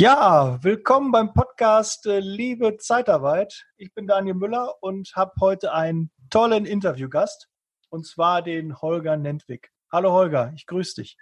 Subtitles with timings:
[0.00, 3.66] Ja, willkommen beim Podcast äh, Liebe Zeitarbeit.
[3.76, 7.50] Ich bin Daniel Müller und habe heute einen tollen Interviewgast
[7.90, 9.70] und zwar den Holger Nentwig.
[9.92, 11.18] Hallo Holger, ich grüße dich.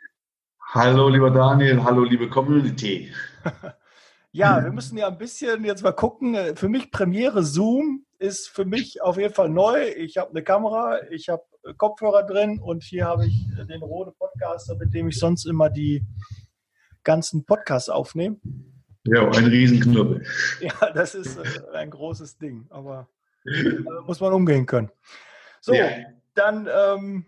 [0.64, 3.12] Hallo lieber Daniel, hallo liebe Community.
[4.30, 6.37] ja, wir müssen ja ein bisschen jetzt mal gucken.
[6.54, 9.88] Für mich Premiere Zoom ist für mich auf jeden Fall neu.
[9.97, 11.42] Ich habe eine Kamera, ich habe
[11.79, 16.05] Kopfhörer drin und hier habe ich den Rode Podcaster, mit dem ich sonst immer die
[17.05, 18.37] ganzen Podcasts aufnehme.
[19.05, 20.24] Ja, ein Riesenknüppel.
[20.61, 23.09] Ja, das ist äh, ein großes Ding, aber
[23.45, 24.91] äh, muss man umgehen können.
[25.61, 25.88] So, ja.
[26.34, 27.27] dann, ähm,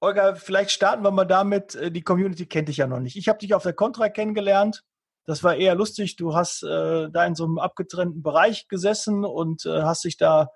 [0.00, 1.74] Olga, vielleicht starten wir mal damit.
[1.74, 3.16] Äh, die Community kennt dich ja noch nicht.
[3.16, 4.84] Ich habe dich auf der Contra kennengelernt.
[5.26, 6.16] Das war eher lustig.
[6.16, 10.48] Du hast äh, da in so einem abgetrennten Bereich gesessen und äh, hast dich da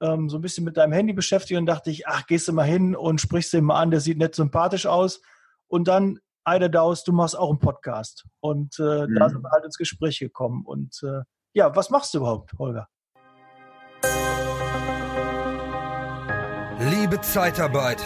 [0.00, 2.64] ähm, so ein bisschen mit deinem Handy beschäftigt und dachte ich, ach, gehst du mal
[2.64, 5.20] hin und sprichst den mal an, der sieht nett sympathisch aus.
[5.66, 8.24] Und dann Eide Daus, du machst auch einen Podcast.
[8.40, 9.16] Und äh, mhm.
[9.16, 10.64] da sind wir halt ins Gespräch gekommen.
[10.64, 11.20] Und äh,
[11.52, 12.88] ja, was machst du überhaupt, Holger?
[16.90, 18.02] Liebe Zeitarbeit,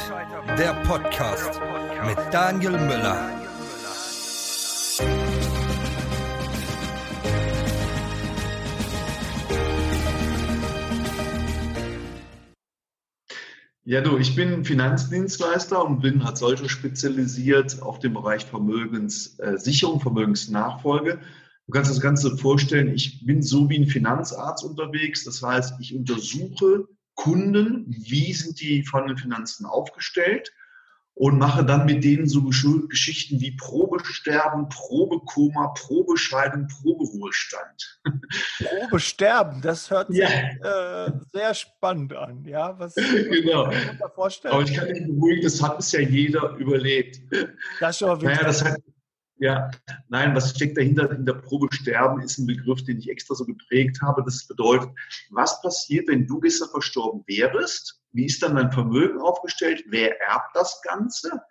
[0.59, 1.61] der Podcast
[2.05, 3.42] mit Daniel Müller.
[13.85, 21.19] Ja, du, ich bin Finanzdienstleister und bin als solcher spezialisiert auf den Bereich Vermögenssicherung, Vermögensnachfolge.
[21.67, 25.25] Du kannst das Ganze vorstellen, ich bin so wie ein Finanzarzt unterwegs.
[25.25, 30.53] Das heißt, ich untersuche Kunden, wie sind die von den Finanzen aufgestellt
[31.15, 38.01] und mache dann mit denen so Geschichten wie Probesterben, Probekoma, Probescheidung, Proberuhestand.
[38.59, 41.07] Probesterben, das hört sich ja.
[41.07, 42.45] äh, sehr spannend an.
[42.45, 42.95] Ja, was,
[43.31, 43.65] genau.
[43.65, 44.55] kann ich mir vorstellen?
[44.55, 47.21] Aber ich kann dich beruhigen, das hat bisher jeder überlebt.
[47.79, 48.79] Das schon naja, das hat,
[49.39, 49.71] ja,
[50.09, 51.11] nein, was steckt dahinter?
[51.11, 54.23] In der Probe sterben ist ein Begriff, den ich extra so geprägt habe.
[54.25, 54.91] Das bedeutet,
[55.31, 58.02] was passiert, wenn du gestern verstorben wärst?
[58.13, 59.85] Wie ist dann dein Vermögen aufgestellt?
[59.89, 61.43] Wer erbt das Ganze?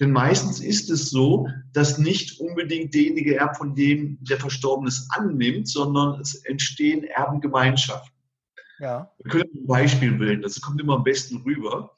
[0.00, 5.08] Denn meistens ist es so, dass nicht unbedingt derjenige erbt, von dem der Verstorbene es
[5.10, 8.12] annimmt, sondern es entstehen Erbengemeinschaften.
[8.78, 9.10] Ja.
[9.18, 11.94] Wir können ein Beispiel bilden, das kommt immer am besten rüber.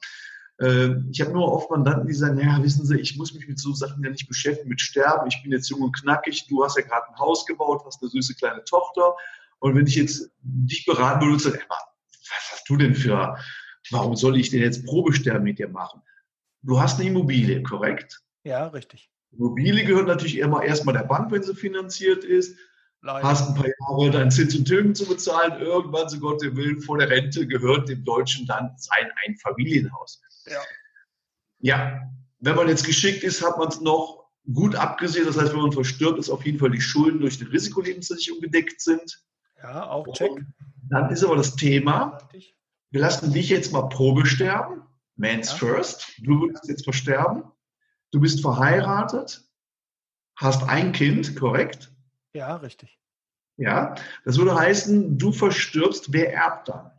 [0.61, 3.59] Ähm, ich habe nur oft Mandanten, die sagen, ja, wissen Sie, ich muss mich mit
[3.59, 5.27] so Sachen ja nicht beschäftigen, mit Sterben.
[5.27, 6.47] Ich bin jetzt jung und knackig.
[6.47, 9.15] Du hast ja gerade ein Haus gebaut, hast eine süße kleine Tochter.
[9.59, 13.37] Und wenn ich jetzt dich beraten würde, ich sagen, was hast du denn für,
[13.91, 16.01] warum soll ich denn jetzt Probesterben mit dir machen?
[16.61, 18.21] Du hast eine Immobilie, korrekt?
[18.43, 19.09] Ja, richtig.
[19.31, 22.57] Immobilie gehört natürlich immer erstmal der Bank, wenn sie finanziert ist.
[23.01, 23.27] Leider.
[23.27, 25.61] Hast ein paar Jahre deinen Zins und Tilgen zu bezahlen.
[25.61, 30.21] Irgendwann, so Gott will, vor der Rente gehört dem Deutschen dann sein Einfamilienhaus.
[30.45, 30.59] Ja.
[31.59, 32.01] Ja,
[32.39, 35.25] wenn man jetzt geschickt ist, hat man es noch gut abgesehen.
[35.25, 38.81] Das heißt, wenn man verstirbt, ist auf jeden Fall die Schulden durch die Risikolebensversicherung gedeckt
[38.81, 39.23] sind.
[39.61, 40.31] Ja, auch check.
[40.31, 40.53] Und
[40.89, 42.17] dann ist aber das Thema,
[42.91, 44.83] wir lassen dich jetzt mal Probe sterben.
[45.15, 45.57] Man's ja.
[45.57, 46.13] first.
[46.19, 47.43] Du würdest jetzt versterben.
[48.11, 49.43] Du bist verheiratet,
[50.35, 51.91] hast ein Kind, korrekt?
[52.33, 52.99] Ja, richtig.
[53.57, 56.91] Ja, das würde heißen, du verstirbst, wer erbt dann?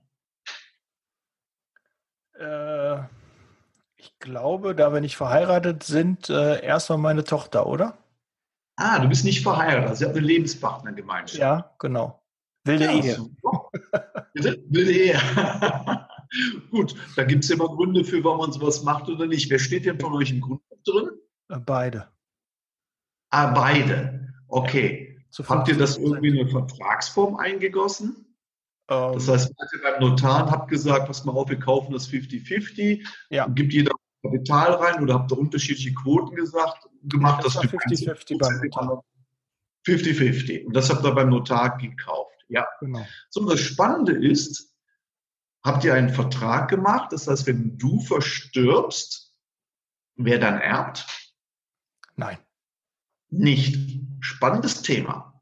[2.34, 3.02] Äh,
[3.96, 7.98] ich glaube, da wir nicht verheiratet sind, äh, erstmal meine Tochter, oder?
[8.76, 9.96] Ah, du bist nicht verheiratet.
[9.96, 11.40] Sie hat eine Lebenspartnergemeinschaft.
[11.40, 12.22] Ja, genau.
[12.64, 13.30] Wilde ja, Ehe.
[14.34, 14.62] Bitte?
[14.68, 15.20] Wilde Ehe.
[16.70, 19.50] Gut, da gibt es immer Gründe für, warum man sowas macht oder nicht.
[19.50, 21.10] Wer steht denn von euch im Grundbuch drin?
[21.48, 22.08] Äh, beide.
[23.30, 24.32] Ah, beide.
[24.48, 25.24] Okay.
[25.36, 28.36] Ja, Habt ihr das irgendwie in eine Vertragsform eingegossen?
[28.88, 32.08] Ähm, das heißt, ihr beim Notar und habt gesagt, pass mal auf, wir kaufen das
[32.08, 33.46] 50-50, ja.
[33.48, 38.60] gibt jeder Kapital rein oder habt ihr unterschiedliche Quoten gesagt, gemacht, das dass 50-50 beim
[38.60, 39.04] Notar.
[39.86, 40.66] 50-50.
[40.66, 42.29] Und das habt ihr beim Notar gekauft.
[42.50, 42.66] Ja.
[42.81, 43.06] Genau.
[43.31, 44.75] So, das Spannende ist,
[45.65, 49.34] habt ihr einen Vertrag gemacht, das heißt, wenn du verstirbst,
[50.16, 51.06] wer dann erbt?
[52.16, 52.38] Nein.
[53.31, 54.00] Nicht.
[54.21, 55.41] Spannendes Thema.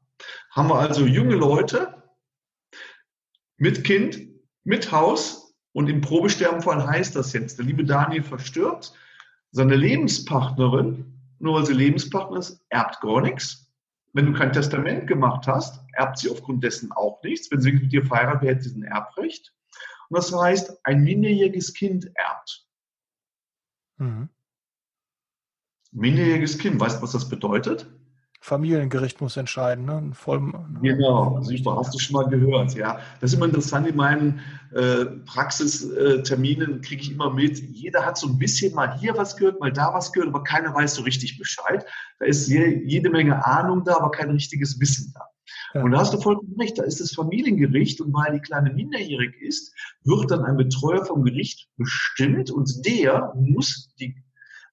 [0.51, 2.01] Haben wir also junge Leute,
[3.57, 4.19] mit Kind,
[4.63, 8.93] mit Haus und im Probesterbenfall heißt das jetzt, der liebe Daniel verstirbt,
[9.51, 13.68] seine Lebenspartnerin, nur weil sie Lebenspartner ist, erbt gar nichts.
[14.13, 17.51] Wenn du kein Testament gemacht hast, erbt sie aufgrund dessen auch nichts.
[17.51, 19.53] Wenn sie mit dir verheiratet wäre, hätte sie ein Erbrecht.
[20.09, 22.67] Und das heißt, ein minderjähriges Kind erbt.
[23.97, 24.29] Mhm.
[25.91, 27.89] Minderjähriges Kind, weißt du, was das bedeutet?
[28.41, 29.85] Familiengericht muss entscheiden.
[29.85, 30.11] Ne?
[30.13, 32.73] Voll, genau, super, hast du schon mal gehört.
[32.73, 33.85] Ja, das ist immer interessant.
[33.85, 34.39] In meinen
[34.73, 39.59] äh, Praxisterminen kriege ich immer mit, jeder hat so ein bisschen mal hier was gehört,
[39.59, 41.85] mal da was gehört, aber keiner weiß so richtig Bescheid.
[42.19, 45.25] Da ist je, jede Menge Ahnung da, aber kein richtiges Wissen da.
[45.73, 45.83] Ja.
[45.83, 49.35] Und da hast du vollkommen recht, da ist das Familiengericht und weil die Kleine minderjährig
[49.41, 54.15] ist, wird dann ein Betreuer vom Gericht bestimmt und der muss die,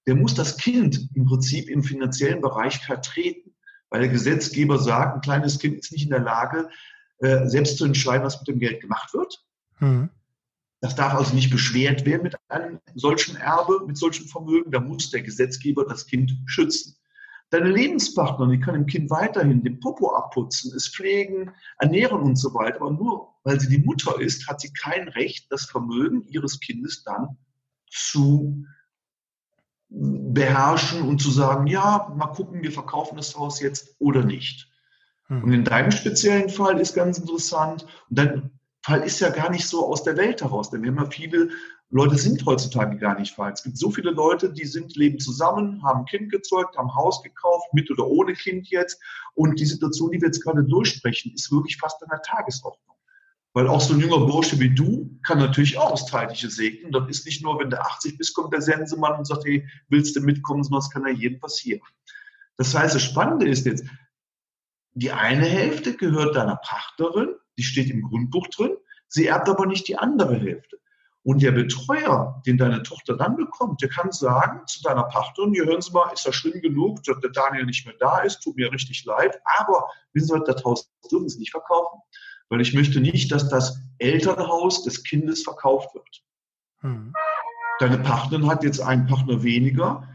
[0.07, 3.56] der muss das Kind im Prinzip im finanziellen Bereich vertreten,
[3.91, 6.69] weil der Gesetzgeber sagt, ein kleines Kind ist nicht in der Lage,
[7.19, 9.43] äh, selbst zu entscheiden, was mit dem Geld gemacht wird.
[9.81, 10.11] Mhm.
[10.81, 14.71] Das darf also nicht beschwert werden mit einem solchen Erbe, mit solchen Vermögen.
[14.71, 16.97] Da muss der Gesetzgeber das Kind schützen.
[17.51, 22.53] Deine Lebenspartnerin, die kann dem Kind weiterhin den Popo abputzen, es pflegen, ernähren und so
[22.55, 22.83] weiter.
[22.83, 27.05] Aber nur weil sie die Mutter ist, hat sie kein Recht, das Vermögen ihres Kindes
[27.05, 27.39] dann
[27.89, 28.65] zu
[29.89, 34.69] beherrschen und zu sagen, ja, mal gucken, wir verkaufen das Haus jetzt oder nicht.
[35.29, 35.45] Hm.
[35.45, 38.51] Und in deinem speziellen Fall ist ganz interessant, und dein
[38.83, 41.51] Fall ist ja gar nicht so aus der Welt heraus, denn wir haben ja viele
[41.91, 43.51] Leute sind heutzutage gar nicht frei.
[43.51, 46.95] Es gibt so viele Leute, die sind, leben zusammen, haben ein Kind gezeugt, haben ein
[46.97, 49.01] Haus gekauft, mit oder ohne Kind jetzt.
[49.35, 52.96] Und die Situation, die wir jetzt gerade durchsprechen, ist wirklich fast an der Tagesordnung.
[53.57, 56.93] Weil auch so ein junger Bursche wie du kann natürlich auch das Zeitliche segnen.
[56.93, 60.15] Das ist nicht nur, wenn der 80 bist, kommt der Sensemann und sagt, hey, willst
[60.15, 61.81] du mitkommen, das kann ja jedem passieren.
[62.59, 63.87] Das heißt, das Spannende ist jetzt,
[64.93, 68.77] die eine Hälfte gehört deiner Partnerin, die steht im Grundbuch drin,
[69.09, 70.79] sie erbt aber nicht die andere Hälfte.
[71.23, 75.65] Und der Betreuer, den deine Tochter dann bekommt, der kann sagen zu deiner Partnerin, hier
[75.65, 78.57] hören Sie mal, ist das schlimm genug, dass der Daniel nicht mehr da ist, tut
[78.57, 82.01] mir richtig leid, aber wissen Sie, das Haus dürfen Sie nicht verkaufen,
[82.49, 86.23] weil ich möchte nicht, dass das Elternhaus des Kindes verkauft wird.
[86.81, 87.13] Hm.
[87.81, 90.09] Deine Partnerin hat jetzt einen Partner weniger,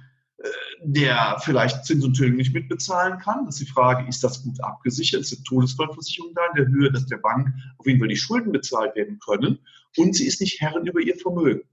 [0.84, 3.46] der vielleicht Zins und Tilgung nicht mitbezahlen kann.
[3.46, 5.22] Das ist die Frage, ist das gut abgesichert?
[5.22, 8.52] Ist eine Todesfallversicherung da in der Höhe, dass der Bank auf jeden Fall die Schulden
[8.52, 9.60] bezahlt werden können?
[9.98, 11.64] Und sie ist nicht Herrin über ihr Vermögen.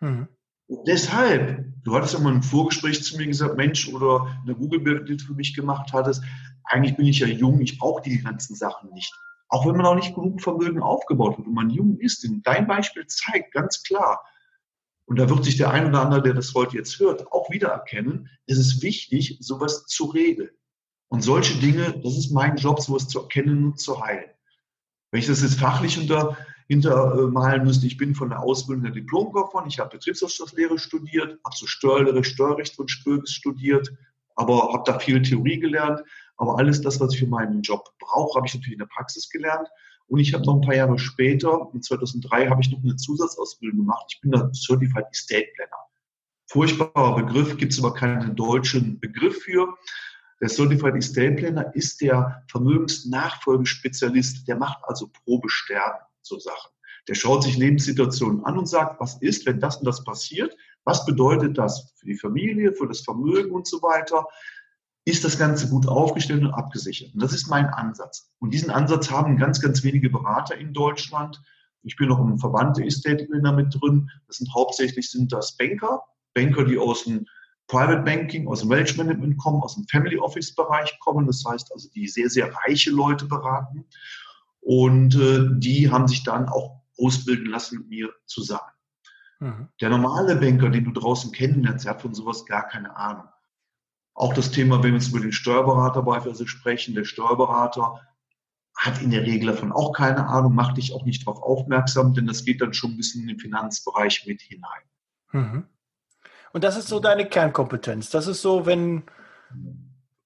[0.00, 0.28] Mhm.
[0.86, 5.16] deshalb, du hattest ja mal im Vorgespräch zu mir gesagt, Mensch, oder eine Google-Bild, die
[5.16, 6.22] du für mich gemacht hattest,
[6.62, 9.12] eigentlich bin ich ja jung, ich brauche die ganzen Sachen nicht.
[9.48, 13.06] Auch wenn man auch nicht genug Vermögen aufgebaut hat und man jung ist, dein Beispiel
[13.06, 14.22] zeigt ganz klar,
[15.06, 18.28] und da wird sich der ein oder andere, der das heute jetzt hört, auch wiedererkennen,
[18.46, 20.50] es ist wichtig, sowas zu regeln.
[21.08, 24.28] Und solche Dinge, das ist mein Job, sowas zu erkennen und zu heilen.
[25.10, 26.36] Wenn ich das jetzt fachlich unter,
[26.68, 31.66] hintermalen müsste, ich bin von der Ausbildung der Diplomkaufmann, ich habe Betriebswirtschaftslehre studiert, habe so
[31.66, 33.90] Steuerlehre, Steuerrecht und Spöges studiert,
[34.36, 36.02] aber habe da viel Theorie gelernt.
[36.38, 39.28] Aber alles das, was ich für meinen Job brauche, habe ich natürlich in der Praxis
[39.28, 39.68] gelernt.
[40.06, 43.80] Und ich habe noch ein paar Jahre später, in 2003, habe ich noch eine Zusatzausbildung
[43.80, 44.06] gemacht.
[44.14, 45.76] Ich bin da Certified Estate Planner.
[46.46, 49.76] Furchtbarer Begriff, gibt es aber keinen deutschen Begriff für.
[50.40, 56.70] Der Certified Estate Planner ist der Vermögensnachfolgespezialist, der macht also Probesterben so Sachen.
[57.08, 60.56] Der schaut sich Lebenssituationen an und sagt, was ist, wenn das und das passiert?
[60.84, 64.26] Was bedeutet das für die Familie, für das Vermögen und so weiter?
[65.08, 67.14] Ist das Ganze gut aufgestellt und abgesichert.
[67.14, 68.30] Und das ist mein Ansatz.
[68.40, 71.40] Und diesen Ansatz haben ganz, ganz wenige Berater in Deutschland.
[71.82, 74.10] Ich bin noch im Verband der Estate Planner mit drin.
[74.26, 76.02] Das sind hauptsächlich sind das Banker,
[76.34, 77.26] Banker, die aus dem
[77.68, 81.26] Private Banking, aus dem Wealth Management kommen, aus dem Family Office Bereich kommen.
[81.26, 83.86] Das heißt also, die sehr, sehr reiche Leute beraten.
[84.60, 88.72] Und äh, die haben sich dann auch ausbilden lassen mit mir zusammen.
[89.40, 89.68] Mhm.
[89.80, 93.28] Der normale Banker, den du draußen kennenlernst, der hat von sowas gar keine Ahnung.
[94.18, 98.00] Auch das Thema, wenn wir jetzt über den Steuerberater beispielsweise sprechen, der Steuerberater
[98.76, 102.26] hat in der Regel davon auch keine Ahnung, macht dich auch nicht darauf aufmerksam, denn
[102.26, 104.82] das geht dann schon ein bisschen in den Finanzbereich mit hinein.
[105.30, 105.68] Mhm.
[106.52, 108.10] Und das ist so deine Kernkompetenz.
[108.10, 109.04] Das ist so, wenn,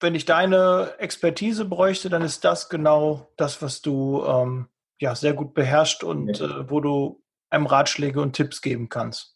[0.00, 4.69] wenn ich deine Expertise bräuchte, dann ist das genau das, was du ähm,
[5.00, 6.47] ja, sehr gut beherrscht und ja.
[6.47, 9.32] äh, wo du einem Ratschläge und Tipps geben kannst.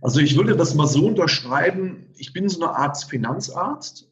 [0.00, 4.10] Also ich würde das mal so unterschreiben, ich bin so eine Art Finanzarzt.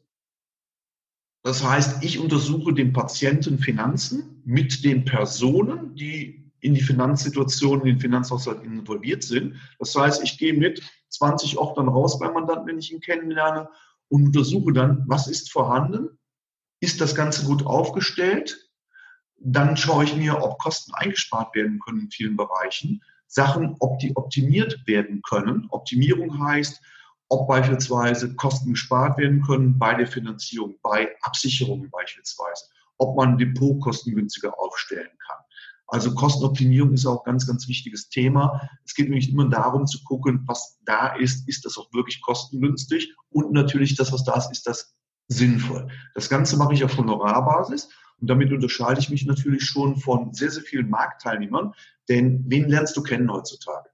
[1.43, 7.85] Das heißt, ich untersuche den Patienten Finanzen mit den Personen, die in die Finanzsituation, in
[7.85, 9.55] den Finanzhaushalt involviert sind.
[9.79, 13.69] Das heißt, ich gehe mit 20 oft dann raus beim Mandanten, wenn ich ihn kennenlerne
[14.09, 16.19] und untersuche dann, was ist vorhanden,
[16.81, 18.69] ist das Ganze gut aufgestellt,
[19.37, 23.01] dann schaue ich mir, ob Kosten eingespart werden können in vielen Bereichen.
[23.29, 25.67] Sachen opti optimiert werden können.
[25.69, 26.81] Optimierung heißt,
[27.29, 32.65] ob beispielsweise Kosten gespart werden können bei der Finanzierung, bei Absicherungen beispielsweise,
[32.97, 35.37] ob man Depotkosten günstiger aufstellen kann.
[35.85, 38.69] Also Kostenoptimierung ist auch ein ganz, ganz wichtiges Thema.
[38.83, 43.15] Es geht nämlich immer darum zu gucken, was da ist, ist das auch wirklich kostengünstig
[43.29, 44.95] und natürlich das, was da ist, ist das
[45.27, 45.87] sinnvoll.
[46.15, 50.49] Das Ganze mache ich auf Honorarbasis und damit unterscheide ich mich natürlich schon von sehr,
[50.49, 51.73] sehr vielen Marktteilnehmern,
[52.09, 53.89] denn wen lernst du kennen heutzutage?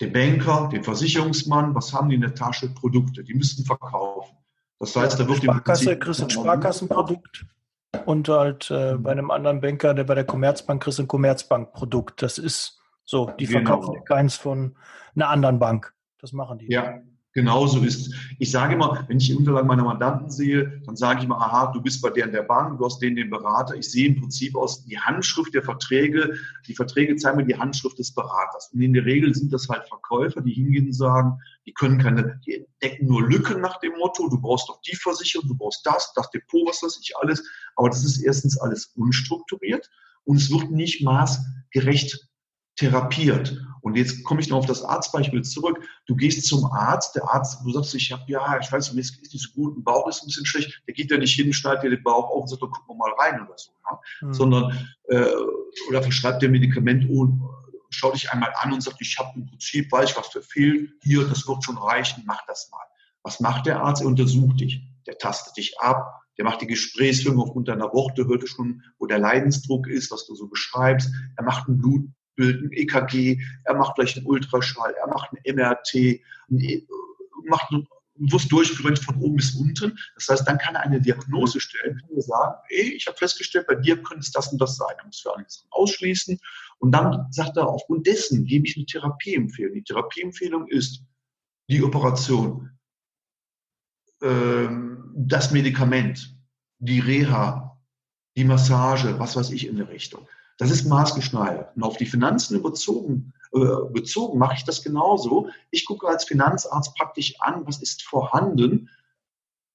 [0.00, 2.68] Den Banker, den Versicherungsmann, was haben die in der Tasche?
[2.68, 4.36] Produkte, die müssten verkaufen.
[4.78, 7.46] Das heißt, da wird Sparkasse, kriegst ein Sparkassenprodukt.
[8.04, 9.02] und halt äh, mhm.
[9.02, 12.20] bei einem anderen Banker, der bei der Commerzbank kriegt, ein Commerzbank-Produkt.
[12.20, 13.60] Das ist so, die genau.
[13.60, 14.04] verkaufen genau.
[14.04, 14.76] keins von
[15.14, 15.94] einer anderen Bank.
[16.18, 16.70] Das machen die.
[16.70, 17.00] Ja,
[17.36, 18.14] genauso ist.
[18.38, 21.70] Ich sage immer, wenn ich die Unterlagen meiner Mandanten sehe, dann sage ich immer, aha,
[21.70, 23.74] du bist bei der in der Bank, du hast den den Berater.
[23.74, 26.34] Ich sehe im Prinzip aus die Handschrift der Verträge.
[26.66, 28.70] Die Verträge zeigen mir die Handschrift des Beraters.
[28.72, 32.40] Und in der Regel sind das halt Verkäufer, die hingehen und sagen, die können keine,
[32.46, 36.14] die entdecken nur Lücken nach dem Motto, du brauchst doch die Versicherung, du brauchst das,
[36.14, 37.44] das Depot, was weiß ich alles.
[37.76, 39.90] Aber das ist erstens alles unstrukturiert
[40.24, 42.26] und es wird nicht maßgerecht
[42.76, 43.60] therapiert.
[43.80, 45.80] Und jetzt komme ich noch auf das Arztbeispiel zurück.
[46.06, 49.20] Du gehst zum Arzt, der Arzt, du sagst, ich habe ja, ich weiß, mir ist
[49.20, 50.82] nicht so gut, ein Bauch ist ein bisschen schlecht.
[50.88, 53.12] Der geht ja nicht hin, schneidet dir den Bauch auf und sagt, gucken wir mal
[53.18, 53.70] rein oder so.
[53.70, 53.98] Ne?
[54.22, 54.34] Mhm.
[54.34, 55.30] Sondern, äh,
[55.88, 57.40] oder verschreibt dir Medikament und
[57.90, 60.90] schau dich einmal an und sagt, ich habe im Prinzip, weiß ich, was für fehlt.
[61.02, 62.84] Hier, das wird schon reichen, mach das mal.
[63.22, 64.02] Was macht der Arzt?
[64.02, 64.82] Er untersucht dich.
[65.06, 69.18] Der tastet dich ab, der macht die Gesprächsführung aufgrund deiner Worte, hört schon, wo der
[69.18, 71.10] Leidensdruck ist, was du so beschreibst.
[71.36, 75.56] Er macht ein Blut, Bild, ein EKG, er macht vielleicht einen Ultraschall, er macht ein
[75.56, 76.22] MRT, e,
[77.44, 77.86] macht einen
[78.18, 79.98] muss durchführen von oben bis unten.
[80.14, 83.66] Das heißt, dann kann er eine Diagnose stellen, kann er sagen, ey, ich habe festgestellt,
[83.66, 84.94] bei dir könnte es das und das sein.
[84.98, 86.38] Er muss für alles ausschließen.
[86.78, 89.74] Und dann sagt er, aufgrund dessen gebe ich eine Therapieempfehlung.
[89.74, 91.02] Die Therapieempfehlung ist
[91.68, 92.70] die Operation,
[94.22, 96.36] ähm, das Medikament,
[96.78, 97.78] die Reha,
[98.36, 100.28] die Massage, was weiß ich in der Richtung.
[100.58, 101.76] Das ist maßgeschneidert.
[101.76, 103.58] Und auf die Finanzen bezogen, äh,
[103.92, 105.50] bezogen mache ich das genauso.
[105.70, 108.88] Ich gucke als Finanzarzt praktisch an, was ist vorhanden.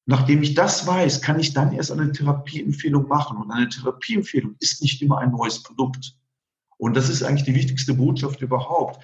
[0.05, 3.37] Nachdem ich das weiß, kann ich dann erst eine Therapieempfehlung machen.
[3.37, 6.15] Und eine Therapieempfehlung ist nicht immer ein neues Produkt.
[6.77, 9.03] Und das ist eigentlich die wichtigste Botschaft überhaupt.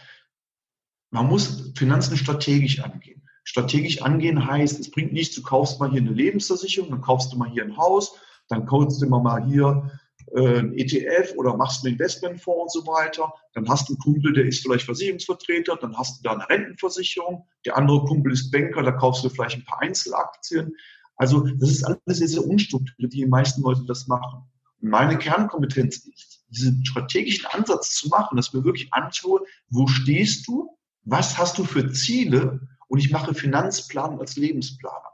[1.12, 3.22] Man muss Finanzen strategisch angehen.
[3.44, 7.38] Strategisch angehen heißt, es bringt nichts, du kaufst mal hier eine Lebensversicherung, dann kaufst du
[7.38, 8.16] mal hier ein Haus,
[8.50, 9.90] dann kaufst du mal hier
[10.36, 13.34] äh, ein ETF oder machst einen Investmentfonds und so weiter.
[13.54, 17.48] Dann hast du einen Kumpel, der ist vielleicht Versicherungsvertreter, dann hast du da eine Rentenversicherung.
[17.66, 20.76] Der andere Kumpel ist Banker, da kaufst du vielleicht ein paar Einzelaktien.
[21.16, 24.44] Also das ist alles sehr, sehr unstrukturiert, wie die meisten Leute das machen.
[24.82, 30.48] Und meine Kernkompetenz ist, diesen strategischen Ansatz zu machen, dass wir wirklich anschaue, wo stehst
[30.48, 35.12] du, was hast du für Ziele und ich mache Finanzplan als Lebensplaner.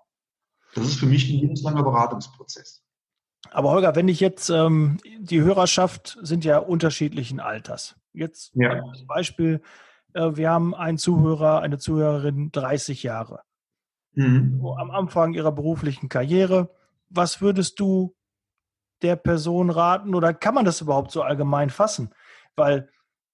[0.76, 2.83] Das ist für mich ein lebenslanger Beratungsprozess.
[3.52, 7.96] Aber Holger, wenn ich jetzt, ähm, die Hörerschaft sind ja unterschiedlichen Alters.
[8.14, 8.82] Jetzt ja.
[8.82, 9.62] als Beispiel,
[10.14, 13.42] äh, wir haben einen Zuhörer, eine Zuhörerin 30 Jahre.
[14.14, 14.60] Mhm.
[14.62, 16.70] So, am Anfang ihrer beruflichen Karriere.
[17.10, 18.16] Was würdest du
[19.02, 22.14] der Person raten oder kann man das überhaupt so allgemein fassen?
[22.56, 22.90] Weil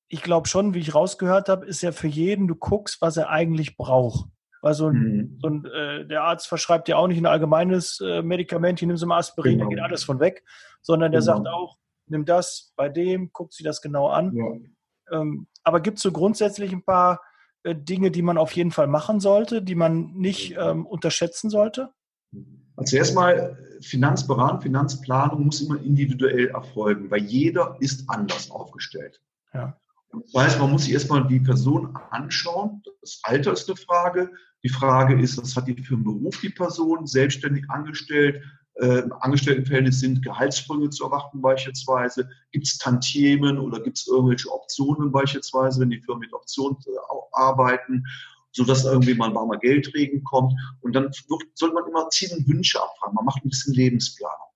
[0.07, 3.29] ich glaube schon, wie ich rausgehört habe, ist ja für jeden, du guckst, was er
[3.29, 4.27] eigentlich braucht.
[4.61, 5.39] Weil so ein, mhm.
[5.41, 8.97] so ein äh, der Arzt verschreibt ja auch nicht ein allgemeines äh, Medikament, hier nimm
[8.97, 9.65] sie mal Aspirin, genau.
[9.65, 10.43] da geht alles von weg,
[10.81, 11.35] sondern der genau.
[11.35, 14.35] sagt auch, nimm das bei dem, guckt sich das genau an.
[14.35, 15.19] Ja.
[15.19, 17.21] Ähm, aber gibt es so grundsätzlich ein paar
[17.63, 21.93] äh, Dinge, die man auf jeden Fall machen sollte, die man nicht ähm, unterschätzen sollte?
[22.75, 29.21] Also erstmal Finanzberatung, Finanzplanung muss immer individuell erfolgen, weil jeder ist anders aufgestellt.
[29.53, 29.77] Ja.
[30.11, 32.81] Das heißt, man muss sich erstmal die Person anschauen.
[33.01, 34.31] Das Alter ist eine Frage.
[34.63, 38.43] Die Frage ist, was hat die für einen Beruf, die Person, selbstständig angestellt,
[38.79, 44.49] äh, im Angestelltenverhältnis sind Gehaltssprünge zu erwarten beispielsweise, gibt es Tantiemen oder gibt es irgendwelche
[44.51, 46.91] Optionen beispielsweise, wenn die Firmen mit Optionen äh,
[47.33, 48.05] arbeiten,
[48.51, 50.53] sodass irgendwie mal warmer Geldregen kommt.
[50.81, 53.15] Und dann wird, sollte man immer Ziele und Wünsche abfragen.
[53.15, 54.47] Man macht ein bisschen Lebensplanung.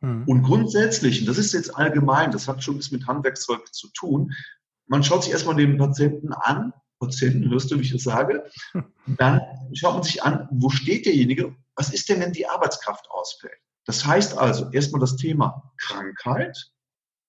[0.00, 0.24] Mhm.
[0.26, 3.88] Und grundsätzlich, und das ist jetzt allgemein, das hat schon ein bisschen mit Handwerkszeug zu
[3.92, 4.32] tun,
[4.86, 8.50] man schaut sich erstmal den Patienten an, Patienten, hörst du, wie ich das sage?
[9.06, 9.40] Dann
[9.72, 11.54] schaut man sich an, wo steht derjenige?
[11.74, 13.58] Was ist denn, wenn die Arbeitskraft ausfällt?
[13.84, 16.72] Das heißt also erstmal das Thema Krankheit.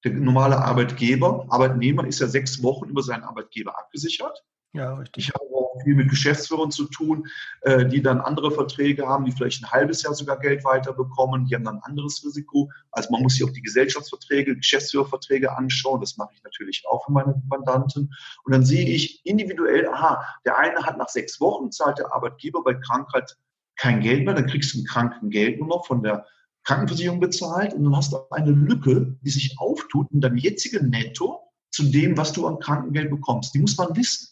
[0.04, 4.44] Der normale Arbeitgeber, Arbeitnehmer ist ja sechs Wochen über seinen Arbeitgeber abgesichert.
[4.74, 5.28] Ja, richtig.
[5.28, 7.28] Ich habe auch viel mit Geschäftsführern zu tun,
[7.62, 11.46] äh, die dann andere Verträge haben, die vielleicht ein halbes Jahr sogar Geld weiterbekommen.
[11.46, 12.70] Die haben dann ein anderes Risiko.
[12.92, 16.02] Also man muss sich auch die Gesellschaftsverträge, Geschäftsführerverträge anschauen.
[16.02, 18.14] Das mache ich natürlich auch für meine Mandanten.
[18.44, 22.64] Und dann sehe ich individuell, aha, der eine hat nach sechs Wochen, zahlt der Arbeitgeber
[22.64, 23.38] bei Krankheit
[23.76, 26.26] kein Geld mehr, dann kriegst du ein Krankengeld nur noch von der
[26.64, 31.40] Krankenversicherung bezahlt und dann hast du eine Lücke, die sich auftut in deinem jetzigen Netto
[31.72, 33.56] zu dem, was du an Krankengeld bekommst.
[33.56, 34.28] Die muss man wissen.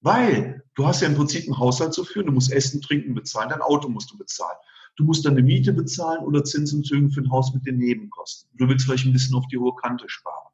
[0.00, 3.50] Weil du hast ja im Prinzip einen Haushalt zu führen, du musst Essen, Trinken bezahlen,
[3.50, 4.56] dein Auto musst du bezahlen.
[4.96, 8.50] Du musst deine Miete bezahlen oder Zinsen Tilgen für ein Haus mit den Nebenkosten.
[8.58, 10.50] Du willst vielleicht ein bisschen auf die hohe Kante sparen.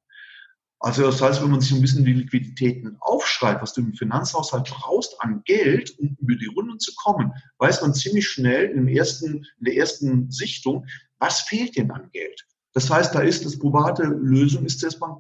[0.79, 4.69] Also das heißt, wenn man sich ein bisschen die Liquiditäten aufschreibt, was du im Finanzhaushalt
[4.69, 9.47] brauchst an Geld, um über die Runden zu kommen, weiß man ziemlich schnell in, ersten,
[9.59, 10.87] in der ersten Sichtung,
[11.19, 12.47] was fehlt denn an Geld.
[12.75, 15.17] Das heißt, da ist das private Lösung, ist erstmal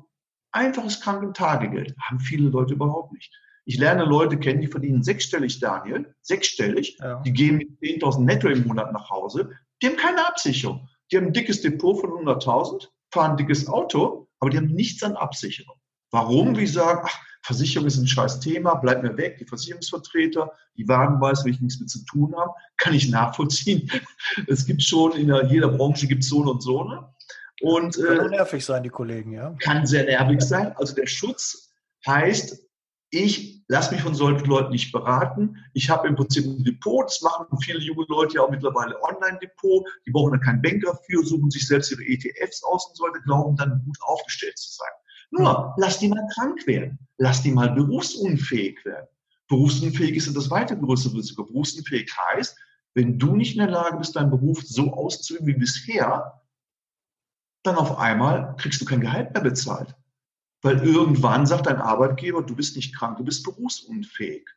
[0.52, 1.95] einfaches Krankentagegeld.
[2.02, 3.33] Haben viele Leute überhaupt nicht.
[3.69, 6.97] Ich lerne Leute kennen, die verdienen sechsstellig, Daniel, sechsstellig.
[7.01, 7.21] Ja.
[7.23, 9.51] Die gehen mit 10.000 netto im Monat nach Hause.
[9.83, 10.89] Die haben keine Absicherung.
[11.11, 15.03] Die haben ein dickes Depot von 100.000, fahren ein dickes Auto, aber die haben nichts
[15.03, 15.77] an Absicherung.
[16.13, 16.57] Warum?
[16.57, 19.39] Wie sagen, ach, Versicherung ist ein scheiß Thema, bleib mir weg.
[19.39, 23.91] Die Versicherungsvertreter, die Warenweis, will ich nichts mit zu tun haben, kann ich nachvollziehen.
[24.49, 26.85] Es gibt schon in jeder Branche gibt es so und so.
[26.85, 27.05] Ne?
[27.63, 29.55] Und, kann äh, nervig sein, die Kollegen, ja.
[29.61, 30.77] Kann sehr nervig sein.
[30.77, 31.73] Also der Schutz
[32.07, 32.67] heißt,
[33.11, 35.57] ich lasse mich von solchen Leuten nicht beraten.
[35.73, 37.05] Ich habe im Prinzip ein Depot.
[37.05, 39.87] Das machen viele junge Leute ja auch mittlerweile Online-Depot.
[40.07, 43.57] Die brauchen dann keinen Banker für, suchen sich selbst ihre ETFs aus und sollten glauben,
[43.57, 44.89] dann gut aufgestellt zu sein.
[45.31, 46.99] Nur, lass die mal krank werden.
[47.19, 49.09] Lass die mal berufsunfähig werden.
[49.49, 51.45] Berufsunfähig ist ja das weiter größere Risiko.
[51.45, 52.57] Berufsunfähig heißt,
[52.95, 56.41] wenn du nicht in der Lage bist, deinen Beruf so auszuüben wie bisher,
[57.63, 59.95] dann auf einmal kriegst du kein Gehalt mehr bezahlt.
[60.67, 64.49] Weil irgendwann sagt dein Arbeitgeber, du bist nicht krank, du bist berufsunfähig.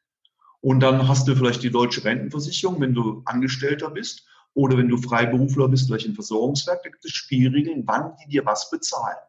[0.60, 4.26] Und dann hast du vielleicht die deutsche Rentenversicherung, wenn du Angestellter bist,
[4.56, 8.44] oder wenn du Freiberufler bist, vielleicht im Versorgungswerk, da gibt es Spielregeln, wann die dir
[8.44, 9.20] was bezahlen.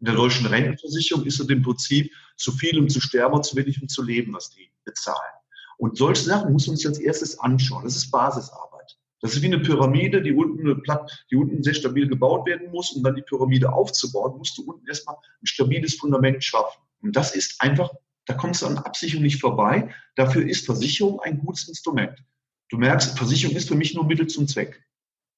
[0.00, 3.82] In der deutschen Rentenversicherung ist es im Prinzip zu viel, um zu sterben, zu wenig,
[3.82, 5.34] um zu leben, was die bezahlen.
[5.76, 7.84] Und solche Sachen muss man sich als erstes anschauen.
[7.84, 8.96] Das ist Basisarbeit.
[9.22, 12.90] Das ist wie eine Pyramide, die unten, platt, die unten sehr stabil gebaut werden muss,
[12.90, 16.82] um dann die Pyramide aufzubauen, musst du unten erstmal ein stabiles Fundament schaffen.
[17.00, 17.90] Und das ist einfach,
[18.26, 19.94] da kommst du an Absicherung nicht vorbei.
[20.16, 22.18] Dafür ist Versicherung ein gutes Instrument.
[22.68, 24.84] Du merkst, Versicherung ist für mich nur Mittel zum Zweck.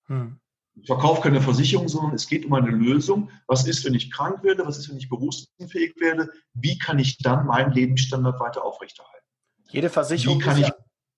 [0.06, 0.40] Hm.
[0.76, 3.30] Ich verkaufe keine Versicherung, sondern es geht um eine Lösung.
[3.46, 4.66] Was ist, wenn ich krank werde?
[4.66, 6.30] Was ist, wenn ich berufsunfähig werde?
[6.54, 9.26] Wie kann ich dann meinen Lebensstandard weiter aufrechterhalten?
[9.70, 10.74] Jede Versicherung ist ja,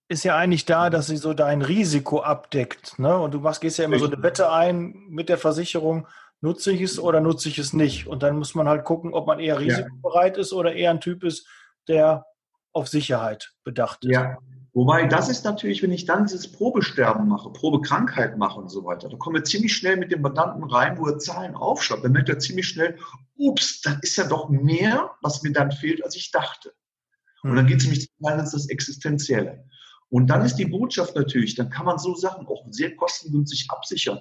[0.09, 2.97] ist, ja, eigentlich da, dass sie so dein Risiko abdeckt.
[2.97, 3.17] Ne?
[3.17, 6.07] Und du machst, gehst ja immer so eine Wette ein mit der Versicherung,
[6.41, 8.07] nutze ich es oder nutze ich es nicht?
[8.07, 10.41] Und dann muss man halt gucken, ob man eher risikobereit ja.
[10.41, 11.47] ist oder eher ein Typ ist,
[11.87, 12.25] der
[12.73, 14.11] auf Sicherheit bedacht ist.
[14.11, 14.37] Ja,
[14.77, 19.09] Wobei, das ist natürlich, wenn ich dann dieses Probesterben mache, Probekrankheit mache und so weiter,
[19.09, 22.03] da kommen wir ziemlich schnell mit dem Mandanten rein, wo er Zahlen aufschreibt.
[22.03, 22.95] Dann merkt er ziemlich schnell,
[23.37, 26.73] ups, dann ist ja doch mehr, was mir dann fehlt, als ich dachte.
[27.41, 29.65] Und dann geht es nämlich zum Teil ins das Existenzielle.
[30.09, 34.19] Und dann ist die Botschaft natürlich, dann kann man so Sachen auch sehr kostengünstig absichern.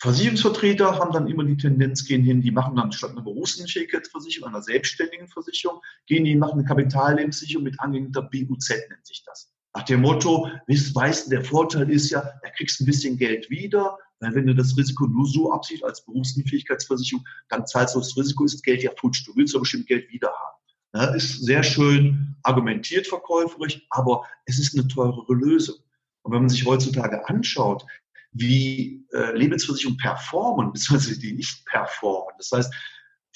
[0.00, 4.62] Versicherungsvertreter haben dann immer die Tendenz, gehen hin, die machen dann statt einer Berufsunfähigkeitsversicherung, einer
[4.62, 9.52] selbstständigen Versicherung, gehen die, machen eine Kapitallebensversicherung mit angehängter BUZ, nennt sich das.
[9.74, 13.96] Nach dem Motto, weißt du, der Vorteil ist ja, da kriegst ein bisschen Geld wieder,
[14.18, 18.44] weil wenn du das Risiko nur so absichst als Berufsunfähigkeitsversicherung, dann zahlst du das Risiko,
[18.44, 19.26] ist Geld ja futsch.
[19.26, 20.61] Du willst aber bestimmt Geld wieder haben.
[20.94, 25.76] Ja, ist sehr schön argumentiert verkäuferisch, aber es ist eine teurere Lösung.
[26.22, 27.84] Und wenn man sich heutzutage anschaut,
[28.32, 32.74] wie äh, Lebensversicherungen performen, beziehungsweise die nicht performen, das heißt,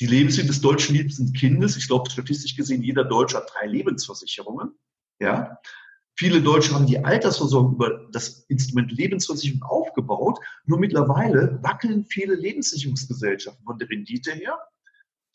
[0.00, 4.72] die Lebensmittel des deutschen liebsten Kindes, ich glaube statistisch gesehen, jeder Deutsche hat drei Lebensversicherungen,
[5.18, 5.58] ja,
[6.18, 10.38] Viele Deutsche haben die Altersversorgung über das Instrument Lebensversicherung aufgebaut.
[10.64, 14.58] Nur mittlerweile wackeln viele Lebenssicherungsgesellschaften von der Rendite her.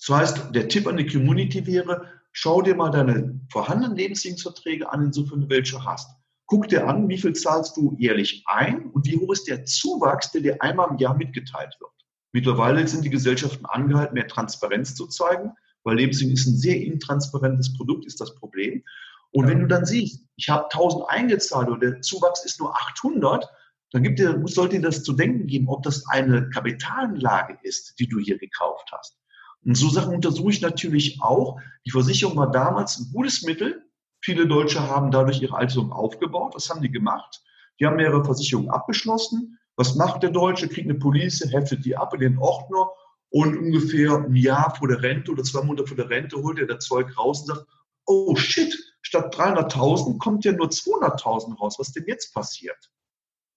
[0.07, 5.05] Das heißt, der Tipp an die Community wäre, schau dir mal deine vorhandenen Lebenssicherungsverträge an,
[5.05, 6.09] insofern welche hast.
[6.47, 10.31] Guck dir an, wie viel zahlst du jährlich ein und wie hoch ist der Zuwachs,
[10.31, 11.91] der dir einmal im Jahr mitgeteilt wird.
[12.33, 15.51] Mittlerweile sind die Gesellschaften angehalten, mehr Transparenz zu zeigen,
[15.83, 18.83] weil Lebenssicherung ist ein sehr intransparentes Produkt, ist das Problem.
[19.31, 23.47] Und wenn du dann siehst, ich habe 1000 eingezahlt und der Zuwachs ist nur 800,
[23.91, 28.07] dann gibt dir, sollte dir das zu denken geben, ob das eine Kapitalanlage ist, die
[28.07, 29.20] du hier gekauft hast.
[29.63, 31.59] Und so Sachen untersuche ich natürlich auch.
[31.85, 33.85] Die Versicherung war damals ein gutes Mittel.
[34.21, 36.53] Viele Deutsche haben dadurch ihre Alterung aufgebaut.
[36.55, 37.41] Was haben die gemacht?
[37.79, 39.59] Die haben mehrere Versicherungen abgeschlossen.
[39.75, 40.67] Was macht der Deutsche?
[40.67, 42.89] Kriegt eine Police, heftet die ab in den Ordner
[43.29, 46.67] und ungefähr ein Jahr vor der Rente oder zwei Monate vor der Rente holt er
[46.67, 47.65] das Zeug raus und sagt,
[48.05, 51.79] oh shit, statt 300.000 kommt ja nur 200.000 raus.
[51.79, 52.91] Was denn jetzt passiert?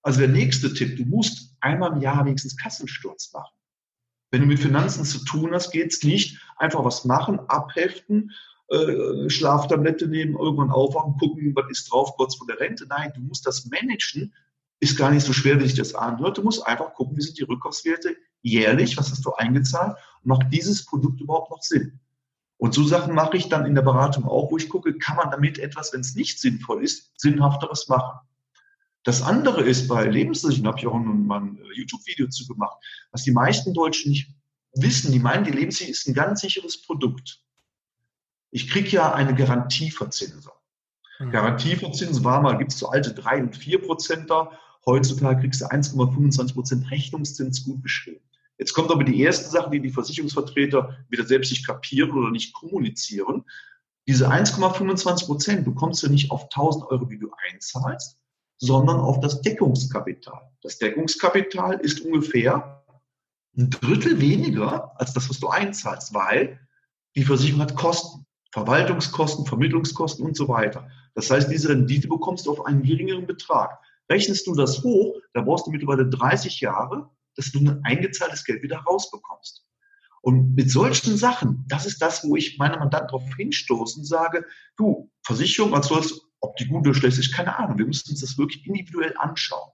[0.03, 3.55] Also der nächste Tipp, du musst einmal im Jahr wenigstens Kassensturz machen.
[4.31, 8.33] Wenn du mit Finanzen zu tun hast, geht es nicht einfach was machen, abheften,
[8.69, 12.87] äh, Schlaftablette nehmen, irgendwann aufwachen, gucken, was ist drauf, kurz vor der Rente.
[12.89, 14.33] Nein, du musst das managen.
[14.81, 16.39] Ist gar nicht so schwer, wie sich das anhört.
[16.39, 20.53] Du musst einfach gucken, wie sind die Rückkaufswerte jährlich, was hast du eingezahlt und macht
[20.53, 22.01] dieses Produkt überhaupt noch Sinn?
[22.57, 25.31] Und so Sachen mache ich dann in der Beratung auch, wo ich gucke, kann man
[25.31, 28.19] damit etwas, wenn es nicht sinnvoll ist, sinnhafteres machen.
[29.05, 32.77] Das andere ist bei Lebensversicherung, habe ich auch mal ein äh, YouTube-Video zu gemacht,
[33.13, 34.31] was die meisten Deutschen nicht
[34.73, 35.13] wissen.
[35.13, 37.41] Die meinen, die Lebensversicherung ist ein ganz sicheres Produkt.
[38.51, 40.55] Ich kriege ja eine Garantieverzinsung.
[41.19, 41.31] Mhm.
[41.31, 44.59] Garantieverzinsung war mal, gibt es so alte 3 und 4 Prozenter.
[44.87, 48.25] Heutzutage kriegst du 1,25 Prozent Rechnungszins gut geschrieben.
[48.59, 52.55] Jetzt kommt aber die erste Sache, die die Versicherungsvertreter wieder selbst nicht kapieren oder nicht
[52.55, 53.45] kommunizieren.
[54.07, 58.19] Diese 1,25 Prozent bekommst du nicht auf 1000 Euro, die du einzahlst,
[58.65, 60.41] sondern auf das Deckungskapital.
[60.63, 62.85] Das Deckungskapital ist ungefähr
[63.57, 66.59] ein Drittel weniger als das, was du einzahlst, weil
[67.15, 70.89] die Versicherung hat Kosten, Verwaltungskosten, Vermittlungskosten und so weiter.
[71.15, 73.79] Das heißt, diese Rendite bekommst du auf einen geringeren Betrag.
[74.11, 78.63] Rechnest du das hoch, da brauchst du mittlerweile 30 Jahre, dass du ein eingezahltes Geld
[78.63, 79.65] wieder rausbekommst.
[80.23, 84.47] Und mit solchen Sachen, das ist das, wo ich meine Mandanten darauf hinstoße und sage,
[84.77, 87.79] du, Versicherung, was sollst, ob die gut oder schlecht ist, keine Ahnung.
[87.79, 89.71] Wir müssen uns das wirklich individuell anschauen.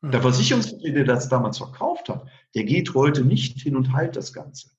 [0.00, 0.10] Mhm.
[0.12, 4.32] Der Versicherungsvertreter, der das damals verkauft hat, der geht heute nicht hin und heilt das
[4.32, 4.70] Ganze.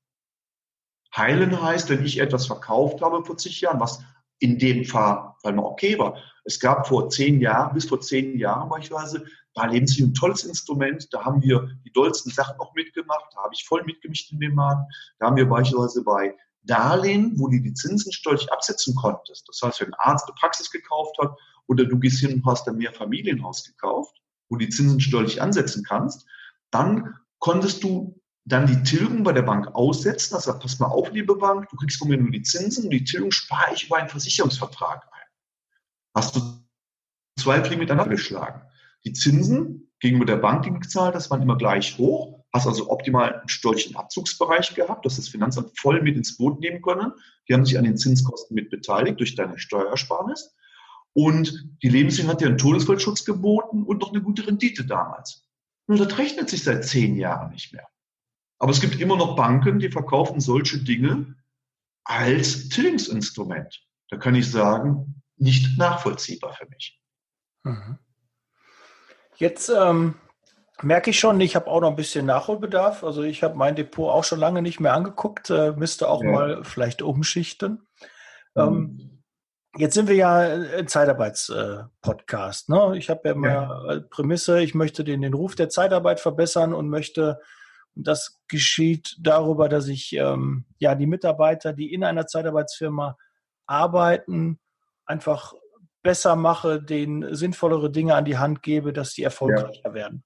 [1.15, 4.03] Heilen heißt, wenn ich etwas verkauft habe vor zig Jahren, was
[4.39, 6.17] in dem Fall, man okay war.
[6.43, 11.07] Es gab vor zehn Jahren, bis vor zehn Jahren beispielsweise, war Lebensmittel ein tolles Instrument.
[11.13, 13.25] Da haben wir die dollsten Sachen auch mitgemacht.
[13.33, 14.91] Da habe ich voll mitgemischt in dem Markt.
[15.19, 19.47] Da haben wir beispielsweise bei Darlehen, wo du die Zinsen steuerlich absetzen konntest.
[19.47, 21.31] Das heißt, wenn ein Arzt eine Praxis gekauft hat
[21.67, 24.15] oder du gehst hin und hast dann mehr Familienhaus gekauft,
[24.49, 26.25] wo du die Zinsen steuerlich ansetzen kannst,
[26.71, 30.35] dann konntest du dann die Tilgung bei der Bank aussetzen.
[30.35, 33.03] Heißt, pass mal auf, liebe Bank, du kriegst von mir nur die Zinsen und die
[33.03, 35.27] Tilgung spare ich über einen Versicherungsvertrag ein.
[36.15, 36.41] Hast du
[37.37, 38.61] zwei Fliegen miteinander geschlagen.
[39.03, 42.34] Die Zinsen gegenüber der Bank, die gezahlt das waren immer gleich hoch.
[42.55, 46.81] Hast also optimal einen steuerlichen Abzugsbereich gehabt, dass das Finanzamt voll mit ins Boot nehmen
[46.81, 47.11] können.
[47.49, 50.55] Die haben sich an den Zinskosten mit beteiligt durch deine Steuersparnis.
[51.11, 55.45] Und die Lebensmittel hat dir einen Todesfallschutz geboten und noch eine gute Rendite damals.
[55.87, 57.89] Nur das rechnet sich seit zehn Jahren nicht mehr.
[58.57, 61.35] Aber es gibt immer noch Banken, die verkaufen solche Dinge
[62.05, 63.85] als Tilgungsinstrument.
[64.07, 67.01] Da kann ich sagen, nicht nachvollziehbar für mich.
[67.63, 67.97] Mhm.
[69.35, 70.15] Jetzt ähm,
[70.81, 73.03] merke ich schon, ich habe auch noch ein bisschen Nachholbedarf.
[73.03, 76.31] Also ich habe mein Depot auch schon lange nicht mehr angeguckt, äh, müsste auch ja.
[76.31, 77.87] mal vielleicht umschichten.
[78.55, 78.61] Mhm.
[78.61, 79.23] Ähm,
[79.77, 82.69] jetzt sind wir ja ein Zeitarbeitspodcast.
[82.69, 82.97] Äh, ne?
[82.97, 83.99] Ich habe ja immer ja.
[84.09, 87.39] Prämisse, ich möchte den, den Ruf der Zeitarbeit verbessern und möchte
[87.95, 93.17] und das geschieht darüber, dass ich ähm, ja die Mitarbeiter, die in einer Zeitarbeitsfirma
[93.65, 94.59] arbeiten,
[95.05, 95.53] einfach
[96.03, 99.93] besser mache, denen sinnvollere Dinge an die Hand gebe, dass die erfolgreicher ja.
[99.93, 100.23] werden.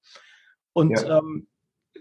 [0.79, 1.17] Und ja.
[1.17, 1.47] ähm,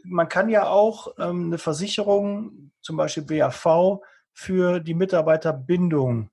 [0.05, 4.01] man kann ja auch ähm, eine Versicherung, zum Beispiel BAV,
[4.33, 6.31] für die Mitarbeiterbindung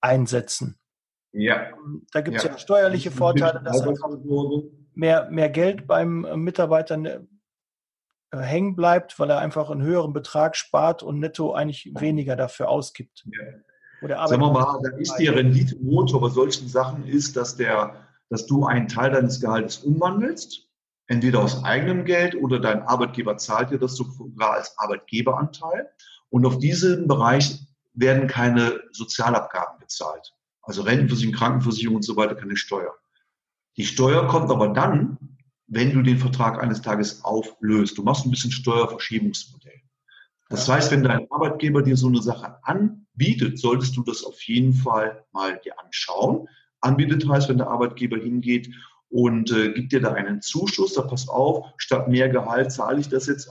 [0.00, 0.78] einsetzen.
[1.32, 1.68] Ja.
[2.10, 2.52] Da gibt es ja.
[2.52, 2.58] ja.
[2.58, 4.08] steuerliche Vorteile, dass einfach
[4.94, 7.28] mehr, mehr Geld beim äh, Mitarbeiter ne,
[8.30, 12.70] äh, hängen bleibt, weil er einfach einen höheren Betrag spart und netto eigentlich weniger dafür
[12.70, 13.26] ausgibt.
[13.26, 13.42] Ja.
[14.00, 17.94] Oder Sagen wir mal, da ist die Renditemotor bei solchen Sachen ist, dass, der,
[18.30, 20.66] dass du einen Teil deines Gehaltes umwandelst,
[21.06, 25.90] entweder aus eigenem Geld oder dein Arbeitgeber zahlt dir das sogar als Arbeitgeberanteil.
[26.30, 27.60] Und auf diesem Bereich
[27.92, 30.34] werden keine Sozialabgaben bezahlt.
[30.62, 32.94] Also Rentenversicherung, Krankenversicherung und so weiter, keine Steuer.
[33.76, 35.18] Die Steuer kommt aber dann,
[35.66, 37.98] wenn du den Vertrag eines Tages auflöst.
[37.98, 39.80] Du machst ein bisschen Steuerverschiebungsmodell.
[40.48, 44.74] Das heißt, wenn dein Arbeitgeber dir so eine Sache anbietet, solltest du das auf jeden
[44.74, 46.48] Fall mal dir anschauen.
[46.80, 48.70] Anbietet heißt, wenn der Arbeitgeber hingeht
[49.14, 53.08] und äh, gibt dir da einen Zuschuss, da pass auf, statt mehr Gehalt zahle ich
[53.08, 53.48] das jetzt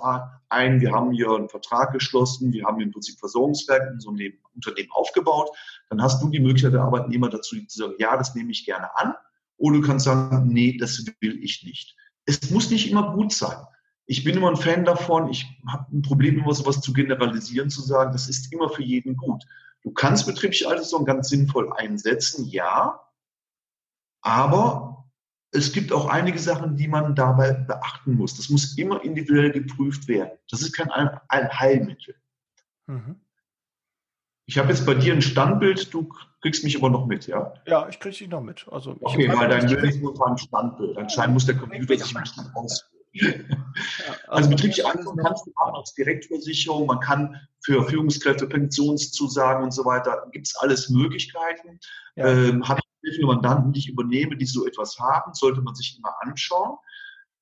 [0.50, 0.82] ein.
[0.82, 4.92] Wir haben hier einen Vertrag geschlossen, wir haben im Prinzip Versorgungswerk in so einem Unternehmen
[4.92, 5.50] aufgebaut.
[5.90, 8.96] Dann hast du die Möglichkeit, der Arbeitnehmer dazu zu sagen, ja, das nehme ich gerne
[8.98, 9.14] an.
[9.58, 11.96] Oder du kannst sagen, nee, das will ich nicht
[12.26, 13.58] es muss nicht immer gut sein.
[14.06, 17.82] Ich bin immer ein Fan davon, ich habe ein Problem, immer sowas zu generalisieren, zu
[17.82, 19.44] sagen, das ist immer für jeden gut.
[19.82, 23.00] Du kannst betriebliche Alterssorgen ganz sinnvoll einsetzen, ja,
[24.22, 24.93] aber
[25.54, 28.36] es gibt auch einige Sachen, die man dabei beachten muss.
[28.36, 30.32] Das muss immer individuell geprüft werden.
[30.50, 30.90] Das ist kein
[31.30, 32.16] Heilmittel.
[32.88, 33.22] Mhm.
[34.46, 36.10] Ich habe jetzt bei dir ein Standbild, du
[36.42, 37.54] kriegst mich aber noch mit, ja?
[37.66, 38.66] Ja, ich kriege dich noch mit.
[38.70, 40.98] Also okay, weil dein Bild ist nur ein Standbild.
[40.98, 43.64] Anscheinend muss der Computer sich ein bisschen ausführen.
[44.28, 49.86] also betriebliche Einkommen kannst du machen als Direktversicherung, man kann für Führungskräfte Pensionszusagen und so
[49.86, 51.80] weiter, gibt es alles Möglichkeiten.
[52.16, 52.28] Ja.
[52.28, 56.78] Ähm, habe viele Mandanten, ich übernehme, die so etwas haben, sollte man sich immer anschauen.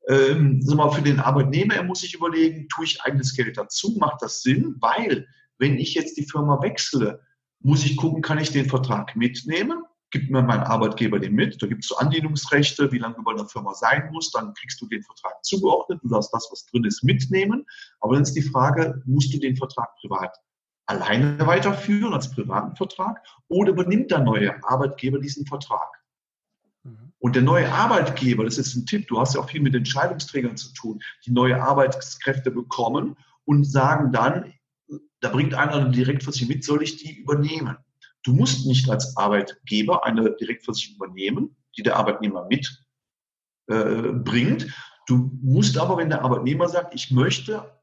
[0.08, 4.22] Ähm, mal, für den Arbeitnehmer, er muss sich überlegen, tue ich eigenes Geld dazu, macht
[4.22, 4.76] das Sinn?
[4.80, 5.28] Weil
[5.60, 7.22] wenn ich jetzt die Firma wechsle,
[7.60, 9.84] muss ich gucken, kann ich den Vertrag mitnehmen?
[10.10, 11.62] Gibt mir mein Arbeitgeber den mit?
[11.62, 14.36] Da gibt es so Andienungsrechte, wie lange du bei einer Firma sein musst.
[14.36, 16.00] Dann kriegst du den Vertrag zugeordnet.
[16.04, 17.66] Du darfst das, was drin ist, mitnehmen.
[18.02, 20.36] Aber dann ist die Frage, musst du den Vertrag privat
[20.92, 25.90] alleine weiterführen als privaten Vertrag oder übernimmt der neue Arbeitgeber diesen Vertrag?
[26.84, 27.14] Mhm.
[27.20, 30.58] Und der neue Arbeitgeber, das ist ein Tipp, du hast ja auch viel mit Entscheidungsträgern
[30.58, 34.54] zu tun, die neue Arbeitskräfte bekommen und sagen dann,
[35.22, 37.78] da bringt einer eine Direktversicherung mit, soll ich die übernehmen?
[38.24, 42.48] Du musst nicht als Arbeitgeber eine Direktversicherung übernehmen, die der Arbeitnehmer
[43.68, 44.64] mitbringt.
[44.64, 44.72] Äh,
[45.08, 47.81] du musst aber, wenn der Arbeitnehmer sagt, ich möchte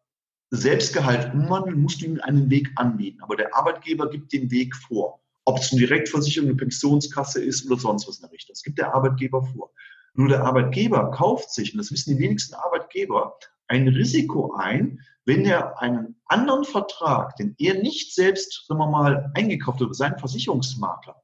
[0.50, 3.20] Selbstgehalt umwandeln, musst du ihm einen Weg anbieten.
[3.22, 5.20] Aber der Arbeitgeber gibt den Weg vor.
[5.44, 8.54] Ob es eine Direktversicherung, eine Pensionskasse ist oder sonst was in der Richtung.
[8.54, 9.70] Das gibt der Arbeitgeber vor.
[10.14, 13.36] Nur der Arbeitgeber kauft sich, und das wissen die wenigsten Arbeitgeber,
[13.68, 19.30] ein Risiko ein, wenn er einen anderen Vertrag, den er nicht selbst, sagen wir mal,
[19.34, 21.22] eingekauft hat, seinen Versicherungsmakler,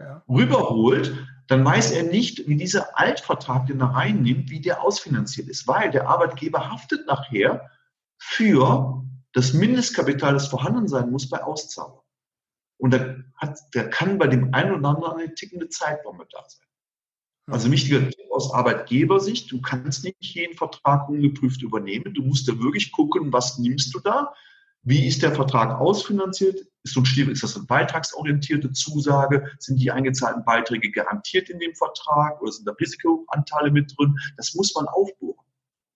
[0.00, 0.22] ja.
[0.28, 1.14] rüberholt,
[1.46, 5.90] dann weiß er nicht, wie dieser Altvertrag, den er reinnimmt, wie der ausfinanziert ist, weil
[5.90, 7.70] der Arbeitgeber haftet nachher
[8.24, 12.00] für das Mindestkapital, das vorhanden sein muss bei Auszahlung.
[12.78, 16.66] Und da, hat, da kann bei dem einen oder anderen eine tickende Zeitbombe da sein.
[17.46, 22.14] Also wichtiger Tipp aus Arbeitgebersicht, du kannst nicht jeden Vertrag ungeprüft übernehmen.
[22.14, 24.32] Du musst da wirklich gucken, was nimmst du da?
[24.84, 26.60] Wie ist der Vertrag ausfinanziert?
[26.84, 29.50] Ist, so ein ist das eine beitragsorientierte Zusage?
[29.58, 34.16] Sind die eingezahlten Beiträge garantiert in dem Vertrag oder sind da Risikoanteile mit drin?
[34.36, 35.41] Das muss man aufbohren.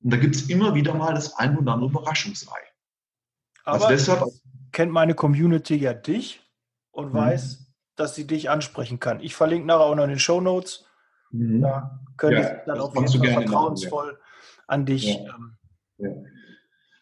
[0.07, 2.55] Und da gibt es immer wieder mal das ein oder andere Überraschungsei.
[3.65, 4.33] Also Aber also deshalb
[4.71, 6.49] kennt meine Community ja dich
[6.93, 7.15] und mhm.
[7.15, 7.67] weiß,
[7.97, 9.19] dass sie dich ansprechen kann.
[9.19, 10.85] Ich verlinke nachher auch noch in den Show Notes.
[11.33, 11.61] Mhm.
[11.61, 14.65] Da können ja, dann auf jeden Fall vertrauensvoll machen, ja.
[14.69, 15.09] an dich.
[15.09, 15.57] Ähm,
[15.99, 16.11] ja.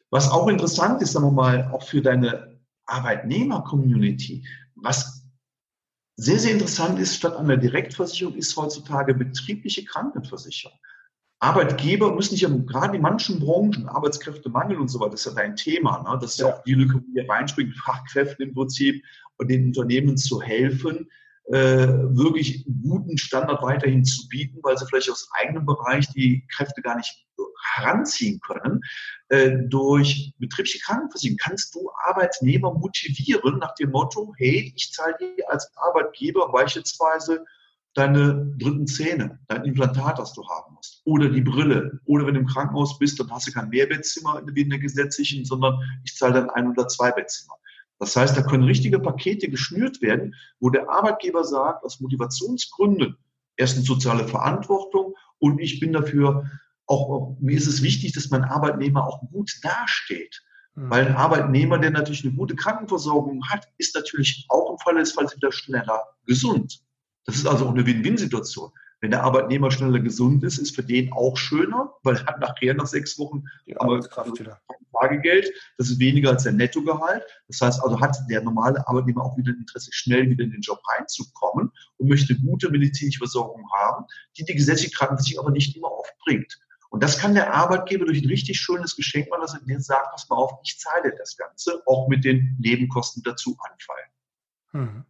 [0.09, 5.27] Was auch interessant ist, sagen wir mal, auch für deine Arbeitnehmer-Community, was
[6.17, 10.79] sehr, sehr interessant ist, statt einer Direktversicherung ist heutzutage betriebliche Krankenversicherung.
[11.45, 15.43] Arbeitgeber müssen sich ja gerade in manchen Branchen, Arbeitskräftemangel und so weiter, das ist ja
[15.43, 16.03] dein Thema.
[16.03, 16.19] Ne?
[16.19, 19.05] Das ist ja auch die Lücke, wo wir reinspringen, Fachkräften im Prinzip
[19.37, 21.11] und den Unternehmen zu helfen,
[21.49, 26.81] äh, wirklich guten Standard weiterhin zu bieten, weil sie vielleicht aus eigenem Bereich die Kräfte
[26.81, 27.27] gar nicht
[27.75, 28.81] heranziehen können.
[29.29, 35.51] Äh, durch betriebliche Krankenversicherung kannst du Arbeitnehmer motivieren nach dem Motto, hey, ich zahle dir
[35.51, 37.45] als Arbeitgeber beispielsweise
[37.95, 42.41] deine dritten Zähne, dein Implantat, das du haben musst, oder die Brille, oder wenn du
[42.41, 46.35] im Krankenhaus bist, dann hast du kein Mehrbettzimmer wie in der gesetzlichen, sondern ich zahle
[46.35, 47.55] dann ein oder zwei Bettzimmer.
[48.01, 53.17] Das heißt, da können richtige Pakete geschnürt werden, wo der Arbeitgeber sagt, aus Motivationsgründen,
[53.57, 56.51] erstens soziale Verantwortung und ich bin dafür
[56.87, 60.43] auch, mir ist es wichtig, dass mein Arbeitnehmer auch gut dasteht.
[60.75, 60.91] Mhm.
[60.91, 65.13] Weil ein Arbeitnehmer, der natürlich eine gute Krankenversorgung hat, ist natürlich auch im Falle des
[65.13, 66.81] Falls wieder schneller gesund.
[67.25, 68.71] Das ist also auch eine Win-Win-Situation.
[69.01, 72.75] Wenn der Arbeitnehmer schneller gesund ist, ist für den auch schöner, weil er hat nachher
[72.75, 74.61] nach sechs Wochen die Arbeitskraft wieder.
[74.99, 75.51] Tagegeld.
[75.77, 77.23] Das ist weniger als der Nettogehalt.
[77.49, 80.61] Das heißt also, hat der normale Arbeitnehmer auch wieder ein Interesse, schnell wieder in den
[80.61, 84.07] Job reinzukommen und möchte gute medizinische Versorgung haben,
[84.39, 86.59] die die gesetzliche Krankenversicherung aber nicht immer oft bringt.
[86.91, 90.13] Und das kann der Arbeitgeber durch ein richtig schönes Geschenk machen, dass er dir sagt,
[90.13, 94.09] pass mal auf, ich zahle das Ganze, auch mit den Nebenkosten dazu anfallen.
[94.73, 95.05] Mhm.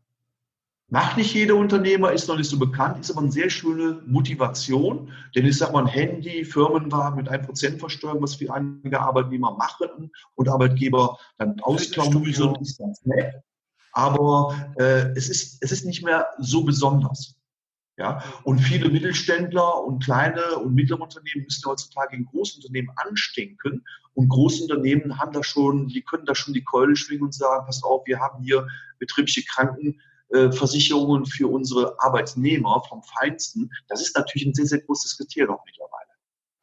[0.94, 5.10] Macht nicht jeder Unternehmer, ist noch nicht so bekannt, ist aber eine sehr schöne Motivation.
[5.34, 10.12] Denn ich sage mal, ein Handy, Firmenwagen mit 1% Versteuerung, was für einige Arbeitnehmer machen
[10.36, 13.34] und Arbeitgeber dann ausklauen müssen, ist ganz nett.
[13.90, 17.34] Aber äh, es, ist, es ist nicht mehr so besonders.
[17.96, 23.84] Ja, und viele Mittelständler und kleine und mittlere Unternehmen müssen heutzutage in Großunternehmen anstinken.
[24.14, 27.82] Und Großunternehmen haben da schon, die können da schon die Keule schwingen und sagen, pass
[27.82, 28.68] auf, wir haben hier
[29.00, 30.00] betriebliche Kranken,
[30.34, 35.58] äh, Versicherungen für unsere Arbeitnehmer vom Feinsten, das ist natürlich ein sehr, sehr großes Kriterium
[35.64, 35.94] mittlerweile.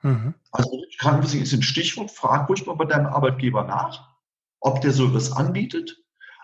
[0.02, 0.34] Mhm.
[0.52, 4.10] Also Krankenversicherung ist ein Stichwort, frag ruhig mal bei deinem Arbeitgeber nach,
[4.60, 5.98] ob der sowas anbietet.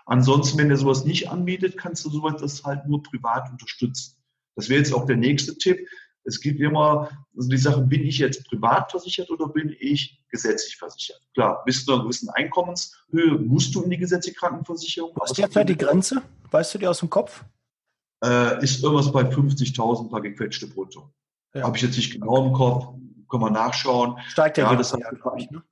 [0.06, 4.16] Ansonsten, wenn der sowas nicht anbietet, kannst du sowas das halt nur privat unterstützen.
[4.56, 5.86] Das wäre jetzt auch der nächste Tipp.
[6.28, 10.76] Es gibt immer also die Sache, bin ich jetzt privat versichert oder bin ich gesetzlich
[10.76, 11.20] versichert?
[11.34, 15.12] Klar, bis zu einer gewissen Einkommenshöhe musst du in die gesetzliche Krankenversicherung.
[15.14, 16.22] Was ist derzeit die Grenze?
[16.50, 17.44] Weißt du die aus dem Kopf?
[18.24, 21.12] Äh, ist irgendwas bei 50.000 paar gequetschte Brutto.
[21.54, 21.62] Ja.
[21.62, 22.88] Habe ich jetzt nicht genau im Kopf,
[23.30, 24.18] können wir nachschauen.
[24.28, 25.62] Steigt ja, ja jedes Jahr, glaube ich, ne?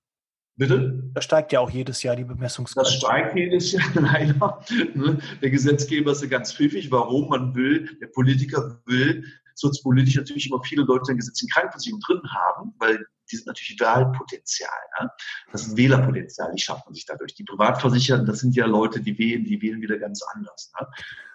[0.59, 1.11] Bitte?
[1.13, 2.91] Das steigt ja auch jedes Jahr die Bemessungsgrenze.
[2.91, 4.61] Das steigt jedes Jahr, leider.
[4.95, 5.19] Ne?
[5.43, 9.25] Der Gesetzgeber ist ja ganz pfiffig, warum man will, der Politiker will,
[9.57, 14.71] sozialpolitisch natürlich immer viele Leute in gesetzlichen Krankenversicherung drin haben, weil die sind natürlich Wahlpotenzial.
[15.01, 15.11] Ne?
[15.51, 17.35] Das ist Wählerpotenzial, die schafft man sich dadurch.
[17.35, 20.73] Die Privatversicherten, das sind ja Leute, die wählen, die wählen wieder ganz anders.
[20.79, 20.87] Ne?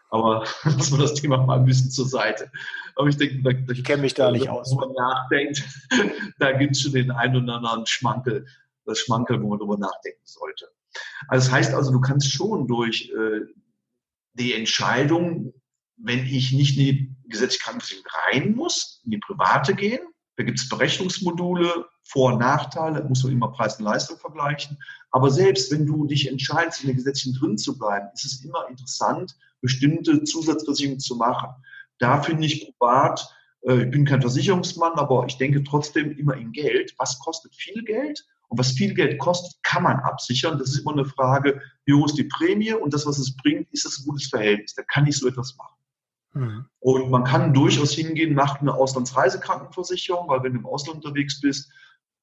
[0.09, 2.51] Aber lassen wir das Thema mal ein bisschen zur Seite.
[2.95, 4.71] Aber ich denke, da, ich kenne mich da nicht aus.
[4.71, 5.63] Wenn man nachdenkt,
[6.39, 8.45] da gibt es schon den einen oder anderen Schmankel,
[8.85, 10.69] das Schmankel, wo man drüber nachdenken sollte.
[11.27, 13.41] Also das heißt also, du kannst schon durch äh,
[14.33, 15.53] die Entscheidung
[16.03, 20.01] wenn ich nicht in die gesetzliche Krankenversicherung rein muss, in die private gehen,
[20.37, 24.77] da gibt es Berechnungsmodule, Vor- und Nachteile, muss man immer Preis und Leistung vergleichen.
[25.11, 28.67] Aber selbst wenn du dich entscheidest, in der gesetzlichen drin zu bleiben, ist es immer
[28.69, 31.49] interessant, bestimmte Zusatzversicherungen zu machen.
[31.99, 33.27] Da finde ich privat,
[33.67, 36.95] äh, ich bin kein Versicherungsmann, aber ich denke trotzdem immer in Geld.
[36.97, 38.25] Was kostet viel Geld?
[38.47, 40.57] Und was viel Geld kostet, kann man absichern.
[40.57, 43.71] Das ist immer eine Frage, wie hoch ist die Prämie und das, was es bringt,
[43.71, 44.73] ist das ein gutes Verhältnis.
[44.73, 45.80] Da kann ich so etwas machen.
[46.33, 46.65] Mhm.
[46.79, 51.71] Und man kann durchaus hingehen, macht eine Auslandsreisekrankenversicherung, weil wenn du im Ausland unterwegs bist,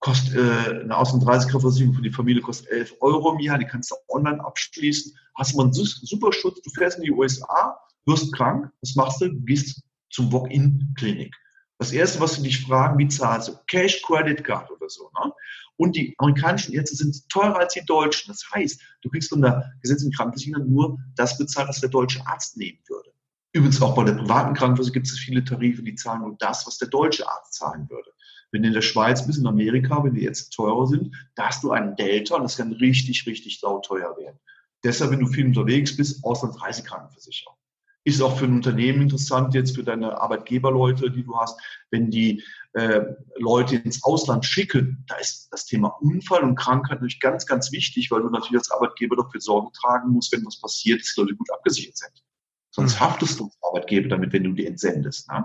[0.00, 3.96] kostet äh, eine Auslandsreisekrankenversicherung für die Familie kostet 11 Euro im Jahr, die kannst du
[4.08, 8.94] online abschließen, hast man einen super Schutz, du fährst in die USA, wirst krank, was
[8.94, 9.28] machst du?
[9.28, 11.34] Du gehst zum Walk-in-Klinik.
[11.78, 13.52] Das erste, was sie dich fragen, wie zahlst du?
[13.68, 15.10] Cash, Credit Card oder so.
[15.22, 15.32] Ne?
[15.76, 18.32] Und die amerikanischen Ärzte sind teurer als die deutschen.
[18.32, 22.56] Das heißt, du kriegst von der gesetzlichen Krankenversicherung nur das bezahlt, was der deutsche Arzt
[22.56, 23.12] nehmen würde.
[23.52, 26.78] Übrigens auch bei der privaten Krankenversicherung gibt es viele Tarife, die zahlen nur das, was
[26.78, 28.10] der deutsche Arzt zahlen würde.
[28.50, 31.70] Wenn in der Schweiz bist, in Amerika, wenn die jetzt teurer sind, da hast du
[31.70, 34.38] einen Delta und das kann richtig, richtig sauteuer werden.
[34.84, 37.56] Deshalb, wenn du viel unterwegs bist, Auslandsreisekrankenversicherung.
[38.04, 42.42] Ist auch für ein Unternehmen interessant, jetzt für deine Arbeitgeberleute, die du hast, wenn die
[42.72, 43.02] äh,
[43.36, 48.10] Leute ins Ausland schicken, da ist das Thema Unfall und Krankheit natürlich ganz, ganz wichtig,
[48.10, 51.34] weil du natürlich als Arbeitgeber dafür Sorge tragen musst, wenn was passiert, dass die Leute
[51.34, 52.22] gut abgesichert sind.
[52.78, 53.04] Sonst mhm.
[53.04, 55.28] haftest du als Arbeitgeber damit, wenn du die entsendest.
[55.28, 55.44] Ne?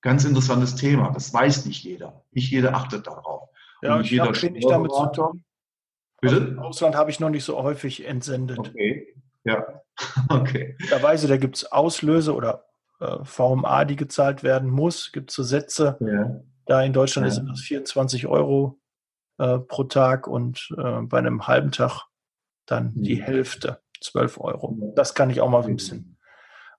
[0.00, 1.10] Ganz interessantes Thema.
[1.10, 2.24] Das weiß nicht jeder.
[2.30, 3.50] Nicht jeder achtet darauf.
[3.82, 5.44] Ja, ich habe wenig damit zu tun.
[6.22, 6.36] Bitte?
[6.36, 8.58] Im Ausland habe ich noch nicht so häufig entsendet.
[8.58, 9.14] Okay.
[9.44, 9.82] Ja.
[10.30, 10.78] okay.
[10.88, 12.64] Da weiß ich, da gibt es Auslöse oder
[12.98, 15.12] äh, VMA, die gezahlt werden muss.
[15.12, 15.98] Gibt es so Sätze.
[16.00, 16.40] Ja.
[16.64, 17.34] Da in Deutschland ja.
[17.34, 18.80] sind das 24 Euro
[19.36, 22.06] äh, pro Tag und äh, bei einem halben Tag
[22.64, 23.02] dann mhm.
[23.02, 23.82] die Hälfte.
[24.00, 24.92] 12 Euro.
[24.94, 26.16] Das kann ich auch mal ein bisschen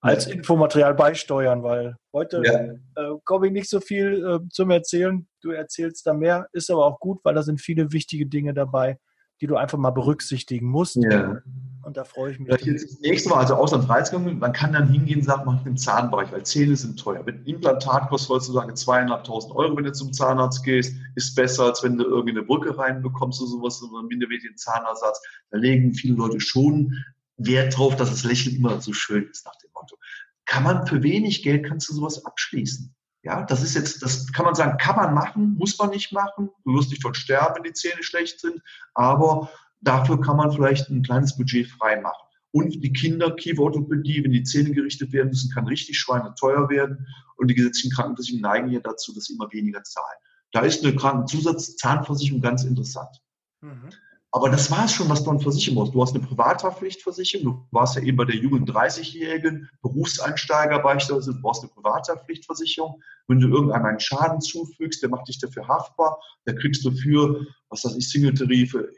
[0.02, 3.04] als Infomaterial beisteuern, weil heute ja.
[3.04, 5.28] äh, komme ich nicht so viel äh, zum Erzählen.
[5.42, 9.00] Du erzählst da mehr, ist aber auch gut, weil da sind viele wichtige Dinge dabei,
[9.42, 10.98] die du einfach mal berücksichtigen musst.
[10.98, 11.42] Ja.
[11.88, 12.50] Und da freue ich mich.
[12.50, 16.30] Das, das nächste Mal, also Auslandsreizung, man kann dann hingehen und sagen, man im Zahnbereich,
[16.34, 17.24] weil Zähne sind teuer.
[17.24, 21.98] Mit Implantat kostet heutzutage zweieinhalbtausend Euro, wenn du zum Zahnarzt gehst, ist besser, als wenn
[21.98, 25.22] du irgendeine Brücke reinbekommst oder sowas, oder einen minderwertigen Zahnersatz.
[25.50, 26.94] Da legen viele Leute schon
[27.38, 29.96] Wert drauf, dass das Lächeln immer so schön ist, nach dem Motto.
[30.44, 32.94] Kann man für wenig Geld, kannst du sowas abschließen.
[33.24, 36.50] Ja, das ist jetzt, das kann man sagen, kann man machen, muss man nicht machen.
[36.66, 38.62] Du wirst nicht von sterben, wenn die Zähne schlecht sind,
[38.94, 39.50] aber
[39.82, 42.28] dafür kann man vielleicht ein kleines Budget frei machen.
[42.52, 47.06] Und die Kinder, Kieferorthopädie, wenn die Zähne gerichtet werden müssen, kann richtig schweineteuer werden.
[47.36, 50.18] Und die gesetzlichen Krankenversicherungen neigen hier dazu, dass sie immer weniger zahlen.
[50.54, 53.22] Da ist eine Krankenzusatz-Zahnversicherung ganz interessant.
[53.62, 53.90] Mhm.
[54.32, 55.94] Aber das war es schon, was du an versichern musst.
[55.94, 61.42] Du hast eine Privathaftpflichtversicherung, du warst ja eben bei der jungen 30-jährigen Berufseinsteiger beispielsweise, du
[61.42, 63.02] brauchst eine Privathaftpflichtversicherung.
[63.28, 67.46] Wenn du irgendeinem einen Schaden zufügst, der macht dich dafür haftbar, da kriegst du für,
[67.70, 68.92] was weiß ich, Single-Tarife,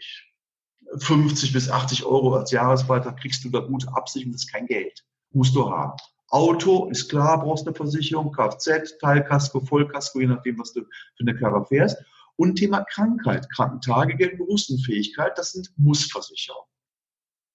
[0.97, 5.03] 50 bis 80 Euro als Jahresbeitrag, kriegst du da gute Absicherung, das ist kein Geld.
[5.31, 5.97] Musst du haben.
[6.29, 11.35] Auto ist klar, brauchst eine Versicherung, Kfz, Teilkasko, Vollkasko, je nachdem, was du für eine
[11.35, 11.97] Karre fährst.
[12.35, 16.69] Und Thema Krankheit, Krankentagegeld, Berufsunfähigkeit, das sind Mussversicherungen.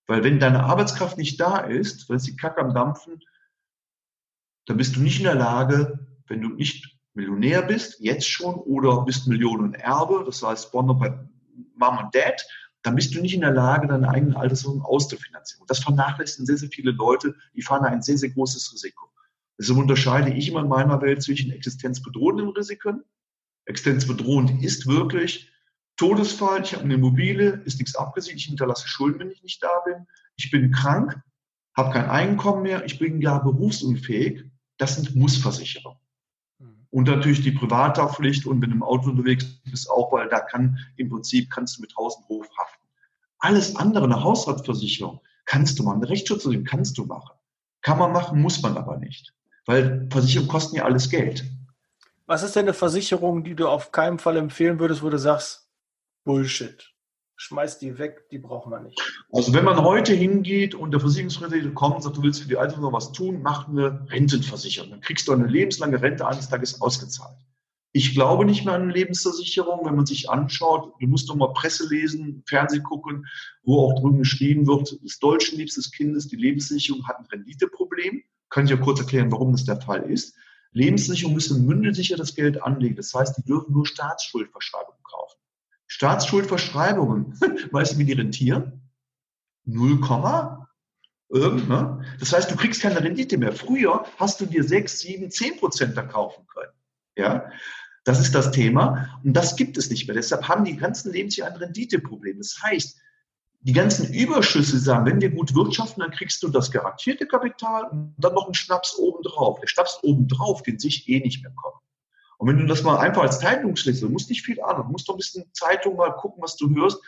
[0.07, 3.20] Weil wenn deine Arbeitskraft nicht da ist, wenn die Kacke am Dampfen,
[4.66, 9.03] dann bist du nicht in der Lage, wenn du nicht Millionär bist, jetzt schon, oder
[9.05, 11.16] bist Millionenerbe, das heißt Bonner bei
[11.77, 12.44] Mom und Dad,
[12.85, 15.66] dann bist du nicht in der Lage, deine eigenen Altersvorsorge auszufinanzieren.
[15.66, 19.09] Das vernachlässigen sehr, sehr viele Leute, die fahren ein sehr, sehr großes Risiko.
[19.59, 23.03] Deshalb unterscheide ich immer in meiner Welt zwischen existenzbedrohenden Risiken
[23.66, 25.51] Existenzbedrohend ist wirklich
[25.97, 29.81] Todesfall, ich habe eine Immobilie, ist nichts abgesichert, ich hinterlasse Schulden, wenn ich nicht da
[29.85, 30.07] bin.
[30.37, 31.23] Ich bin krank,
[31.77, 34.44] habe kein Einkommen mehr, ich bin gar berufsunfähig.
[34.77, 36.01] Das sind Mussversicherungen.
[36.95, 40.79] Und natürlich die Privathaftpflicht und wenn du im Auto unterwegs bist auch, weil da kann
[40.95, 42.85] im Prinzip kannst du mit Haus und Hof haften.
[43.41, 47.35] Alles andere, eine Hausratsversicherung, kannst du machen, eine Rechtsschutzversicherung kannst du machen.
[47.83, 49.35] Kann man machen, muss man aber nicht.
[49.67, 51.45] Weil Versicherungen kosten ja alles Geld.
[52.27, 55.69] Was ist denn eine Versicherung, die du auf keinen Fall empfehlen würdest, wo du sagst,
[56.23, 56.94] Bullshit?
[57.37, 59.01] Schmeiß die weg, die brauchen wir nicht.
[59.33, 62.57] Also wenn man heute hingeht und der Versicherungsvertreter kommt und sagt, du willst für die
[62.57, 64.91] Alten noch was tun, mach eine Rentenversicherung.
[64.91, 67.37] Dann kriegst du eine lebenslange Rente eines Tages ausgezahlt.
[67.97, 71.53] Ich glaube nicht mehr an eine Lebensversicherung, wenn man sich anschaut, du musst doch mal
[71.53, 73.27] Presse lesen, Fernsehen gucken,
[73.63, 78.23] wo auch drüben geschrieben wird, des deutschen liebstes Kindes, die Lebenssicherung hat ein Renditeproblem.
[78.51, 80.35] Kann ich ja kurz erklären, warum das der Fall ist.
[80.73, 82.97] Lebenssicherung müssen mündelsicher das Geld anlegen.
[82.97, 84.94] Das heißt, die dürfen nur Staatsschuldverschreibungen kaufen.
[85.95, 87.38] Staatsschuldverschreibungen,
[87.71, 88.83] weißt du, wie die rentieren?
[89.65, 90.01] 0,
[91.31, 92.05] Ne?
[92.19, 93.53] Das heißt, du kriegst keine Rendite mehr.
[93.53, 96.73] Früher hast du dir 6, 7, 10 Prozent da kaufen können.
[97.17, 97.51] Ja?
[98.03, 99.21] Das ist das Thema.
[99.23, 100.15] Und das gibt es nicht mehr.
[100.15, 102.38] Deshalb haben die ganzen Lebensjahre ein Renditeproblem.
[102.38, 102.99] Das heißt,
[103.61, 108.15] die ganzen Überschüsse sagen, wenn wir gut wirtschaften, dann kriegst du das garantierte Kapital und
[108.19, 109.61] dann noch einen Schnaps obendrauf.
[109.61, 111.84] Der Schnaps obendrauf, den sich eh nicht mehr kommt.
[112.39, 115.09] Und wenn du das mal einfach als Zeitungsleser, du musst nicht viel an, du musst
[115.09, 117.01] doch ein bisschen Zeitung mal gucken, was du hörst.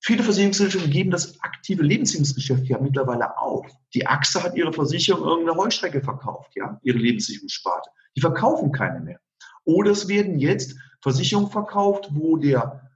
[0.00, 3.66] Viele Versicherungsgesellschaften geben das aktive Lebensversicherungsgeschäft ja mittlerweile auf.
[3.94, 7.90] Die AXA hat ihre Versicherung irgendeine Heuschrecke verkauft, ja, ihre Lebensversicherungssparte.
[8.16, 9.20] Die verkaufen keine mehr.
[9.64, 12.90] Oder es werden jetzt Versicherungen verkauft, wo der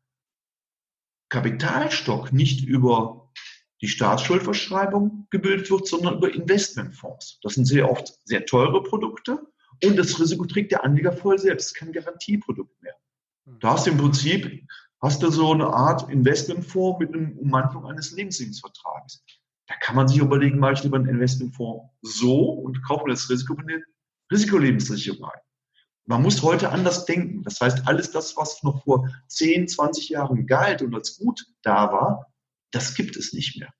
[1.31, 3.31] Kapitalstock nicht über
[3.81, 7.39] die Staatsschuldverschreibung gebildet wird, sondern über Investmentfonds.
[7.43, 9.47] Das sind sehr oft sehr teure Produkte
[9.85, 11.74] und das Risiko trägt der Anleger voll selbst.
[11.74, 12.95] kein Garantieprodukt mehr.
[13.47, 13.59] Hm.
[13.61, 14.66] Da hast du im Prinzip
[15.01, 19.24] hast du so eine Art Investmentfonds mit einem Ummantelung eines Lebensversicherungsvertrages.
[19.68, 23.29] Da kann man sich überlegen, mache ich lieber einen Investmentfonds so und kaufe mir das
[23.31, 23.85] Risiko mit
[24.33, 25.41] Risikolebensversicherung ein.
[26.07, 27.43] Man muss heute anders denken.
[27.43, 31.93] Das heißt, alles das, was noch vor 10, 20 Jahren galt und als gut da
[31.93, 32.33] war,
[32.70, 33.72] das gibt es nicht mehr.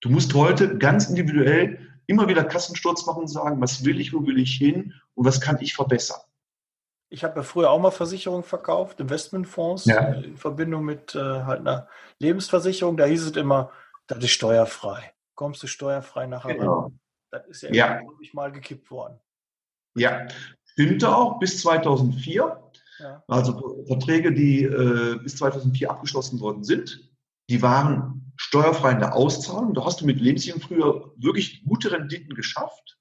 [0.00, 4.24] Du musst heute ganz individuell immer wieder Kassensturz machen und sagen, was will ich, wo
[4.26, 6.20] will ich hin und was kann ich verbessern.
[7.08, 10.12] Ich habe ja früher auch mal Versicherungen verkauft, Investmentfonds ja.
[10.12, 11.88] Äh, in Verbindung mit äh, halt einer
[12.18, 12.96] Lebensversicherung.
[12.96, 13.70] Da hieß es immer,
[14.06, 15.12] das ist steuerfrei.
[15.34, 16.80] Kommst du steuerfrei nachher genau.
[16.80, 16.98] ran?
[17.30, 18.00] Das ist ja, ja.
[18.20, 19.18] ich mal gekippt worden.
[19.94, 20.26] Ja,
[20.64, 22.62] stimmte auch bis 2004.
[22.98, 23.24] Ja.
[23.26, 27.10] Also Verträge, die äh, bis 2004 abgeschlossen worden sind,
[27.48, 29.72] die waren steuerfrei in der Auszahlung.
[29.72, 32.98] Da hast du mit Lebenssicherung früher wirklich gute Renditen geschafft.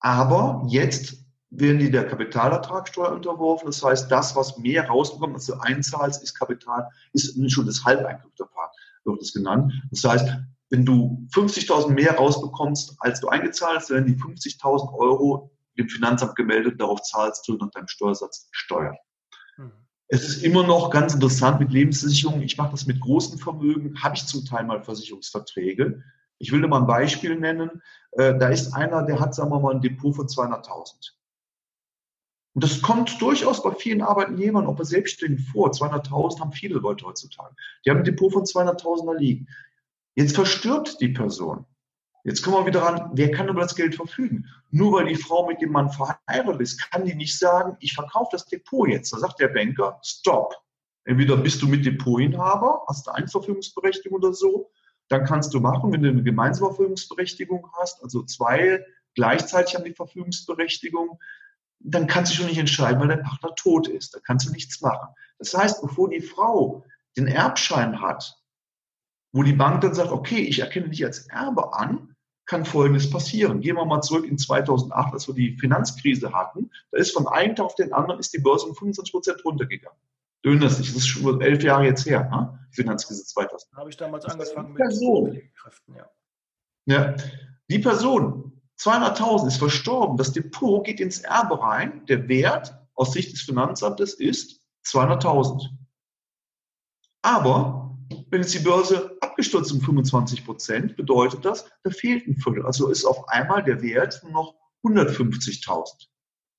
[0.00, 3.66] Aber jetzt werden die der Kapitalertragssteuer unterworfen.
[3.66, 8.70] Das heißt, das, was mehr rausbekommt, als du einzahlst, ist Kapital, ist schon das Halbeinkünfteverfahren,
[9.04, 9.72] wird es genannt.
[9.90, 10.28] Das heißt,
[10.68, 16.36] wenn du 50.000 mehr rausbekommst, als du eingezahlt hast, werden die 50.000 Euro dem Finanzamt
[16.36, 18.96] gemeldet, darauf zahlst du nach deinem Steuersatz Steuern.
[19.56, 19.72] Mhm.
[20.14, 22.42] Es ist immer noch ganz interessant mit Lebensversicherungen.
[22.42, 26.04] Ich mache das mit großen Vermögen, habe ich zum Teil mal Versicherungsverträge.
[26.38, 27.82] Ich will dir mal ein Beispiel nennen.
[28.12, 31.14] Äh, da ist einer, der hat, sagen wir mal, ein Depot von 200.000.
[32.54, 35.72] Und das kommt durchaus bei vielen Arbeitnehmern, auch bei Selbstständigen vor.
[35.72, 37.56] 200.000 haben viele Leute heutzutage.
[37.84, 39.48] Die haben ein Depot von 200.000 liegen.
[40.14, 41.66] Jetzt verstirbt die Person.
[42.24, 44.46] Jetzt kommen wir wieder an, wer kann über das Geld verfügen?
[44.70, 48.30] Nur weil die Frau mit dem Mann verheiratet ist, kann die nicht sagen, ich verkaufe
[48.32, 49.12] das Depot jetzt.
[49.12, 50.54] Da sagt der Banker, stop.
[51.04, 54.70] Entweder bist du mit Depotinhaber, hast du Einverfügungsberechtigung oder so,
[55.08, 58.82] dann kannst du machen, wenn du eine gemeinsame Verfügungsberechtigung hast, also zwei
[59.14, 61.18] gleichzeitig haben die Verfügungsberechtigung,
[61.80, 64.14] dann kannst du schon nicht entscheiden, weil dein Partner tot ist.
[64.14, 65.14] Da kannst du nichts machen.
[65.38, 66.84] Das heißt, bevor die Frau
[67.18, 68.40] den Erbschein hat,
[69.32, 72.13] wo die Bank dann sagt, okay, ich erkenne dich als Erbe an,
[72.46, 73.60] kann Folgendes passieren.
[73.60, 76.70] Gehen wir mal zurück in 2008, als wir die Finanzkrise hatten.
[76.90, 79.98] Da ist von einem Tag auf den anderen ist die Börse um 25 Prozent runtergegangen.
[80.44, 82.58] Dich, das ist schon elf Jahre jetzt her, ne?
[82.70, 83.72] Finanzkrise 2000.
[83.72, 85.40] Da habe ich damals angefangen mit Person.
[85.96, 86.10] Ja.
[86.86, 87.14] ja.
[87.70, 93.32] Die Person, 200.000 ist verstorben, das Depot geht ins Erbe rein, der Wert aus Sicht
[93.32, 95.70] des Finanzamtes ist 200.000.
[97.22, 97.83] Aber
[98.34, 102.66] wenn jetzt die Börse abgestürzt um 25 Prozent, bedeutet das, da fehlt ein Viertel.
[102.66, 106.08] Also ist auf einmal der Wert nur noch 150.000.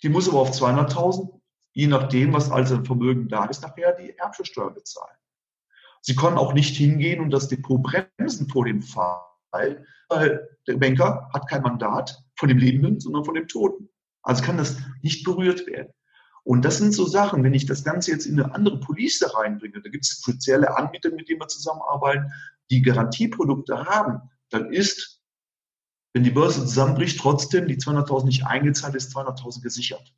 [0.01, 1.37] Die muss aber auf 200.000,
[1.73, 5.17] je nachdem, was als ein Vermögen da ist, nachher die Erbschaftssteuer bezahlen.
[5.99, 9.19] Sie können auch nicht hingehen und das Depot bremsen vor dem Fall,
[9.51, 13.89] weil der Banker hat kein Mandat von dem Lebenden, sondern von dem Toten.
[14.23, 15.91] Also kann das nicht berührt werden.
[16.45, 19.81] Und das sind so Sachen, wenn ich das Ganze jetzt in eine andere Police reinbringe,
[19.81, 22.31] da gibt es spezielle Anbieter, mit denen wir zusammenarbeiten,
[22.69, 24.21] die Garantieprodukte haben,
[24.51, 25.23] dann ist,
[26.13, 30.13] wenn die Börse zusammenbricht, trotzdem die 200.000 nicht eingezahlt ist, 200.000 gesichert.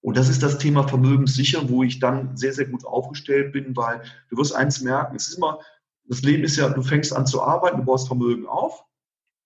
[0.00, 4.02] Und das ist das Thema Vermögenssicher, wo ich dann sehr, sehr gut aufgestellt bin, weil
[4.28, 5.60] du wirst eins merken, es ist immer,
[6.04, 8.84] das Leben ist ja, du fängst an zu arbeiten, du baust Vermögen auf,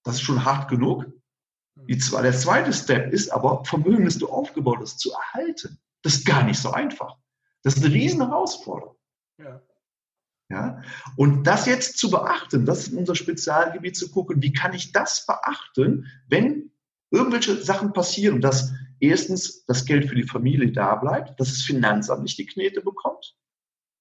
[0.04, 1.06] das ist schon hart genug.
[1.76, 5.78] Die, der zweite Step ist aber, Vermögen, das du aufgebaut hast, zu erhalten.
[6.02, 7.16] Das ist gar nicht so einfach.
[7.62, 8.96] Das ist eine riesen Herausforderung.
[9.38, 9.62] Ja.
[10.50, 10.82] Ja?
[11.16, 15.24] Und das jetzt zu beachten, das ist unser Spezialgebiet zu gucken, wie kann ich das
[15.26, 16.72] beachten, wenn
[17.10, 22.22] irgendwelche Sachen passieren, dass erstens das Geld für die Familie da bleibt, dass das Finanzamt
[22.22, 23.36] nicht die Knete bekommt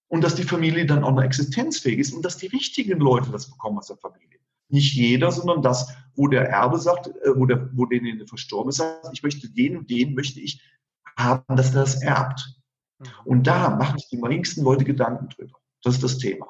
[0.08, 3.50] und dass die Familie dann auch noch existenzfähig ist und dass die richtigen Leute das
[3.50, 4.39] bekommen aus der Familie
[4.70, 8.78] nicht jeder, sondern das, wo der Erbe sagt, äh, wo der, wo derjenige verstorben ist,
[8.78, 10.62] sagt, ich möchte den und den möchte ich
[11.18, 12.60] haben, dass er das erbt.
[13.00, 13.06] Mhm.
[13.26, 15.58] Und da machen sich die wenigsten Leute Gedanken drüber.
[15.84, 16.48] Das ist das Thema.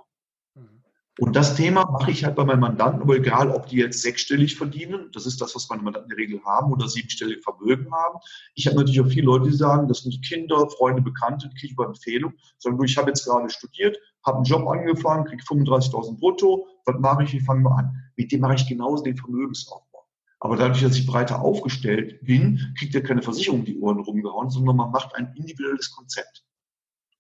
[0.56, 0.84] Mhm.
[1.20, 4.56] Und das Thema mache ich halt bei meinen Mandanten, aber egal, ob die jetzt sechsstellig
[4.56, 8.20] verdienen, das ist das, was meine Mandanten in der Regel haben, oder siebenstellig Vermögen haben.
[8.56, 11.68] Ich habe natürlich auch viele Leute, die sagen, das sind Kinder, Freunde, Bekannte, die kriege
[11.68, 15.44] ich über Empfehlung, sagen, du, ich habe jetzt gerade studiert, habe einen Job angefangen, kriege
[15.44, 18.12] 35.000 brutto, was mache ich, wie fangen wir an?
[18.16, 20.06] Mit dem mache ich genauso den Vermögensaufbau.
[20.40, 24.78] Aber dadurch, dass ich breiter aufgestellt bin, kriegt ja keine Versicherung die Ohren rumgehauen, sondern
[24.78, 26.46] man macht ein individuelles Konzept.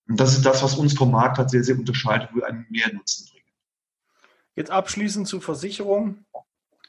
[0.07, 2.65] Und das ist das, was uns vom Markt hat sehr, sehr unterscheidet, wo wir einen
[2.69, 3.45] Mehrnutzen bringen.
[4.55, 6.25] Jetzt abschließend zu Versicherung.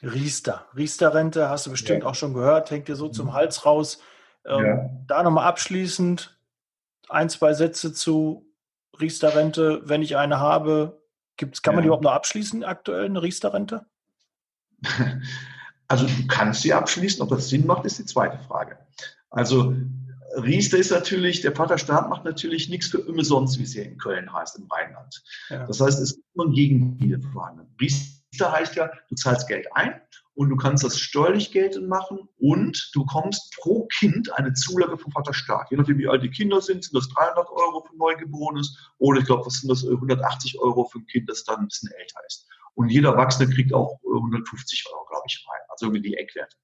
[0.01, 0.65] Riester.
[0.75, 2.09] Riester-Rente hast du bestimmt ja.
[2.09, 3.33] auch schon gehört, hängt dir so zum mhm.
[3.33, 3.99] Hals raus.
[4.45, 4.89] Ähm, ja.
[5.07, 6.37] Da nochmal abschließend
[7.09, 8.47] ein, zwei Sätze zu
[8.99, 11.00] Riester-Rente, wenn ich eine habe.
[11.41, 11.77] Gibt's, kann ja.
[11.77, 13.85] man die überhaupt noch abschließen, aktuell eine Riester-Rente?
[15.87, 18.77] Also du kannst sie abschließen, ob das Sinn macht, ist die zweite Frage.
[19.29, 19.75] Also
[20.37, 23.97] Riester ist natürlich, der Vaterstaat macht natürlich nichts für immer sonst, wie es hier in
[23.97, 25.21] Köln heißt, im Rheinland.
[25.49, 25.67] Ja.
[25.67, 27.75] Das heißt, es ist immer ein Gegenwider vorhanden.
[27.81, 29.99] Riester heißt ja, du zahlst Geld ein
[30.33, 35.11] und du kannst das steuerlich geltend machen und du kommst pro Kind eine Zulage vom
[35.11, 35.69] Vaterstaat.
[35.71, 39.19] Je nachdem, wie alt die Kinder sind, sind das 300 Euro für ein Neugeborenes oder
[39.19, 42.19] ich glaube, was sind das 180 Euro für ein Kind, das dann ein bisschen älter
[42.25, 42.47] ist.
[42.75, 45.61] Und jeder Erwachsene kriegt auch 150 Euro, glaube ich, rein.
[45.69, 46.55] Also irgendwie die Eckwerte.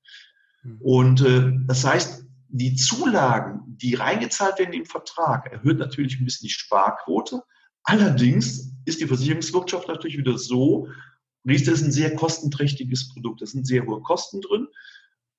[0.62, 0.80] Hm.
[0.82, 6.48] Und äh, das heißt, die Zulagen, die reingezahlt werden im Vertrag, erhöht natürlich ein bisschen
[6.48, 7.44] die Sparquote.
[7.84, 10.88] Allerdings ist die Versicherungswirtschaft natürlich wieder so,
[11.48, 13.42] Riester ist ein sehr kostenträchtiges Produkt.
[13.42, 14.68] Da sind sehr hohe Kosten drin.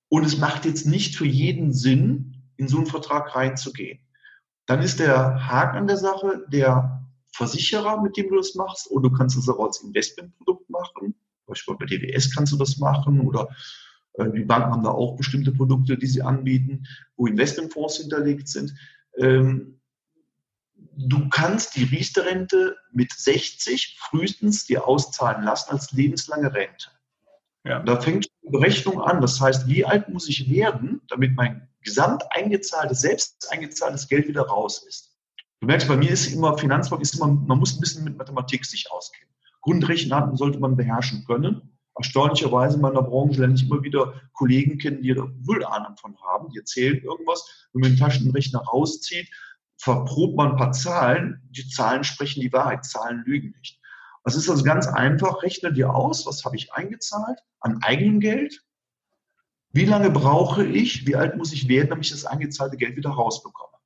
[0.08, 4.00] Und es macht jetzt nicht für jeden Sinn, in so einen Vertrag reinzugehen.
[4.66, 9.08] Dann ist der Haken an der Sache, der Versicherer, mit dem du das machst, oder
[9.08, 11.14] du kannst es auch als Investmentprodukt machen.
[11.46, 13.48] Beispiel bei DWS kannst du das machen oder
[14.14, 16.84] äh, die Banken haben da auch bestimmte Produkte, die sie anbieten,
[17.16, 18.74] wo Investmentfonds hinterlegt sind.
[19.16, 19.80] Ähm,
[20.96, 26.90] du kannst die Riester-Rente mit 60 frühestens dir auszahlen lassen als lebenslange Rente.
[27.64, 27.80] Ja.
[27.80, 29.20] Da fängt die Berechnung an.
[29.20, 34.42] Das heißt, wie alt muss ich werden, damit mein gesamt eingezahltes, selbst eingezahltes Geld wieder
[34.42, 35.16] raus ist?
[35.60, 38.64] Du merkst, bei mir ist immer, Finanzmarkt ist immer, man muss ein bisschen mit Mathematik
[38.64, 39.34] sich auskennen.
[39.60, 45.02] Grundrechenarten sollte man beherrschen können erstaunlicherweise in meiner Branche lerne ich immer wieder Kollegen kennen,
[45.02, 46.48] die da null Ahnung von haben.
[46.50, 47.68] Die erzählen irgendwas.
[47.72, 49.28] Wenn man den Taschenrechner rauszieht,
[49.78, 51.40] verprobt man ein paar Zahlen.
[51.50, 52.84] Die Zahlen sprechen die Wahrheit.
[52.84, 53.80] Zahlen lügen nicht.
[54.24, 55.42] Es ist also ganz einfach.
[55.42, 58.62] Rechne dir aus, was habe ich eingezahlt an eigenem Geld?
[59.72, 61.06] Wie lange brauche ich?
[61.06, 63.78] Wie alt muss ich werden, damit ich das eingezahlte Geld wieder rausbekomme?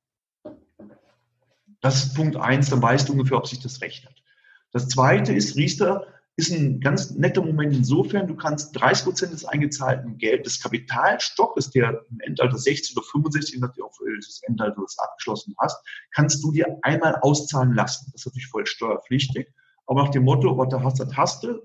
[1.81, 2.69] Das ist Punkt eins.
[2.69, 4.23] Dann weißt du ungefähr, ob sich das rechnet.
[4.71, 9.45] Das zweite ist, Riester ist ein ganz netter Moment insofern, du kannst 30 Prozent des
[9.45, 14.97] eingezahlten Geld, des Kapitalstockes, der im Endalter 60 oder 65, nachdem auch das Endalter das
[14.97, 15.77] abgeschlossen hast,
[16.11, 18.09] kannst du dir einmal auszahlen lassen.
[18.11, 19.47] Das ist natürlich voll steuerpflichtig.
[19.85, 21.59] Aber nach dem Motto, was du hast, das hast du.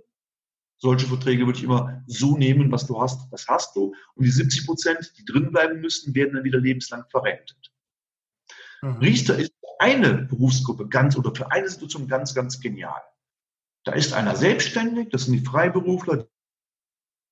[0.80, 3.94] Solche Verträge würde ich immer so nehmen, was du hast, das hast du.
[4.14, 7.72] Und die 70 Prozent, die drin bleiben müssen, werden dann wieder lebenslang verrentet.
[8.82, 8.98] Mhm.
[8.98, 13.00] Riester ist eine Berufsgruppe ganz oder für eine Situation ganz, ganz genial.
[13.88, 16.28] Da ist einer selbstständig, das sind die Freiberufler,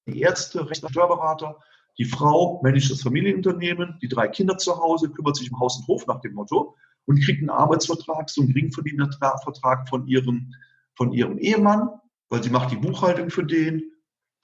[0.08, 1.60] die Ärzte, Rechtler, Steuerberater,
[1.98, 5.86] die Frau managt das Familienunternehmen, die drei Kinder zu Hause, kümmert sich um Haus und
[5.86, 10.54] Hof nach dem Motto und kriegt einen Arbeitsvertrag, so einen Geringverdienervertrag von ihrem,
[10.94, 11.90] von ihrem Ehemann,
[12.30, 13.92] weil sie macht die Buchhaltung für den,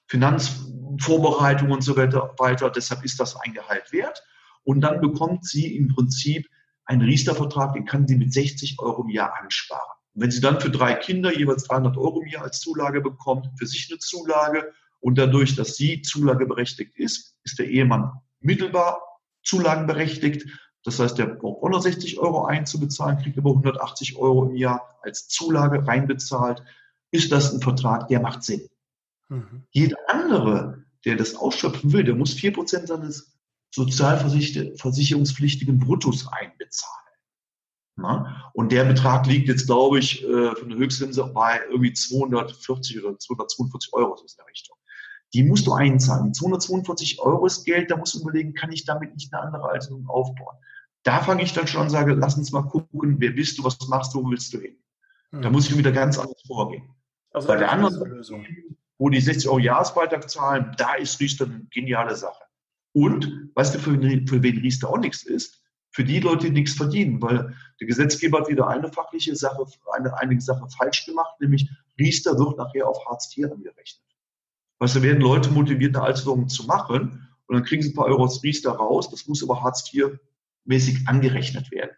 [0.08, 2.68] Finanzvorbereitung und so weiter, weiter.
[2.68, 4.22] Deshalb ist das ein Gehalt wert.
[4.64, 6.46] Und dann bekommt sie im Prinzip
[6.84, 10.01] einen Riester-Vertrag, den kann sie mit 60 Euro im Jahr ansparen.
[10.14, 13.48] Und wenn sie dann für drei Kinder jeweils 300 Euro im Jahr als Zulage bekommt,
[13.58, 19.00] für sich eine Zulage und dadurch, dass sie zulageberechtigt ist, ist der Ehemann mittelbar
[19.42, 20.46] zulagenberechtigt.
[20.84, 25.86] Das heißt, der braucht 160 Euro einzubezahlen, kriegt aber 180 Euro im Jahr als Zulage
[25.86, 26.64] reinbezahlt.
[27.10, 28.66] Ist das ein Vertrag, der macht Sinn?
[29.28, 29.64] Mhm.
[29.70, 33.38] Jeder andere, der das ausschöpfen will, der muss 4% seines
[33.70, 37.02] sozialversicherungspflichtigen Bruttos einbezahlen.
[37.96, 38.50] Na?
[38.54, 43.18] Und der Betrag liegt jetzt, glaube ich, äh, von der Höchstgrenze bei irgendwie 240 oder
[43.18, 44.76] 242 Euro so in der Richtung.
[45.34, 46.26] Die musst du einzahlen.
[46.26, 49.68] Die 242 Euro ist Geld, da musst du überlegen, kann ich damit nicht eine andere
[49.68, 50.56] Alterung aufbauen?
[51.04, 53.64] Da fange ich dann schon an und sage, lass uns mal gucken, wer bist du,
[53.64, 54.76] was machst du, wo willst du hin?
[55.30, 55.42] Hm.
[55.42, 56.88] Da muss ich wieder ganz anders vorgehen.
[57.32, 58.46] Also Bei der anderen Lösung,
[58.98, 62.44] wo die 60 Euro Jahresbeitrag zahlen, da ist Riester eine geniale Sache.
[62.92, 65.61] Und, weißt du, für, für wen Riester auch nichts ist?
[65.92, 70.16] Für die Leute, die nichts verdienen, weil der Gesetzgeber hat wieder eine fachliche Sache, eine,
[70.18, 74.02] einige Sache falsch gemacht, nämlich Riester wird nachher auf Hartz IV angerechnet.
[74.78, 78.06] Weißt du, werden Leute motiviert, eine Alterssorgung zu machen und dann kriegen sie ein paar
[78.06, 80.18] Euro aus Riester raus, das muss aber Hartz IV
[80.64, 81.92] mäßig angerechnet werden.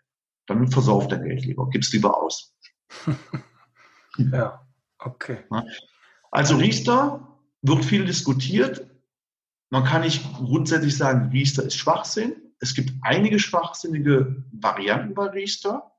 [0.47, 2.55] Damit versauft der Geld lieber, gib's lieber aus.
[4.19, 4.65] ja,
[5.05, 5.39] Okay.
[6.31, 8.87] Also Riester wird viel diskutiert.
[9.71, 12.35] Man kann nicht grundsätzlich sagen, Riester ist Schwachsinn.
[12.65, 15.93] Es gibt einige schwachsinnige Varianten bei Riester.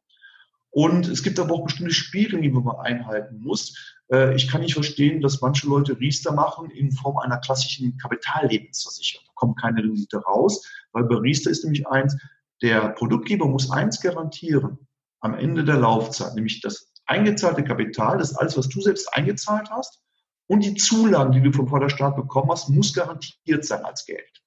[0.71, 3.95] Und es gibt aber auch bestimmte Spielregeln, die man einhalten muss.
[4.11, 9.25] Äh, ich kann nicht verstehen, dass manche Leute Riester machen in Form einer klassischen Kapitallebensversicherung.
[9.27, 12.17] Da kommt keine Rendite raus, weil bei Riester ist nämlich eins,
[12.63, 14.79] der Produktgeber muss eins garantieren
[15.19, 19.69] am Ende der Laufzeit, nämlich das eingezahlte Kapital, das ist alles, was du selbst eingezahlt
[19.69, 20.01] hast,
[20.47, 24.44] und die Zulagen, die du vom Förderstaat bekommen hast, muss garantiert sein als Geld.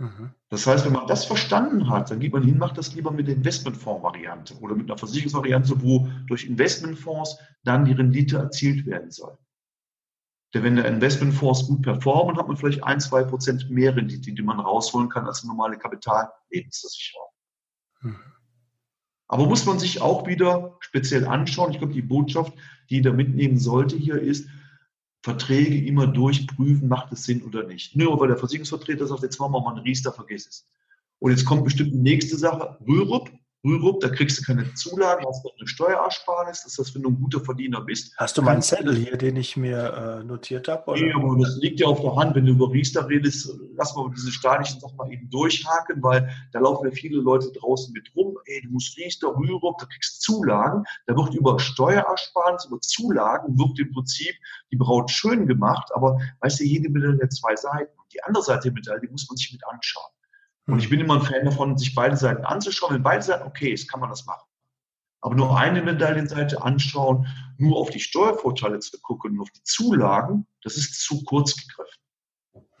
[0.00, 0.30] Mhm.
[0.48, 3.28] Das heißt, wenn man das verstanden hat, dann geht man hin, macht das lieber mit
[3.28, 9.36] der Investmentfonds-Variante oder mit einer Versicherungsvariante, wo durch Investmentfonds dann die Rendite erzielt werden soll.
[10.54, 14.42] Denn wenn der Investmentfonds gut performen, hat man vielleicht ein, zwei Prozent mehr Rendite, die
[14.42, 17.28] man rausholen kann als eine normale Kapitallebensversicherung.
[18.00, 18.16] Mhm.
[19.28, 21.72] Aber muss man sich auch wieder speziell anschauen.
[21.72, 22.54] Ich glaube, die Botschaft,
[22.88, 24.48] die da mitnehmen sollte hier ist,
[25.22, 27.94] Verträge immer durchprüfen, macht es Sinn oder nicht.
[27.94, 30.68] Nur weil der Versicherungsvertreter sagt, jetzt machen wir mal einen Riester, vergiss es.
[31.18, 33.30] Und jetzt kommt bestimmt die nächste Sache, Rürup,
[33.62, 36.62] Rürup, da kriegst du keine Zulagen, hast noch eine Steuerersparnis.
[36.62, 38.14] Das ist das, wenn du ein guter Verdiener bist.
[38.16, 40.98] Hast du meinen Zettel hier, den ich mir äh, notiert habe?
[40.98, 42.34] Nee, aber das liegt ja auf der Hand.
[42.34, 46.60] Wenn du über Riester redest, lass mal diese staatlichen Sachen mal eben durchhaken, weil da
[46.60, 48.38] laufen ja viele Leute draußen mit rum.
[48.46, 50.84] Ey, du musst Riester, Rürup, da kriegst du Zulagen.
[51.06, 54.34] Da wird über Steuerersparnis, über Zulagen, wird im Prinzip
[54.72, 55.90] die Braut schön gemacht.
[55.94, 57.92] Aber weißt du, jede Medaille hat zwei Seiten.
[57.98, 60.10] Und die andere Seite der Medaille, die muss man sich mit anschauen.
[60.72, 62.94] Und ich bin immer ein Fan davon, sich beide Seiten anzuschauen.
[62.94, 64.46] Wenn beide Seiten okay ist, kann man das machen.
[65.20, 67.26] Aber nur eine Medaillenseite anschauen,
[67.58, 72.00] nur auf die Steuervorteile zu gucken und auf die Zulagen, das ist zu kurz gegriffen.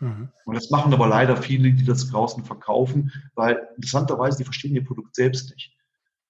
[0.00, 0.28] Mhm.
[0.46, 4.84] Und das machen aber leider viele, die das draußen verkaufen, weil interessanterweise, die verstehen ihr
[4.84, 5.76] Produkt selbst nicht.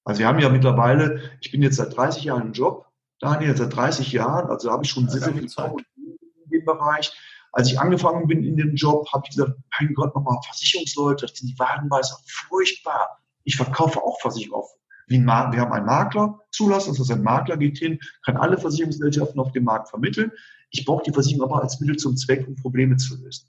[0.04, 2.86] Also wir haben ja mittlerweile, ich bin jetzt seit 30 Jahren im Job,
[3.20, 7.12] Daniel, seit 30 Jahren, also habe ich schon sehr, sehr viel Zeit in dem Bereich.
[7.52, 11.36] Als ich angefangen bin in dem Job, habe ich gesagt, mein Gott, nochmal Versicherungsleute, das
[11.36, 12.16] sind die Wadenbeißer,
[12.48, 13.18] furchtbar.
[13.44, 14.70] Ich verkaufe auch Versicherungen auf.
[15.06, 15.20] Wir
[15.60, 19.64] haben einen Makler zulassen, das heißt, ein Makler geht hin, kann alle Versicherungsgesellschaften auf dem
[19.64, 20.30] Markt vermitteln.
[20.70, 23.48] Ich brauche die Versicherung aber als Mittel zum Zweck, um Probleme zu lösen.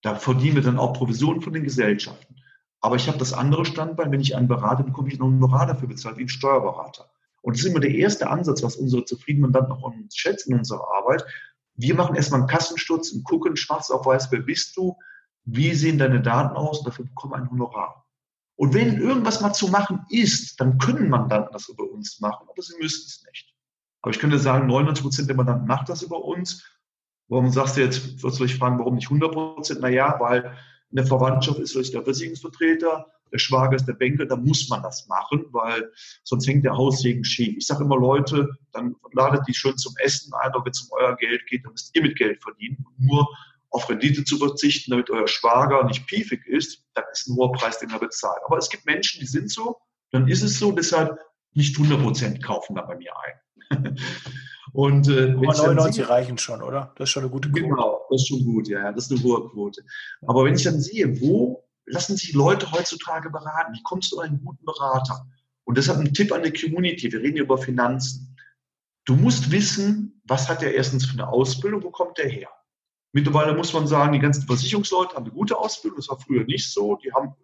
[0.00, 2.36] Da verdienen wir dann auch Provisionen von den Gesellschaften.
[2.80, 5.66] Aber ich habe das andere Standbein, wenn ich einen berate, bekomme ich noch ein Honorar
[5.66, 7.10] dafür bezahlt, wie ein Steuerberater.
[7.42, 10.86] Und das ist immer der erste Ansatz, was unsere zufriedenen Mandanten auch schätzen in unserer
[10.96, 11.24] Arbeit,
[11.76, 14.96] wir machen erstmal einen Kassensturz und gucken schwarz auf weiß, wer bist du,
[15.44, 18.06] wie sehen deine Daten aus und dafür bekommen wir ein Honorar.
[18.56, 22.62] Und wenn irgendwas mal zu machen ist, dann können Mandanten das über uns machen, aber
[22.62, 23.52] sie müssen es nicht.
[24.00, 26.62] Aber ich könnte sagen, 99 Prozent der Mandanten macht das über uns.
[27.28, 29.80] Warum sagst du jetzt, wirst du dich fragen, warum nicht 100 Prozent?
[29.80, 30.56] Naja, weil
[30.90, 34.82] in der Verwandtschaft ist vielleicht der Versicherungsvertreter, der Schwager ist der Banker, da muss man
[34.82, 35.90] das machen, weil
[36.22, 37.56] sonst hängt der Haussegen schief.
[37.56, 40.98] Ich sage immer, Leute, dann ladet die schön zum Essen ein, aber wenn es um
[40.98, 42.84] euer Geld geht, dann müsst ihr mit Geld verdienen.
[42.86, 43.28] Und nur
[43.70, 47.80] auf Rendite zu verzichten, damit euer Schwager nicht piefig ist, dann ist ein hoher Preis,
[47.80, 48.40] den er bezahlt.
[48.46, 49.78] Aber es gibt Menschen, die sind so,
[50.12, 51.18] dann ist es so, deshalb
[51.54, 53.96] nicht 100 Prozent kaufen da bei mir ein.
[54.72, 56.92] Und äh, 99 sehe, reichen schon, oder?
[56.96, 57.62] Das ist schon eine gute Quote.
[57.62, 59.82] Genau, das ist schon gut, ja, das ist eine hohe Quote.
[60.26, 63.74] Aber wenn ich dann sehe, wo lassen sich Leute heutzutage beraten?
[63.74, 65.26] Wie kommst du an einen guten Berater?
[65.64, 67.10] Und deshalb ein Tipp an die Community.
[67.10, 68.36] Wir reden über Finanzen.
[69.04, 72.48] Du musst wissen, was hat der erstens für eine Ausbildung, wo kommt der her?
[73.12, 75.98] Mittlerweile muss man sagen, die ganzen Versicherungsleute haben eine gute Ausbildung.
[75.98, 76.96] Das war früher nicht so.
[76.96, 77.34] Die haben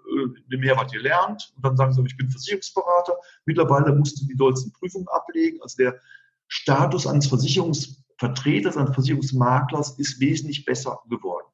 [0.51, 3.16] äh, mehr was gelernt und dann sagen sie, ich bin Versicherungsberater.
[3.45, 5.62] Mittlerweile musst du die dollsten Prüfungen ablegen.
[5.62, 6.01] Also der
[6.49, 11.47] Status eines Versicherungsvertreters, eines Versicherungsmaklers ist wesentlich besser geworden.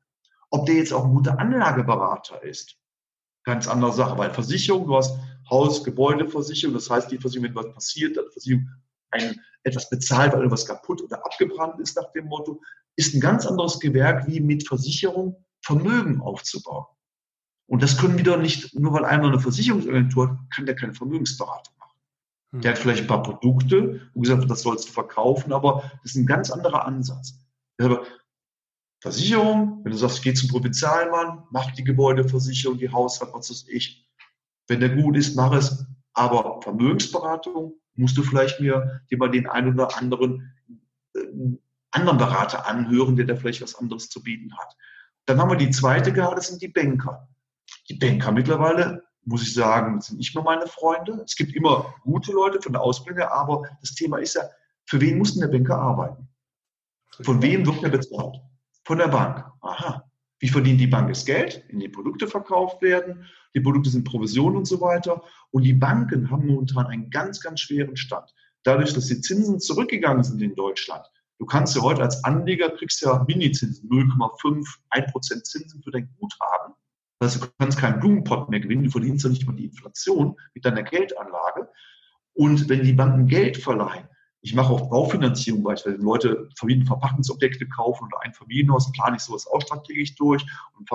[0.50, 2.76] Ob der jetzt auch ein guter Anlageberater ist,
[3.44, 5.18] ganz andere Sache, weil Versicherung, du hast
[5.48, 8.68] Haus, Gebäudeversicherung, das heißt, die Versicherung, wenn was passiert, die Versicherung
[9.10, 12.60] ein, etwas bezahlt, weil etwas kaputt oder abgebrannt ist nach dem Motto,
[12.96, 16.86] ist ein ganz anderes Gewerk, wie mit Versicherung Vermögen aufzubauen.
[17.68, 21.74] Und das können wieder nicht, nur weil einer eine Versicherungsagentur hat, kann der keine Vermögensberatung
[21.78, 21.98] machen.
[22.52, 22.60] Hm.
[22.60, 26.16] Der hat vielleicht ein paar Produkte, wo gesagt das sollst du verkaufen, aber das ist
[26.16, 27.38] ein ganz anderer Ansatz.
[29.06, 34.04] Versicherung, wenn du sagst, geh zum Provinzialmann, mach die Gebäudeversicherung, die Hausrat, was weiß ich.
[34.66, 35.86] Wenn der gut ist, mach es.
[36.12, 40.52] Aber Vermögensberatung musst du vielleicht mir dir mal den einen oder anderen
[41.14, 41.20] äh,
[41.92, 44.76] anderen Berater anhören, der da vielleicht was anderes zu bieten hat.
[45.24, 47.28] Dann haben wir die zweite Garde, das sind die Banker.
[47.88, 51.22] Die Banker mittlerweile, muss ich sagen, sind nicht mehr meine Freunde.
[51.24, 54.42] Es gibt immer gute Leute von der Ausbildung her, aber das Thema ist ja,
[54.84, 56.28] für wen muss denn der Banker arbeiten?
[57.22, 58.40] Von wem wird er bezahlt?
[58.86, 59.44] Von der Bank.
[59.62, 60.08] Aha.
[60.38, 61.64] Wie verdient die Bank das Geld?
[61.68, 63.26] In die Produkte verkauft werden.
[63.54, 65.22] Die Produkte sind Provisionen und so weiter.
[65.50, 68.32] Und die Banken haben momentan einen ganz, ganz schweren Stand.
[68.62, 71.04] dadurch, dass die Zinsen zurückgegangen sind in Deutschland,
[71.38, 76.74] du kannst ja heute als Anleger kriegst ja Mini-Zinsen, 0,5, 1% Zinsen für dein Guthaben.
[77.18, 80.36] Das heißt, du kannst keinen Blumenpott mehr gewinnen, du verdienst ja nicht mal die Inflation
[80.54, 81.68] mit deiner Geldanlage.
[82.34, 84.08] Und wenn die Banken Geld verleihen,
[84.46, 86.04] ich mache auch Baufinanzierung beispielsweise.
[86.04, 86.48] Leute
[86.86, 90.46] Verpackungsobjekte kaufen oder ein Familienhaus, plane ich sowas auch strategisch durch
[90.78, 90.88] und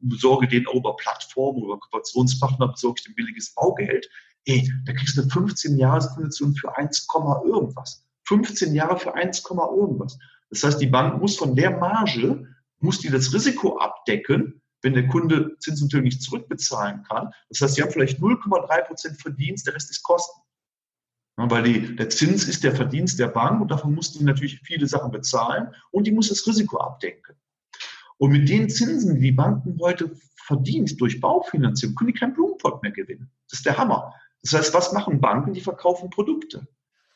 [0.00, 4.08] besorge denen auch über Plattformen oder Kooperationspartner, besorge ich dem billiges Baugeld.
[4.44, 7.08] Ey, da kriegst du eine 15 Jahreskondition für 1,
[7.44, 8.06] irgendwas.
[8.28, 10.16] 15 Jahre für 1, irgendwas.
[10.50, 12.46] Das heißt, die Bank muss von der Marge,
[12.78, 17.32] muss die das Risiko abdecken, wenn der Kunde Zinsen nicht zurückbezahlen kann.
[17.48, 20.40] Das heißt, sie haben vielleicht 0,3 Prozent Verdienst, der Rest ist Kosten.
[21.36, 24.86] Weil die, der Zins ist der Verdienst der Bank und davon muss die natürlich viele
[24.86, 27.34] Sachen bezahlen und die muss das Risiko abdecken.
[28.18, 32.92] Und mit den Zinsen, die Banken heute verdient durch Baufinanzierung, können die keinen Blumenpott mehr
[32.92, 33.30] gewinnen.
[33.48, 34.14] Das ist der Hammer.
[34.42, 35.54] Das heißt, was machen Banken?
[35.54, 36.68] Die verkaufen Produkte.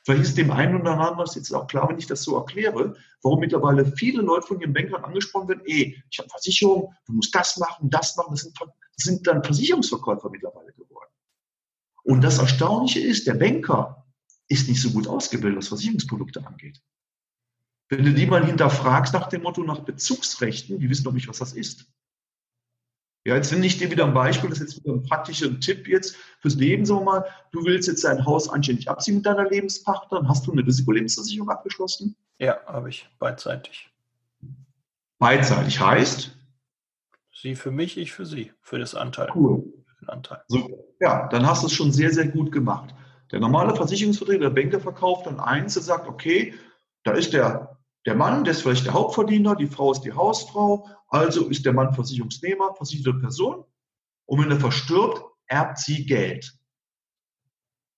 [0.05, 2.97] Vielleicht ist dem einen oder anderen was jetzt auch klar, wenn ich das so erkläre,
[3.23, 7.35] warum mittlerweile viele Leute von ihren Bankern angesprochen werden, ey, ich habe Versicherung, du musst
[7.35, 8.31] das machen, das machen.
[8.31, 11.11] Das sind, das sind dann Versicherungsverkäufer mittlerweile geworden.
[12.05, 14.08] Und das Erstaunliche ist, der Banker
[14.49, 16.80] ist nicht so gut ausgebildet, was Versicherungsprodukte angeht.
[17.88, 21.38] Wenn du die mal hinterfragst nach dem Motto nach Bezugsrechten, die wissen doch nicht, was
[21.38, 21.86] das ist.
[23.26, 25.86] Ja, jetzt finde ich dir wieder ein Beispiel, das ist jetzt wieder ein praktischer Tipp
[25.88, 29.49] jetzt fürs Leben, sagen wir mal, du willst jetzt dein Haus anständig abziehen mit deiner
[29.49, 32.16] Lebenspartner, hast du eine Risikolebensversicherung abgeschlossen?
[32.38, 33.90] Ja, habe ich, beidseitig.
[35.18, 36.36] Beidseitig heißt?
[37.34, 39.30] Sie für mich, ich für Sie, für das Anteil.
[39.34, 39.64] Cool.
[40.07, 40.42] Anteil.
[40.49, 42.94] So, ja, dann hast du es schon sehr, sehr gut gemacht.
[43.31, 46.55] Der normale Versicherungsvertreter, der Banker verkauft dann eins, der sagt, okay,
[47.05, 50.89] da ist der, der Mann, der ist vielleicht der Hauptverdiener, die Frau ist die Hausfrau,
[51.09, 53.64] also ist der Mann Versicherungsnehmer, versicherte Person.
[54.26, 56.59] Und wenn er verstirbt, erbt sie Geld.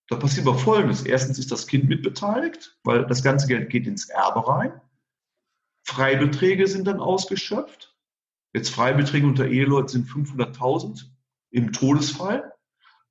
[0.09, 1.03] Da passiert aber Folgendes.
[1.03, 4.81] Erstens ist das Kind mitbeteiligt, weil das ganze Geld geht ins Erbe rein.
[5.85, 7.97] Freibeträge sind dann ausgeschöpft.
[8.53, 11.05] Jetzt Freibeträge unter Eheleuten sind 500.000
[11.51, 12.53] im Todesfall.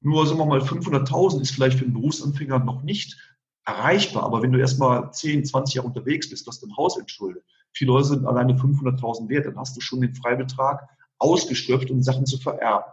[0.02, 3.18] Nur, sagen wir mal, 500.000 ist vielleicht für einen Berufsanfänger noch nicht
[3.66, 4.24] erreichbar.
[4.24, 7.43] Aber wenn du erst mal 10, 20 Jahre unterwegs bist, hast du ein Haus entschuldet.
[7.74, 10.88] Viele Leute sind alleine 500.000 wert, dann hast du schon den Freibetrag
[11.20, 12.91] ausgeschöpft, um Sachen zu vererben.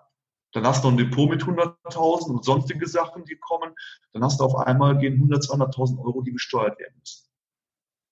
[0.53, 3.75] Dann hast du ein Depot mit 100.000 und sonstige Sachen, die kommen.
[4.13, 7.29] Dann hast du auf einmal gehen 100, 200.000 Euro, die besteuert werden müssen.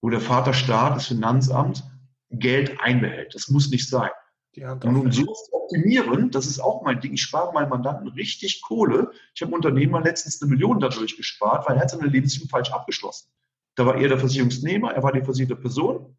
[0.02, 1.84] Wo der Vaterstaat, das Finanzamt,
[2.30, 3.34] Geld einbehält.
[3.34, 4.10] Das muss nicht sein.
[4.56, 8.62] Und um sowas zu optimieren, das ist auch mein Ding, ich spare meinen Mandanten richtig
[8.62, 9.10] Kohle.
[9.34, 13.28] Ich habe Unternehmer letztens eine Million dadurch gespart, weil er hat seine Lebensversicherung falsch abgeschlossen.
[13.74, 16.16] Da war er der Versicherungsnehmer, er war die versicherte Person.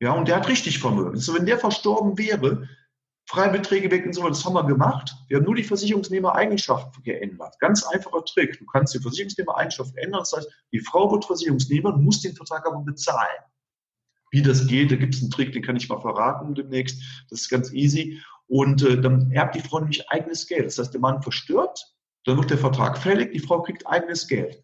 [0.00, 1.14] Ja, und der hat richtig Vermögen.
[1.14, 2.68] Also wenn der verstorben wäre,
[3.28, 5.14] Freibeträge weg und so, das haben wir gemacht.
[5.28, 7.58] Wir haben nur die Versicherungsnehmer-Eigenschaften geändert.
[7.60, 8.58] Ganz einfacher Trick.
[8.58, 10.20] Du kannst die Versicherungsnehmer-Eigenschaften ändern.
[10.20, 13.42] Das heißt, die Frau wird Versicherungsnehmer, muss den Vertrag aber bezahlen.
[14.30, 17.02] Wie das geht, da gibt es einen Trick, den kann ich mal verraten demnächst.
[17.30, 18.20] Das ist ganz easy.
[18.46, 20.66] Und äh, dann erbt die Frau nämlich eigenes Geld.
[20.66, 24.62] Das heißt, der Mann verstirbt, dann wird der Vertrag fällig, die Frau kriegt eigenes Geld.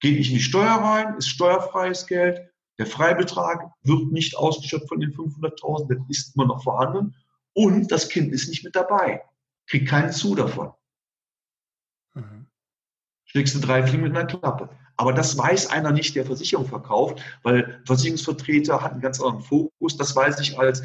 [0.00, 2.50] Geht nicht in die Steuer rein, ist steuerfreies Geld.
[2.78, 7.14] Der Freibetrag wird nicht ausgeschöpft von den 500.000, der ist immer noch vorhanden.
[7.54, 9.22] Und das Kind ist nicht mit dabei,
[9.66, 10.72] kriegt keinen Zu davon.
[12.12, 12.46] Mhm.
[13.24, 14.68] Schlägst du drei Fliegen mit einer Klappe.
[14.96, 19.96] Aber das weiß einer nicht, der Versicherung verkauft, weil Versicherungsvertreter hat einen ganz anderen Fokus.
[19.96, 20.82] Das weiß ich als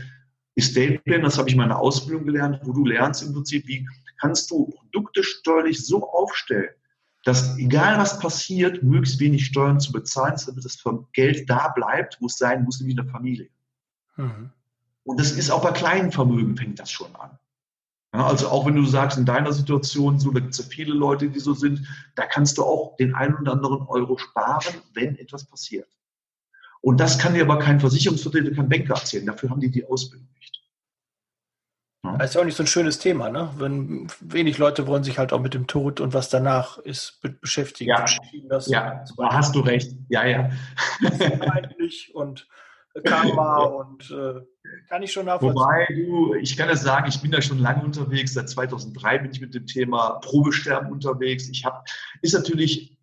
[0.56, 3.88] Estate Plan, das habe ich in meiner Ausbildung gelernt, wo du lernst im Prinzip, wie
[4.20, 6.70] kannst du Produkte steuerlich so aufstellen,
[7.24, 10.84] dass egal was passiert, möglichst wenig Steuern zu bezahlen, damit das
[11.14, 13.50] Geld da bleibt, wo es sein muss, nämlich in der Familie.
[14.18, 14.52] Mhm.
[15.04, 17.38] Und das ist auch bei kleinen Vermögen fängt das schon an.
[18.14, 20.94] Ja, also auch wenn du sagst, in deiner Situation, so, da gibt es ja viele
[20.94, 25.18] Leute, die so sind, da kannst du auch den einen oder anderen Euro sparen, wenn
[25.18, 25.88] etwas passiert.
[26.82, 29.26] Und das kann dir aber kein Versicherungsvertreter, kein Banker erzählen.
[29.26, 30.62] Dafür haben die die Ausbildung nicht.
[32.04, 32.18] Ja.
[32.18, 33.54] Das ist ja auch nicht so ein schönes Thema, ne?
[33.58, 37.92] Wenn wenig Leute wollen sich halt auch mit dem Tod und was danach ist beschäftigen.
[37.92, 38.06] Ja,
[38.50, 39.94] das ja da hast du recht.
[40.10, 40.50] Ja, ja.
[42.14, 42.48] und
[43.06, 44.42] Karma und äh,
[44.88, 45.56] kann ich schon nachvollziehen.
[45.56, 48.34] Wobei du, ich kann das sagen, ich bin da schon lange unterwegs.
[48.34, 51.50] Seit 2003 bin ich mit dem Thema Probesterben unterwegs.
[51.50, 51.84] Ich habe,
[52.22, 52.98] ist natürlich,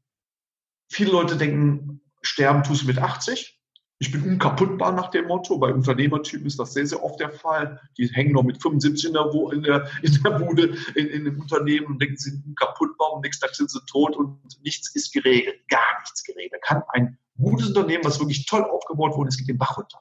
[0.91, 3.59] viele Leute denken, sterben tust du mit 80.
[4.01, 5.59] Ich bin unkaputtbar nach dem Motto.
[5.59, 7.80] Bei Unternehmertypen ist das sehr, sehr oft der Fall.
[7.97, 11.41] Die hängen noch mit 75 in der, in der, in der Bude in, in einem
[11.41, 15.12] Unternehmen und denken, sie sind unkaputtbar und nächsten Tag sind sie tot und nichts ist
[15.12, 15.61] geregelt.
[15.68, 16.53] Gar nichts geregelt.
[16.53, 20.01] Da kann ein gutes Unternehmen, was wirklich toll aufgebaut wurde, es geht den Bach runter.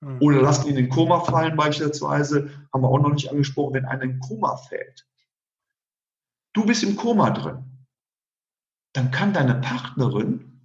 [0.00, 0.18] Mhm.
[0.20, 3.84] Oder lasst ihn in den Koma fallen beispielsweise, haben wir auch noch nicht angesprochen, wenn
[3.84, 5.06] einer in Koma fällt.
[6.52, 7.64] Du bist im Koma drin.
[8.94, 10.60] Dann kann deine Partnerin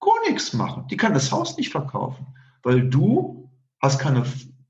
[0.00, 0.86] gar nichts machen.
[0.88, 2.26] Die kann das Haus nicht verkaufen,
[2.62, 3.50] weil du
[3.80, 4.24] hast keine,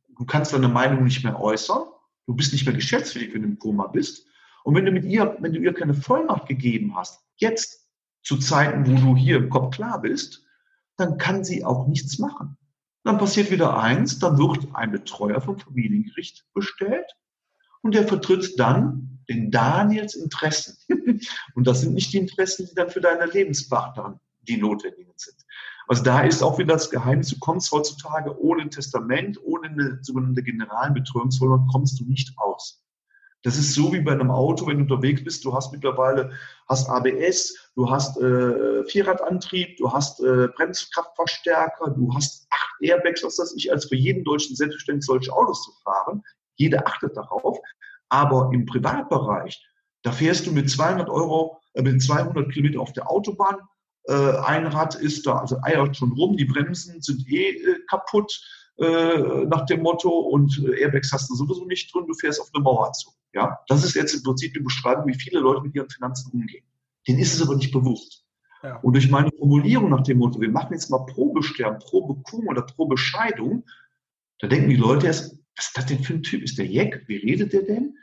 [0.09, 1.85] du kannst deine Meinung nicht mehr äußern.
[2.27, 4.27] Du bist nicht mehr geschäftsfähig, wenn du im Koma bist.
[4.65, 7.89] Und wenn du mit ihr, wenn du ihr keine Vollmacht gegeben hast, jetzt
[8.23, 10.45] zu Zeiten, wo du hier im Kopf klar bist,
[10.99, 12.59] dann kann sie auch nichts machen.
[13.05, 17.11] Dann passiert wieder eins, dann wird ein Betreuer vom Familiengericht bestellt
[17.81, 20.77] und der vertritt dann den Daniels Interessen.
[21.55, 25.37] und das sind nicht die Interessen, die dann für deine Lebenspartnerin die notwendigen sind.
[25.87, 29.99] Also da ist auch wieder das Geheimnis, du kommst heutzutage ohne ein Testament, ohne eine
[30.03, 32.83] sogenannte Generalbetreuungsvollmacht, kommst du nicht aus.
[33.43, 36.33] Das ist so wie bei einem Auto, wenn du unterwegs bist, du hast mittlerweile
[36.69, 43.37] hast ABS, du hast äh, Vierradantrieb, du hast äh, Bremskraftverstärker, du hast acht Airbags, was
[43.37, 46.23] das ich, als für jeden Deutschen selbstverständlich solche Autos zu fahren.
[46.57, 47.59] Jeder achtet darauf.
[48.09, 49.65] Aber im Privatbereich,
[50.03, 53.57] da fährst du mit 200 Euro, äh, mit 200 Kilometer auf der Autobahn,
[54.09, 58.41] äh, ein Rad ist da, also eiert schon rum, die Bremsen sind eh äh, kaputt
[58.79, 62.51] äh, nach dem Motto und äh, Airbags hast du sowieso nicht drin, du fährst auf
[62.55, 63.11] eine Mauer zu.
[63.35, 66.65] Ja, das ist jetzt im Prinzip die Beschreibung, wie viele Leute mit ihren Finanzen umgehen.
[67.07, 68.25] Denen ist es aber nicht bewusst.
[68.63, 68.77] Ja.
[68.79, 73.65] Und durch meine Formulierung nach dem Motto, wir machen jetzt mal Probestern, Probekuh oder Probescheidung,
[74.41, 76.43] da denken die Leute erst, was ist das denn für ein Typ?
[76.43, 77.05] Ist der Jeck?
[77.07, 77.97] Wie redet der denn?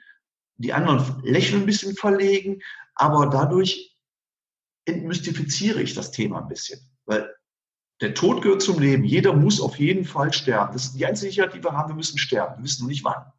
[0.58, 2.62] Die anderen lächeln ein bisschen verlegen,
[2.96, 3.98] aber dadurch
[4.86, 6.80] entmystifiziere ich das Thema ein bisschen.
[7.06, 7.34] Weil
[8.02, 9.04] der Tod gehört zum Leben.
[9.04, 10.74] Jeder muss auf jeden Fall sterben.
[10.74, 11.90] Das ist die einzige Sicherheit, die wir haben.
[11.90, 12.58] Wir müssen sterben.
[12.58, 13.32] Wir wissen nur nicht wann.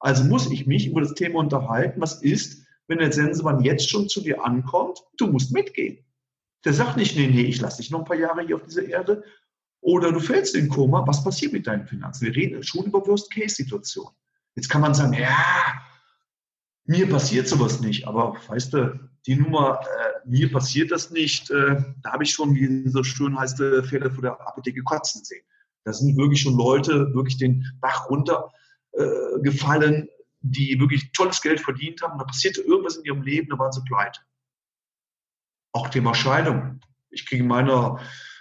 [0.00, 2.00] Also muss ich mich über das Thema unterhalten.
[2.00, 5.00] Was ist, wenn der Sensemann jetzt schon zu dir ankommt?
[5.16, 6.04] Du musst mitgehen.
[6.64, 8.84] Der sagt nicht, nee, nee, ich lasse dich noch ein paar Jahre hier auf dieser
[8.84, 9.22] Erde.
[9.80, 11.06] Oder du fällst in Koma.
[11.06, 12.26] Was passiert mit deinen Finanzen?
[12.26, 14.12] Wir reden schon über Worst-Case-Situationen.
[14.56, 15.36] Jetzt kann man sagen, ja,
[16.84, 18.08] mir passiert sowas nicht.
[18.08, 18.98] Aber weißt du,
[19.28, 23.38] die Nummer, äh, mir passiert das nicht, äh, da habe ich schon, wie so schön
[23.38, 25.44] heißt, äh, Fälle vor der Apotheke kotzen sehen.
[25.84, 28.50] Da sind wirklich schon Leute wirklich den Bach runter
[28.92, 29.04] äh,
[29.42, 30.08] gefallen,
[30.40, 32.18] die wirklich tolles Geld verdient haben.
[32.18, 34.18] Da passierte irgendwas in ihrem Leben, da waren sie pleite.
[35.72, 36.80] Auch Thema Scheidung.
[37.10, 38.00] Ich kriege in meiner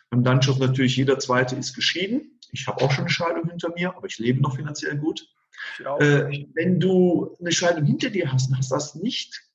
[0.10, 2.40] Mandantschaft natürlich, jeder Zweite ist geschieden.
[2.54, 5.28] Ich habe auch schon eine Scheidung hinter mir, aber ich lebe noch finanziell gut.
[6.00, 9.47] Äh, wenn du eine Scheidung hinter dir hast und hast das nicht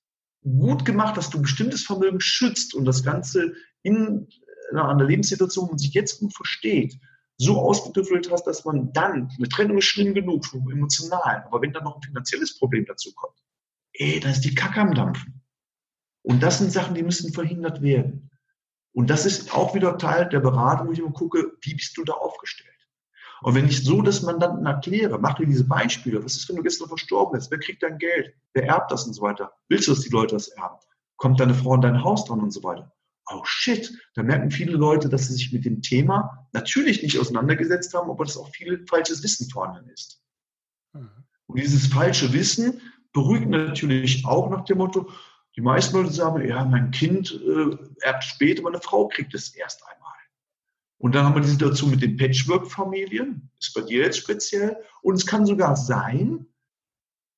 [0.43, 4.28] gut gemacht, dass du bestimmtes Vermögen schützt und das Ganze in
[4.72, 6.99] einer Lebenssituation, wo man sich jetzt gut versteht,
[7.36, 11.72] so ausgetüffelt hast, dass man dann, eine Trennung ist schlimm genug, vom Emotionalen, aber wenn
[11.72, 13.36] dann noch ein finanzielles Problem dazu kommt,
[13.95, 15.43] ey, da ist die Kacke am Dampfen.
[16.22, 18.30] Und das sind Sachen, die müssen verhindert werden.
[18.93, 22.05] Und das ist auch wieder Teil der Beratung, wo ich immer gucke, wie bist du
[22.05, 22.72] da aufgestellt?
[23.43, 26.62] Und wenn ich so das Mandanten erkläre, mach dir diese Beispiele, was ist, wenn du
[26.62, 27.51] gestern verstorben bist?
[27.51, 28.32] Wer kriegt dein Geld?
[28.53, 29.53] Wer erbt das und so weiter?
[29.68, 30.76] Willst du, dass die Leute das erben?
[31.16, 32.93] Kommt deine Frau in dein Haus dran und so weiter?
[33.30, 37.95] Oh shit, da merken viele Leute, dass sie sich mit dem Thema natürlich nicht auseinandergesetzt
[37.95, 40.22] haben, aber dass auch viel falsches Wissen vorhanden ist.
[40.93, 41.09] Mhm.
[41.47, 42.80] Und dieses falsche Wissen
[43.12, 45.11] beruhigt natürlich auch nach dem Motto,
[45.57, 49.82] die meisten Leute sagen, ja, mein Kind äh, erbt später, meine Frau kriegt es erst
[49.86, 50.02] einmal.
[51.03, 54.77] Und dann haben wir die Situation mit den Patchwork-Familien, ist bei dir jetzt speziell.
[55.03, 56.47] Und es kann sogar sein,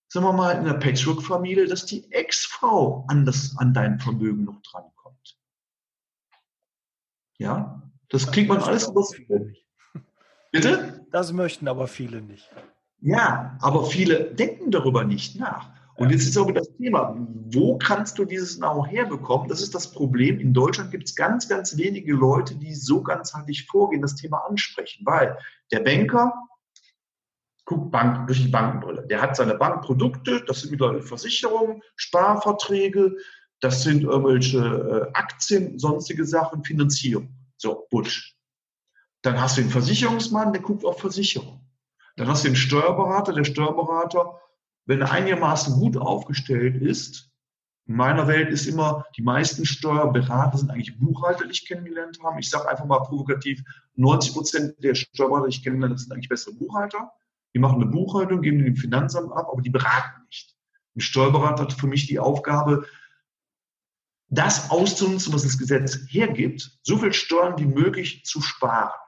[0.09, 5.39] sagen wir mal, in der Patchwork-Familie, dass die Ex-Frau an, an dein Vermögen noch drankommt.
[7.39, 9.03] Ja, das kriegt man alles über
[10.53, 11.07] Bitte?
[11.11, 12.51] Das möchten aber viele nicht.
[13.01, 15.74] Ja, aber viele denken darüber nicht nach.
[15.97, 17.16] Und jetzt ist aber das Thema,
[17.53, 19.49] wo kannst du dieses Know herbekommen?
[19.49, 20.40] Das ist das Problem.
[20.40, 25.07] In Deutschland gibt es ganz, ganz wenige Leute, die so ganzheitlich vorgehen, das Thema ansprechen,
[25.07, 25.38] weil
[25.70, 26.34] der Banker
[27.64, 29.07] guckt Bank, durch die Bankenbrille.
[29.07, 33.16] Der hat seine Bankprodukte, das sind mittlerweile Versicherungen, Sparverträge,
[33.61, 37.34] das sind irgendwelche äh, Aktien, sonstige Sachen, Finanzierung.
[37.57, 38.34] So, Butsch.
[39.22, 41.66] Dann hast du den Versicherungsmann, der guckt auf Versicherung.
[42.16, 44.38] Dann hast du den Steuerberater, der Steuerberater,
[44.87, 47.30] wenn er einigermaßen gut aufgestellt ist,
[47.87, 52.41] in meiner Welt ist immer, die meisten Steuerberater sind eigentlich Buchhalter, die ich kennengelernt habe.
[52.41, 53.62] Ich sage einfach mal provokativ,
[53.97, 57.12] 90 Prozent der Steuerberater, die ich kennengelernt habe, sind eigentlich bessere Buchhalter.
[57.55, 60.57] Die machen eine Buchhaltung, geben dem Finanzamt ab, aber die beraten nicht.
[60.97, 62.87] Ein Steuerberater hat für mich die Aufgabe,
[64.28, 68.99] das auszunutzen, was das Gesetz hergibt, so viel Steuern wie möglich zu sparen.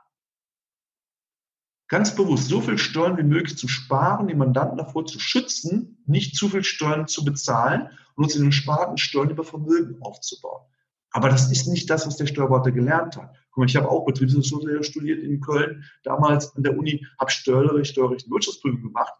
[1.88, 6.34] Ganz bewusst so viel Steuern wie möglich zu sparen, den Mandanten davor zu schützen, nicht
[6.34, 10.62] zu viel Steuern zu bezahlen und uns in den sparten Steuern über Vermögen aufzubauen.
[11.10, 13.34] Aber das ist nicht das, was der Steuerberater gelernt hat.
[13.50, 17.92] Guck mal, ich habe auch Betriebswirtschaft studiert in Köln, damals an der Uni, habe Steuerrecht,
[17.92, 19.14] Steuerrecht und Wirtschaftsprüfung gemacht.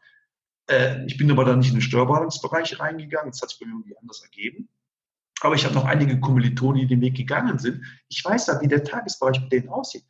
[0.68, 3.74] Äh, ich bin aber dann nicht in den Steuerberatungsbereich reingegangen, das hat sich bei mir
[3.74, 4.68] irgendwie anders ergeben.
[5.40, 7.82] Aber ich habe noch einige Kommilitonen, die den Weg gegangen sind.
[8.08, 10.04] Ich weiß ja, wie der Tagesbereich mit denen aussieht.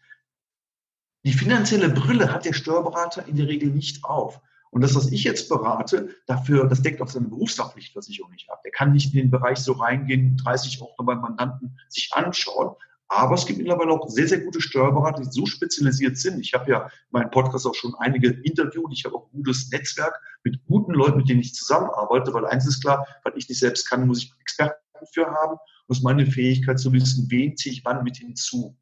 [1.26, 4.40] Die finanzielle Brille hat der Steuerberater in der Regel nicht auf.
[4.70, 8.62] Und das, was ich jetzt berate, dafür, das deckt auch seine Berufshaftpflichtversicherung nicht ab.
[8.62, 12.76] Der kann nicht in den Bereich so reingehen, 30 Ordner beim Mandanten sich anschauen.
[13.08, 16.38] Aber es gibt mittlerweile auch sehr, sehr gute Steuerberater, die so spezialisiert sind.
[16.38, 18.92] Ich habe ja meinen Podcast auch schon einige interviewt.
[18.92, 22.68] Ich habe auch ein gutes Netzwerk mit guten Leuten, mit denen ich zusammenarbeite, weil eins
[22.68, 24.78] ist klar, weil ich nicht selbst kann, muss ich Experten
[25.12, 25.56] für haben.
[25.88, 28.76] Ist meine Fähigkeit zu wissen, wen ziehe ich wann mit hinzu.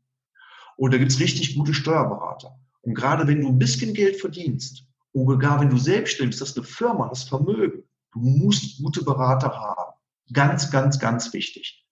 [0.77, 2.59] Und da gibt es richtig gute Steuerberater.
[2.83, 6.51] Und gerade wenn du ein bisschen Geld verdienst, oder gar wenn du selbstständig bist, das
[6.51, 9.93] ist eine Firma, das Vermögen, du musst gute Berater haben.
[10.33, 11.87] Ganz, ganz, ganz wichtig.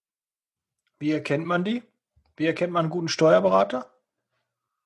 [0.98, 1.82] Wie erkennt man die?
[2.36, 3.92] Wie erkennt man einen guten Steuerberater?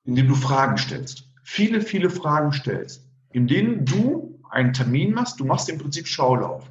[0.03, 1.31] Indem du Fragen stellst.
[1.43, 3.09] Viele, viele Fragen stellst.
[3.31, 6.69] In denen du einen Termin machst, du machst im Prinzip Schaulaufen.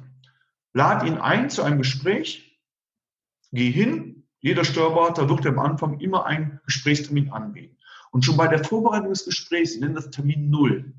[0.73, 2.59] Lad ihn ein zu einem Gespräch,
[3.51, 7.77] geh hin, jeder Steuerberater wird am Anfang immer einen Gesprächstermin anbieten.
[8.11, 10.93] Und schon bei der Vorbereitung des Gesprächs, sie nennen das Termin Null,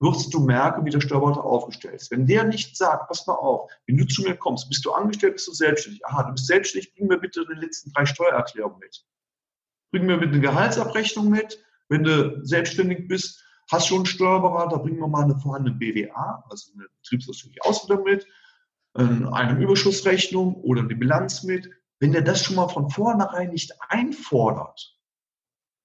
[0.00, 2.10] wirst du merken, wie der Steuerberater aufgestellt ist.
[2.10, 5.34] Wenn der nicht sagt, pass mal auf, wenn du zu mir kommst, bist du angestellt,
[5.34, 6.04] bist du selbstständig.
[6.06, 9.04] Aha, du bist selbstständig, bring mir bitte die letzten drei Steuererklärungen mit.
[9.92, 11.62] Bring mir bitte eine Gehaltsabrechnung mit.
[11.88, 16.72] Wenn du selbstständig bist, hast schon einen Steuerberater, bring mir mal eine vorhandene BWA, also
[16.74, 18.26] eine betriebswirtschaftliche Ausbildung mit,
[18.94, 21.70] eine Überschussrechnung oder eine Bilanz mit.
[22.04, 24.94] Wenn der das schon mal von vornherein nicht einfordert,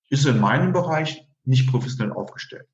[0.09, 2.67] ist er in meinem Bereich nicht professionell aufgestellt.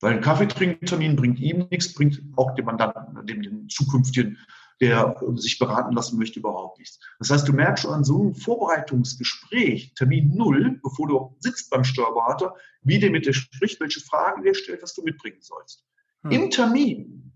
[0.00, 4.36] Weil ein Kaffeetrinktermin bringt ihm nichts, bringt auch dem Mandanten, dem, dem zukünftigen
[4.82, 7.00] der sich beraten lassen möchte, überhaupt nichts.
[7.18, 11.84] Das heißt, du merkst schon an so einem Vorbereitungsgespräch, Termin Null, bevor du sitzt beim
[11.84, 15.86] Steuerberater, wie der mit dir spricht, welche Fragen der stellt, was du mitbringen sollst.
[16.24, 16.30] Hm.
[16.32, 17.32] Im Termin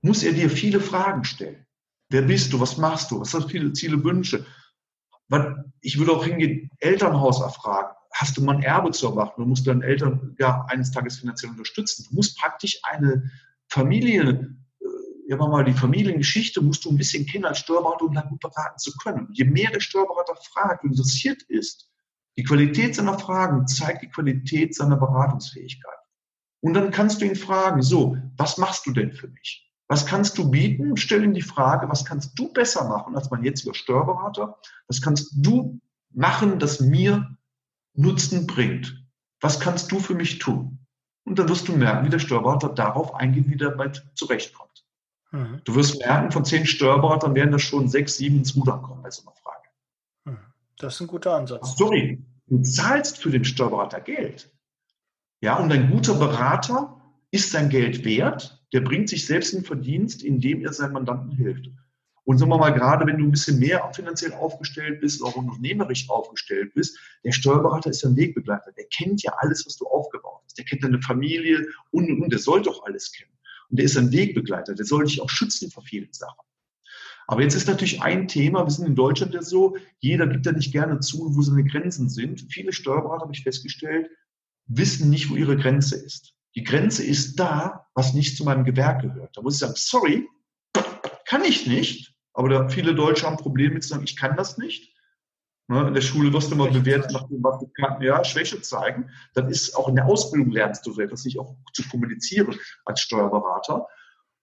[0.00, 1.66] muss er dir viele Fragen stellen.
[2.08, 2.60] Wer bist du?
[2.60, 3.20] Was machst du?
[3.20, 4.46] Was hast du viele Ziele, Wünsche?
[5.80, 7.94] Ich würde auch hingehen, Elternhaus erfragen.
[8.14, 9.42] Hast du mal ein Erbe zu erwarten?
[9.42, 12.06] Du musst deine Eltern ja eines Tages finanziell unterstützen.
[12.08, 13.30] Du musst praktisch eine
[13.68, 14.56] Familie
[15.26, 18.78] ja mal die Familiengeschichte musst du ein bisschen kennen als Steuerberater, um dann gut beraten
[18.78, 19.28] zu können.
[19.32, 21.90] Je mehr der Steuerberater fragt und interessiert ist,
[22.38, 25.98] die Qualität seiner Fragen zeigt die Qualität seiner Beratungsfähigkeit.
[26.60, 29.65] Und dann kannst du ihn fragen, so, was machst du denn für mich?
[29.88, 30.96] Was kannst du bieten?
[30.96, 34.58] Stell ihm die Frage, was kannst du besser machen als mein jetziger Steuerberater?
[34.88, 35.80] Was kannst du
[36.12, 37.36] machen, das mir
[37.94, 39.06] Nutzen bringt?
[39.40, 40.78] Was kannst du für mich tun?
[41.24, 44.84] Und dann wirst du merken, wie der Steuerberater darauf eingeht, wie der damit zurechtkommt.
[45.32, 45.60] Mhm.
[45.64, 49.10] Du wirst merken, von zehn Steuerberatern werden das schon sechs, sieben ins Rudern kommen bei
[49.10, 49.68] so einer Frage.
[50.24, 50.38] Mhm.
[50.78, 51.76] Das ist ein guter Ansatz.
[51.76, 54.52] Sorry, du zahlst für den Steuerberater Geld.
[55.40, 60.22] Ja, und ein guter Berater ist sein Geld wert, der bringt sich selbst in Verdienst,
[60.22, 61.68] indem er seinen Mandanten hilft.
[62.24, 66.10] Und sagen wir mal, gerade wenn du ein bisschen mehr finanziell aufgestellt bist, auch unternehmerisch
[66.10, 68.72] aufgestellt bist, der Steuerberater ist ja ein Wegbegleiter.
[68.72, 70.58] Der kennt ja alles, was du aufgebaut hast.
[70.58, 72.32] Der kennt deine Familie und, und, und.
[72.32, 73.30] Der soll doch alles kennen.
[73.70, 76.40] Und der ist ein Wegbegleiter, der soll dich auch schützen vor vielen Sachen.
[77.28, 80.52] Aber jetzt ist natürlich ein Thema, wir sind in Deutschland ja so, jeder gibt ja
[80.52, 82.46] nicht gerne zu, wo seine Grenzen sind.
[82.50, 84.10] Viele Steuerberater, habe ich festgestellt,
[84.66, 86.34] wissen nicht, wo ihre Grenze ist.
[86.54, 89.36] Die Grenze ist da, was nicht zu meinem Gewerk gehört.
[89.36, 90.28] Da muss ich sagen, sorry,
[91.24, 92.14] kann ich nicht.
[92.34, 94.94] Aber viele Deutsche haben Probleme mit zu sagen, ich kann das nicht.
[95.68, 98.02] Ne, in der Schule wirst du immer bewertet nach dem, was du kannst.
[98.02, 99.10] Ja, Schwäche zeigen.
[99.34, 103.00] Dann ist auch in der Ausbildung lernst du so etwas nicht auch zu kommunizieren als
[103.00, 103.88] Steuerberater.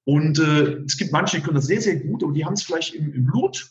[0.04, 2.64] Und äh, es gibt manche, die können das sehr, sehr gut, aber die haben es
[2.64, 3.70] vielleicht im, im Blut.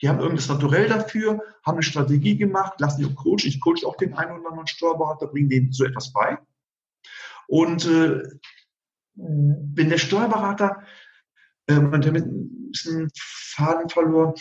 [0.00, 3.46] Die haben irgendwas Naturell dafür, haben eine Strategie gemacht, lassen die auch coachen.
[3.46, 6.38] Ich coach auch den einen oder anderen Steuerberater, bringe denen so etwas bei.
[7.48, 8.22] Und äh,
[9.14, 10.82] wenn der Steuerberater,
[11.66, 14.34] äh, man hat ein bisschen Faden verloren,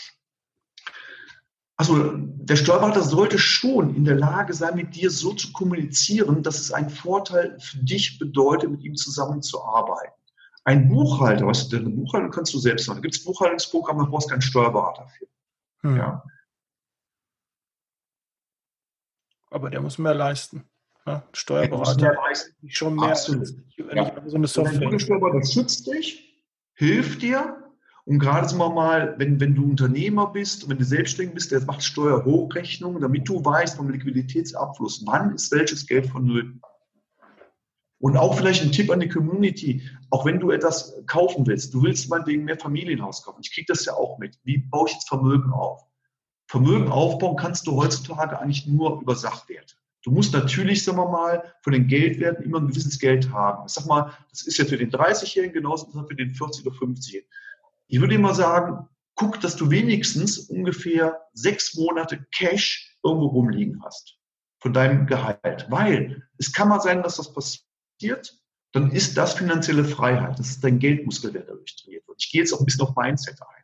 [1.76, 6.59] also der Steuerberater sollte schon in der Lage sein, mit dir so zu kommunizieren, dass
[6.59, 10.13] es einen Vorteil für dich bedeutet, mit ihm zusammenzuarbeiten.
[10.65, 12.97] Ein Buchhalter, was du, eine Buchhaltung kannst du selbst machen.
[12.97, 15.28] Da gibt es Buchhaltungsprogramme, da brauchst du keinen Steuerberater für.
[15.82, 15.97] Hm.
[15.97, 16.24] Ja.
[19.49, 20.63] Aber der muss mehr leisten.
[21.06, 21.24] Ne?
[21.34, 22.14] Steuerberater.
[22.14, 22.70] Leisten.
[22.70, 23.10] Schon mehr.
[23.10, 23.49] Absolut.
[23.78, 24.14] Ja.
[24.26, 24.89] So eine Software.
[24.89, 26.41] Der Steuerberater schützt dich,
[26.76, 27.64] hilft dir,
[28.06, 31.62] und gerade sagen wir mal, wenn, wenn du Unternehmer bist, wenn du selbstständig bist, der
[31.62, 36.62] macht Steuerhochrechnungen, damit du weißt vom Liquiditätsabfluss, wann ist welches Geld vonnöten.
[37.99, 41.84] Und auch vielleicht ein Tipp an die Community, auch wenn du etwas kaufen willst, du
[41.84, 43.39] willst meinetwegen mehr Familienhaus kaufen.
[43.41, 44.38] Ich kriege das ja auch mit.
[44.43, 45.86] Wie baue ich jetzt Vermögen auf?
[46.47, 49.76] Vermögen aufbauen kannst du heutzutage eigentlich nur über Sachwerte.
[50.04, 53.66] Du musst natürlich, sagen wir mal, von den Geldwerten immer ein gewisses Geld haben.
[53.66, 56.76] Ich sag mal, das ist ja für den 30-Jährigen genauso wie für den 40- oder
[56.76, 57.30] 50-Jährigen.
[57.88, 64.18] Ich würde immer sagen, guck, dass du wenigstens ungefähr sechs Monate Cash irgendwo rumliegen hast
[64.60, 65.68] von deinem Gehalt.
[65.70, 68.38] Weil es kann mal sein, dass das passiert,
[68.74, 70.39] dann ist das finanzielle Freiheit.
[70.39, 72.18] Das ist dein Geldmuskel, der dadurch trainiert wird.
[72.20, 73.62] Ich gehe jetzt auch ein bisschen auf Mindset ein.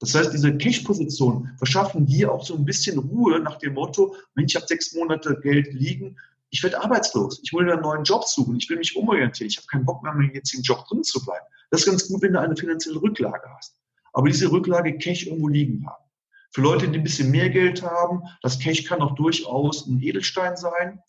[0.00, 4.52] Das heißt, diese Cash-Positionen verschaffen dir auch so ein bisschen Ruhe nach dem Motto, Mensch,
[4.52, 6.16] ich habe sechs Monate Geld liegen,
[6.50, 9.66] ich werde arbeitslos, ich will einen neuen Job suchen, ich will mich umorientieren, ich habe
[9.66, 11.44] keinen Bock mehr, in meinem jetzigen Job drin zu bleiben.
[11.70, 13.80] Das ist ganz gut, wenn du eine finanzielle Rücklage hast.
[14.12, 16.04] Aber diese Rücklage Cash irgendwo liegen haben.
[16.52, 20.56] Für Leute, die ein bisschen mehr Geld haben, das Cash kann auch durchaus ein Edelstein
[20.56, 21.02] sein?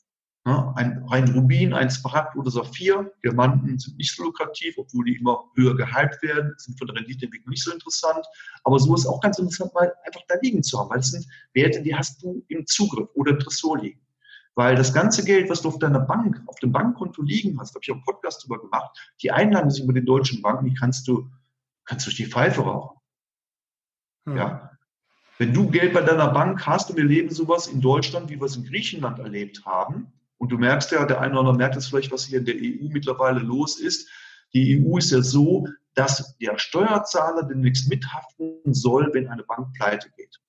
[0.45, 3.11] Ein, ein Rubin, ein Smaragd oder Saphir.
[3.23, 7.49] Diamanten sind nicht so lukrativ, obwohl die immer höher gehypt werden, sind von der Renditeentwicklung
[7.49, 8.23] nicht so interessant.
[8.63, 11.25] Aber so ist auch ganz interessant, mal einfach da liegen zu haben, weil es sind
[11.53, 13.99] Werte, die hast du im Zugriff oder im Tresor liegen.
[14.53, 17.81] Weil das ganze Geld, was du auf deiner Bank, auf dem Bankkonto liegen hast, habe
[17.81, 21.27] ich auch einen Podcast darüber gemacht, die Einlagen über den deutschen Banken, die kannst du,
[21.85, 22.99] kannst du durch die Pfeife rauchen.
[24.27, 24.37] Hm.
[24.37, 24.71] Ja.
[25.39, 28.45] Wenn du Geld bei deiner Bank hast und wir leben sowas in Deutschland, wie wir
[28.45, 30.13] es in Griechenland erlebt haben,
[30.45, 32.53] und du merkst ja, der eine oder andere merkt es vielleicht, was hier in der
[32.53, 34.07] EU mittlerweile los ist.
[34.53, 40.11] Die EU ist ja so, dass der Steuerzahler demnächst mithaften soll, wenn eine Bank pleite
[40.15, 40.39] geht.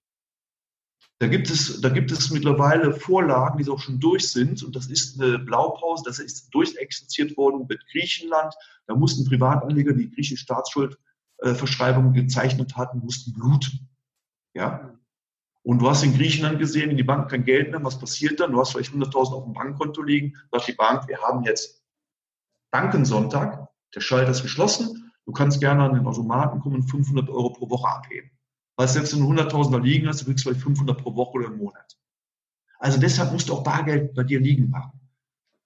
[1.18, 4.62] Da gibt es, da gibt es mittlerweile Vorlagen, die auch schon durch sind.
[4.62, 8.52] Und das ist eine Blaupause, das ist durchexerziert worden mit Griechenland.
[8.86, 13.88] Da mussten Privatanleger, die griechische Staatsschuldverschreibung gezeichnet hatten, mussten bluten.
[14.52, 14.94] Ja,
[15.66, 17.82] und du hast in Griechenland gesehen, in die Bank kein Geld mehr.
[17.82, 18.52] Was passiert dann?
[18.52, 20.36] Du hast vielleicht 100.000 auf dem Bankkonto liegen.
[20.52, 21.82] Sagt die Bank, wir haben jetzt
[22.70, 23.68] Bankensonntag.
[23.92, 25.12] Der Schalter ist geschlossen.
[25.24, 28.30] Du kannst gerne an den Automaten kommen und 500 Euro pro Woche abheben.
[28.76, 31.46] Weil selbst wenn du 100.000 da liegen hast, du kriegst vielleicht 500 pro Woche oder
[31.48, 31.98] im Monat.
[32.78, 35.00] Also deshalb musst du auch Bargeld bei dir liegen haben.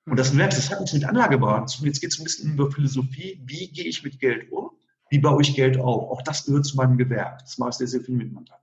[0.07, 1.89] Und das merkst, das hat nichts mit Anlageberatung zu tun.
[1.89, 3.39] Jetzt geht es ein bisschen über Philosophie.
[3.45, 4.71] Wie gehe ich mit Geld um?
[5.11, 6.11] Wie baue ich Geld auf?
[6.11, 7.41] Auch das gehört zu meinem Gewerk.
[7.41, 8.60] Das mache ich sehr, sehr viel mit Mandanten.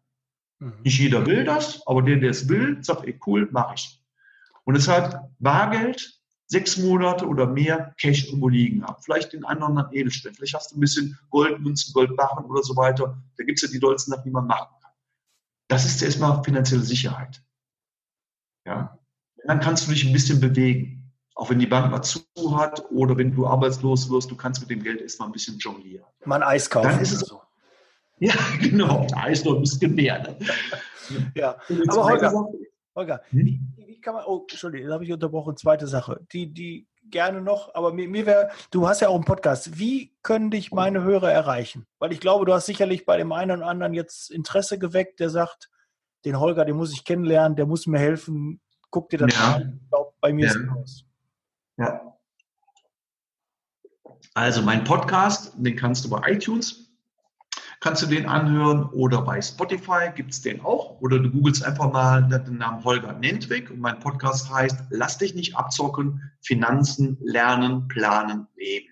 [0.59, 0.81] Mhm.
[0.83, 4.01] Nicht jeder will das, aber der, der es will, sagt, ey, cool, mache ich.
[4.63, 9.01] Und deshalb Bargeld, sechs Monate oder mehr Cash irgendwo liegen haben.
[9.01, 10.33] Vielleicht einem anderen Edelstein.
[10.33, 13.21] Vielleicht hast du ein bisschen Goldmünzen, Goldbarren oder so weiter.
[13.37, 14.91] Da gibt es ja die dollsten Sachen, die man machen kann.
[15.67, 17.43] Das ist erstmal finanzielle Sicherheit.
[18.65, 18.97] Ja.
[19.45, 21.13] Dann kannst du dich ein bisschen bewegen.
[21.35, 22.25] Auch wenn die Bank mal zu
[22.57, 26.05] hat oder wenn du arbeitslos wirst, du kannst mit dem Geld erstmal ein bisschen jonglieren.
[26.25, 26.89] Man Eis kaufen.
[26.89, 27.41] Dann ist es so.
[28.19, 29.05] Ja, genau.
[29.11, 30.19] Da ist noch ein bisschen mehr.
[30.19, 30.37] Ne?
[31.35, 31.55] Ja,
[31.87, 32.33] aber Holger,
[32.95, 33.73] Holger hm?
[33.75, 37.73] wie, kann man, oh, Entschuldigung, da habe ich unterbrochen, zweite Sache, die, die gerne noch,
[37.75, 41.31] aber mir, mir wäre, du hast ja auch einen Podcast, wie können dich meine Hörer
[41.31, 41.85] erreichen?
[41.99, 45.29] Weil ich glaube, du hast sicherlich bei dem einen oder anderen jetzt Interesse geweckt, der
[45.29, 45.69] sagt,
[46.25, 49.55] den Holger, den muss ich kennenlernen, der muss mir helfen, guck dir das ja.
[49.55, 50.51] an, ich glaube, bei mir ja.
[50.51, 51.05] ist es aus.
[51.77, 52.17] Ja.
[54.33, 56.86] Also mein Podcast, den kannst du bei iTunes
[57.79, 61.91] kannst du den anhören oder bei Spotify gibt es den auch oder du googelst einfach
[61.91, 67.87] mal den Namen Holger Nentwig und mein Podcast heißt Lass dich nicht abzocken, Finanzen, Lernen,
[67.87, 68.87] Planen, Leben.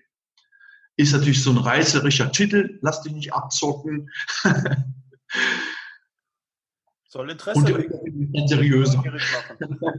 [0.96, 4.10] Ist natürlich so ein reißerischer Titel, Lass dich nicht abzocken.
[7.08, 8.94] Soll Interesse und seriös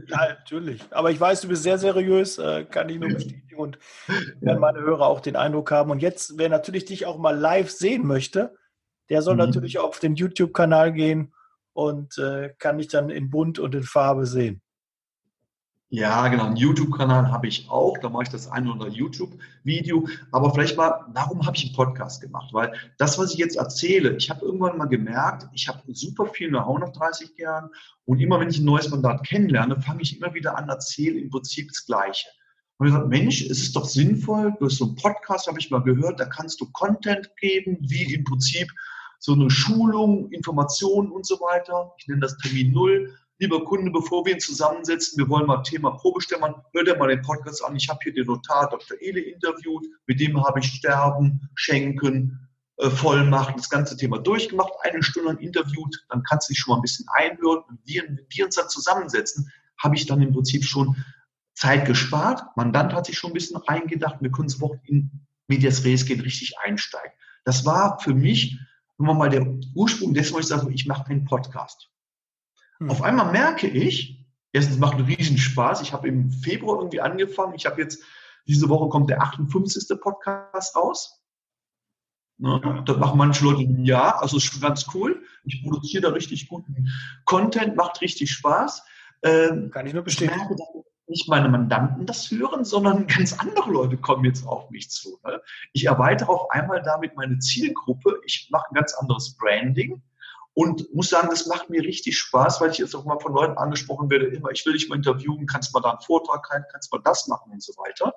[0.06, 0.82] Ja, natürlich.
[0.90, 3.78] Aber ich weiß, du bist sehr seriös, äh, kann ich nur bestätigen und
[4.40, 5.90] werden meine Hörer auch den Eindruck haben.
[5.90, 8.54] Und jetzt, wer natürlich dich auch mal live sehen möchte,
[9.10, 9.40] der soll mhm.
[9.40, 11.32] natürlich auf den YouTube-Kanal gehen
[11.72, 14.62] und äh, kann mich dann in Bunt und in Farbe sehen.
[15.90, 16.44] Ja, genau.
[16.44, 17.96] Einen YouTube-Kanal habe ich auch.
[17.96, 20.06] Da mache ich das ein oder YouTube-Video.
[20.32, 22.52] Aber vielleicht mal, warum habe ich einen Podcast gemacht?
[22.52, 26.48] Weil das, was ich jetzt erzähle, ich habe irgendwann mal gemerkt, ich habe super viel
[26.50, 27.70] Know-how nach 30 Jahren.
[28.04, 31.30] Und immer wenn ich ein neues Mandat kennenlerne, fange ich immer wieder an, erzähle im
[31.30, 32.28] Prinzip das Gleiche.
[32.76, 35.82] Und ich gesagt, Mensch, es ist doch sinnvoll, durch so einen Podcast habe ich mal
[35.82, 38.70] gehört, da kannst du Content geben, wie im Prinzip
[39.18, 41.92] so eine Schulung, Informationen und so weiter.
[41.98, 43.14] Ich nenne das Termin Null.
[43.40, 47.22] Lieber Kunde, bevor wir ihn zusammensetzen, wir wollen mal Thema Probestellen, hör dir mal den
[47.22, 47.76] Podcast an.
[47.76, 48.96] Ich habe hier den Notar Dr.
[49.00, 55.02] Ele interviewt, mit dem habe ich Sterben, Schenken, äh, Vollmacht, das ganze Thema durchgemacht, eine
[55.02, 57.62] Stunde lang interviewt, dann kannst du dich schon mal ein bisschen einhören.
[57.68, 59.50] Und wir, wenn wir uns dann zusammensetzen,
[59.82, 60.96] habe ich dann im Prinzip schon
[61.54, 62.42] Zeit gespart.
[62.56, 64.16] Mandant hat sich schon ein bisschen reingedacht.
[64.20, 65.10] Wir können sofort in
[65.48, 67.12] Medias Res gehen, richtig einsteigen.
[67.44, 68.58] Das war für mich
[68.98, 71.90] sagen wir mal, der Ursprung dessen, wo ich sage, ich mache einen Podcast.
[72.78, 72.90] Hm.
[72.90, 75.82] Auf einmal merke ich, erstens macht einen riesen Spaß.
[75.82, 77.54] Ich habe im Februar irgendwie angefangen.
[77.54, 78.02] Ich habe jetzt,
[78.46, 80.00] diese Woche kommt der 58.
[80.00, 81.22] Podcast raus.
[82.40, 85.24] Ne, das machen manche Leute ein Jahr, also ist schon ganz cool.
[85.42, 86.88] Ich produziere da richtig guten
[87.24, 88.84] Content, macht richtig Spaß.
[89.22, 90.40] Ähm, Kann ich nur bestätigen.
[90.40, 94.90] Ich merke, nicht meine Mandanten das hören, sondern ganz andere Leute kommen jetzt auf mich
[94.90, 95.18] zu.
[95.24, 95.40] Ne?
[95.72, 98.20] Ich erweitere auf einmal damit meine Zielgruppe.
[98.24, 100.02] Ich mache ein ganz anderes Branding
[100.54, 103.56] und muss sagen, das macht mir richtig Spaß, weil ich jetzt auch mal von Leuten
[103.56, 106.92] angesprochen werde, immer, ich will dich mal interviewen, kannst mal da einen Vortrag halten, kannst
[106.92, 108.12] mal das machen und so weiter.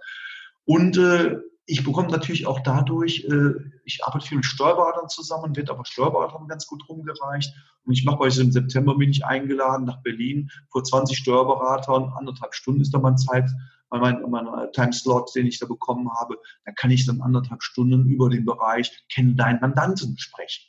[0.66, 1.38] Und äh,
[1.72, 3.54] ich bekomme natürlich auch dadurch, äh,
[3.86, 7.54] ich arbeite viel mit Steuerberatern zusammen, wird aber Steuerberatern ganz gut rumgereicht.
[7.86, 12.54] Und ich mache bei im September bin ich eingeladen nach Berlin vor 20 Steuerberatern, anderthalb
[12.54, 13.50] Stunden ist da mein Zeit,
[13.90, 16.38] mein, mein Timeslot, den ich da bekommen habe.
[16.66, 20.66] Da kann ich dann anderthalb Stunden über den Bereich kennen deinen Mandanten sprechen.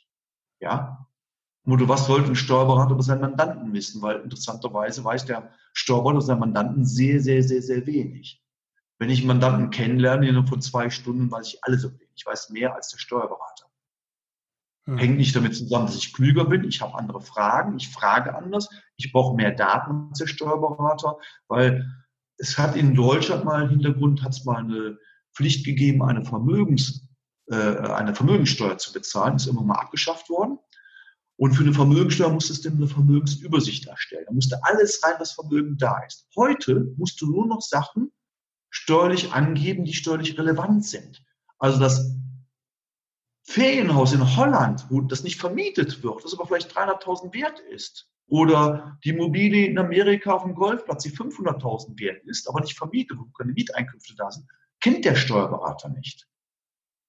[0.61, 1.05] Ja,
[1.65, 4.01] Motto, was sollte ein Steuerberater über seinen Mandanten wissen?
[4.01, 8.42] Weil interessanterweise weiß der Steuerberater über seinen Mandanten sehr, sehr, sehr, sehr wenig.
[9.03, 12.07] Wenn ich einen Mandanten kennenlerne, innerhalb von zwei Stunden weiß ich alles über ihn.
[12.15, 13.65] Ich weiß mehr als der Steuerberater.
[14.85, 14.97] Hm.
[14.97, 16.63] Hängt nicht damit zusammen, dass ich klüger bin.
[16.63, 17.75] Ich habe andere Fragen.
[17.75, 18.69] Ich frage anders.
[18.95, 21.17] Ich brauche mehr Daten als der Steuerberater,
[21.49, 21.85] weil
[22.37, 24.97] es hat in Deutschland mal einen Hintergrund, hat es mal eine
[25.35, 27.05] Pflicht gegeben, eine Vermögens,
[27.47, 29.35] äh, eine Vermögenssteuer zu bezahlen.
[29.35, 30.59] Ist immer mal abgeschafft worden.
[31.35, 34.23] Und für eine Vermögensteuer musstest du eine Vermögensübersicht erstellen.
[34.27, 36.25] Da musste alles rein, was Vermögen da ist.
[36.37, 38.09] Heute musst du nur noch Sachen
[38.73, 41.23] steuerlich angeben, die steuerlich relevant sind.
[41.59, 42.17] Also das
[43.43, 48.09] Ferienhaus in Holland, wo das nicht vermietet wird, das aber vielleicht 300.000 wert ist.
[48.27, 53.19] Oder die Immobilie in Amerika auf dem Golfplatz, die 500.000 wert ist, aber nicht vermietet,
[53.19, 54.47] wo keine Mieteinkünfte da sind,
[54.81, 56.27] kennt der Steuerberater nicht.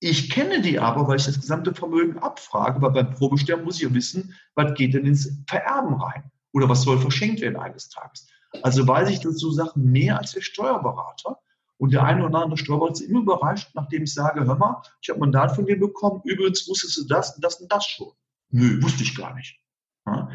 [0.01, 3.89] Ich kenne die aber, weil ich das gesamte Vermögen abfrage, weil beim Probesterben muss ich
[3.89, 6.31] ja wissen, was geht denn ins Vererben rein?
[6.53, 8.29] Oder was soll verschenkt werden eines Tages?
[8.63, 11.41] Also weiß ich dazu Sachen mehr als der Steuerberater.
[11.79, 15.11] Und der eine oder andere Steuerberater ist immer überrascht, nachdem ich sage, hör mal, ich
[15.11, 18.13] habe Mandat von dir bekommen, übrigens wusstest du das und das und das schon.
[18.51, 19.59] Nö, wusste ich gar nicht.
[20.07, 20.29] Ja?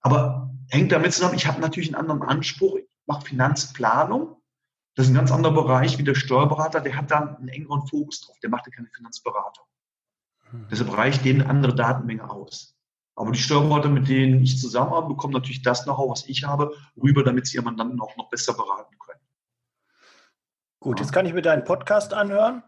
[0.00, 4.36] Aber hängt damit zusammen, ich habe natürlich einen anderen Anspruch, ich mache Finanzplanung.
[4.94, 8.20] Das ist ein ganz anderer Bereich wie der Steuerberater, der hat da einen engeren Fokus
[8.20, 9.64] drauf, der macht ja keine Finanzberatung.
[10.50, 10.68] Hm.
[10.70, 12.76] Deshalb reicht denen eine andere Datenmenge aus.
[13.16, 17.22] Aber die Steuerberater, mit denen ich zusammenarbeite, bekommen natürlich das Know-how, was ich habe, rüber,
[17.22, 19.03] damit sie ihren Mandanten auch noch besser beraten können.
[20.84, 22.62] Gut, jetzt kann ich mir deinen Podcast anhören.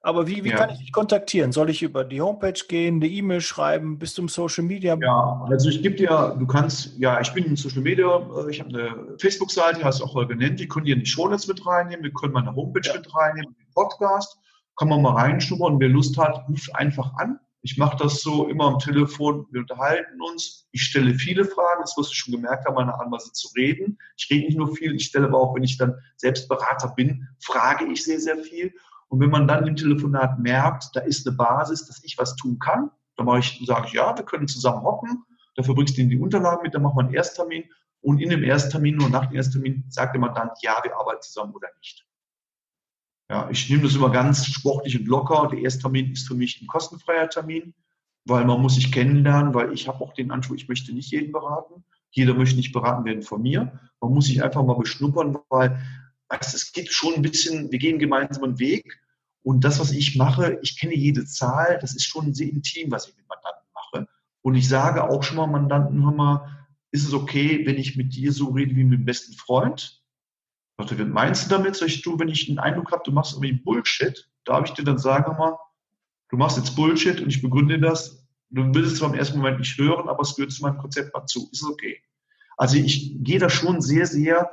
[0.00, 0.56] Aber wie, wie ja.
[0.56, 1.52] kann ich dich kontaktieren?
[1.52, 4.98] Soll ich über die Homepage gehen, eine E-Mail schreiben, bist du im Social Media?
[5.00, 8.58] Ja, also ich gebe dir, du kannst, ja, ich bin in Social Media, äh, ich
[8.58, 12.02] habe eine Facebook-Seite, hast du auch mal genannt, die können dir die Shownotes mit reinnehmen,
[12.02, 12.94] wir können meine Homepage ja.
[12.94, 14.36] mit reinnehmen, den Podcast,
[14.76, 17.38] kann man mal reinschnuppern und wer Lust hat, ruft einfach an.
[17.66, 20.68] Ich mache das so immer am Telefon, wir unterhalten uns.
[20.70, 23.98] Ich stelle viele Fragen, das wirst du schon gemerkt haben, meine Art Weise zu reden.
[24.16, 27.26] Ich rede nicht nur viel, ich stelle aber auch, wenn ich dann selbst Berater bin,
[27.40, 28.72] frage ich sehr, sehr viel.
[29.08, 32.60] Und wenn man dann im Telefonat merkt, da ist eine Basis, dass ich was tun
[32.60, 35.24] kann, dann mache ich, sage ich, ja, wir können zusammen hocken,
[35.56, 37.64] dafür bringst du in die Unterlagen mit, dann machen wir einen Ersttermin
[38.00, 41.52] und in dem Ersttermin und nach dem Ersttermin sagt der Mandant, ja, wir arbeiten zusammen
[41.52, 42.05] oder nicht.
[43.28, 45.48] Ja, ich nehme das immer ganz sportlich und locker.
[45.50, 47.74] Der Ersttermin ist für mich ein kostenfreier Termin,
[48.24, 51.32] weil man muss sich kennenlernen, weil ich habe auch den Anspruch, ich möchte nicht jeden
[51.32, 51.84] beraten.
[52.10, 53.80] Jeder möchte nicht beraten werden von mir.
[54.00, 55.82] Man muss sich einfach mal beschnuppern, weil
[56.28, 59.00] weißt, es geht schon ein bisschen, wir gehen gemeinsam einen Weg.
[59.42, 63.08] Und das, was ich mache, ich kenne jede Zahl, das ist schon sehr intim, was
[63.08, 64.08] ich mit Mandanten mache.
[64.42, 68.14] Und ich sage auch schon mal Mandanten, hör mal, ist es okay, wenn ich mit
[68.14, 70.02] dir so rede wie mit dem besten Freund?
[70.78, 71.76] Sagte, was meinst du damit?
[71.76, 74.84] Sag ich, du, wenn ich den Eindruck habe, du machst irgendwie Bullshit, darf ich dir
[74.84, 75.56] dann sagen, mal,
[76.28, 78.26] du machst jetzt Bullshit und ich begründe das.
[78.50, 81.10] Du willst es zwar im ersten Moment nicht hören, aber es gehört zu meinem Konzept
[81.14, 81.48] dazu.
[81.50, 82.00] Ist okay?
[82.56, 84.50] Also ich gehe da schon sehr, sehr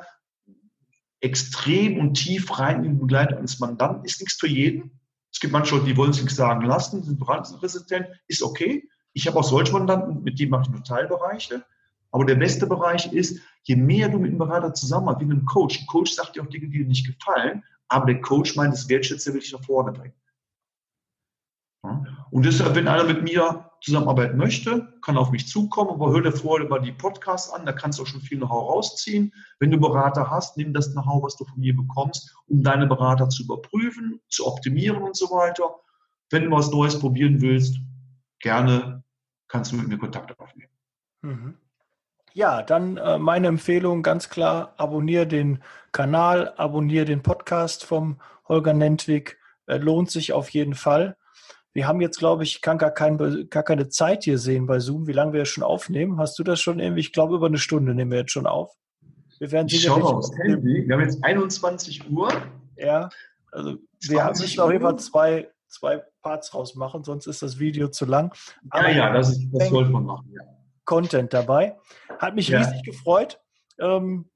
[1.19, 4.03] extrem und tief rein in die Begleitung eines Mandanten.
[4.05, 4.99] Ist nichts für jeden.
[5.31, 8.07] Es gibt manche Leute, die wollen sich sagen lassen, sind beratungsresistent.
[8.27, 8.87] Ist okay.
[9.13, 11.65] Ich habe auch solche Mandanten, mit denen mache ich nur Teilbereiche.
[12.13, 15.47] Aber der beste Bereich ist, je mehr du mit einem Berater zusammenarbeitest, wie mit einem
[15.47, 15.81] Coach.
[15.81, 18.87] Ein Coach sagt dir auch Dinge, die dir nicht gefallen, aber der Coach meint, das
[18.87, 20.13] Wertschätze will ich nach vorne bringen.
[22.29, 26.31] Und deshalb, wenn einer mit mir zusammenarbeiten möchte, kann auf mich zukommen, aber hör dir
[26.31, 29.33] vorher mal die Podcasts an, da kannst du auch schon viel Know-how rausziehen.
[29.59, 33.27] Wenn du Berater hast, nimm das Know-how, was du von mir bekommst, um deine Berater
[33.27, 35.75] zu überprüfen, zu optimieren und so weiter.
[36.29, 37.77] Wenn du was Neues probieren willst,
[38.39, 39.03] gerne
[39.47, 40.71] kannst du mit mir Kontakt aufnehmen.
[41.21, 41.57] Mhm.
[42.33, 45.61] Ja, dann äh, meine Empfehlung ganz klar, abonniere den
[45.91, 49.37] Kanal, abonniere den Podcast vom Holger Nentwig.
[49.67, 51.15] Äh, lohnt sich auf jeden Fall.
[51.73, 53.17] Wir haben jetzt, glaube ich, kann gar, kein,
[53.49, 56.19] gar keine Zeit hier sehen bei Zoom, wie lange wir schon aufnehmen.
[56.19, 57.01] Hast du das schon irgendwie?
[57.01, 58.75] Ich glaube, über eine Stunde nehmen wir jetzt schon auf.
[59.39, 60.87] Wir werden ich schaue aufs Handy.
[60.87, 62.29] Wir haben jetzt 21 Uhr.
[62.77, 63.09] Ja,
[63.51, 63.77] also
[64.07, 68.33] wir müssen auf jeden Fall zwei, zwei Parts rausmachen, sonst ist das Video zu lang.
[68.69, 70.31] Aber ja, ja, das, ist, das sollte man machen.
[70.33, 70.41] Ja.
[70.85, 71.77] Content dabei.
[72.19, 72.59] Hat mich ja.
[72.59, 73.39] riesig gefreut.
[73.79, 74.29] Ähm,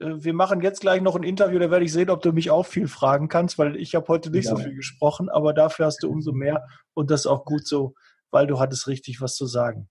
[0.00, 2.50] äh, wir machen jetzt gleich noch ein Interview, da werde ich sehen, ob du mich
[2.50, 4.56] auch viel fragen kannst, weil ich habe heute nicht ja.
[4.56, 7.94] so viel gesprochen, aber dafür hast du umso mehr und das ist auch gut so,
[8.30, 9.88] weil du hattest richtig was zu sagen.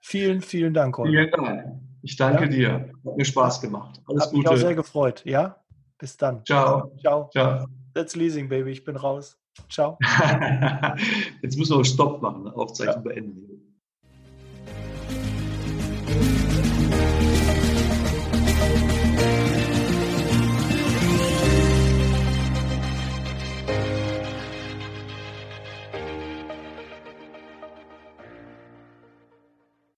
[0.00, 1.10] Vielen, vielen Dank, Holger.
[1.10, 1.80] Vielen Dank.
[2.02, 2.48] Ich danke ja?
[2.48, 2.92] dir.
[3.04, 4.00] Hat mir Spaß gemacht.
[4.06, 4.38] Alles Hat Gute.
[4.38, 5.22] mich auch sehr gefreut.
[5.26, 5.56] Ja?
[5.98, 6.44] Bis dann.
[6.46, 6.96] Ciao.
[7.00, 7.28] Ciao.
[7.30, 7.66] Ciao.
[7.92, 8.70] That's Leasing, Baby.
[8.70, 9.38] Ich bin raus.
[9.68, 9.98] Ciao.
[11.42, 13.00] Jetzt müssen wir Stopp machen, Aufzeichnung ja.
[13.02, 13.49] beenden.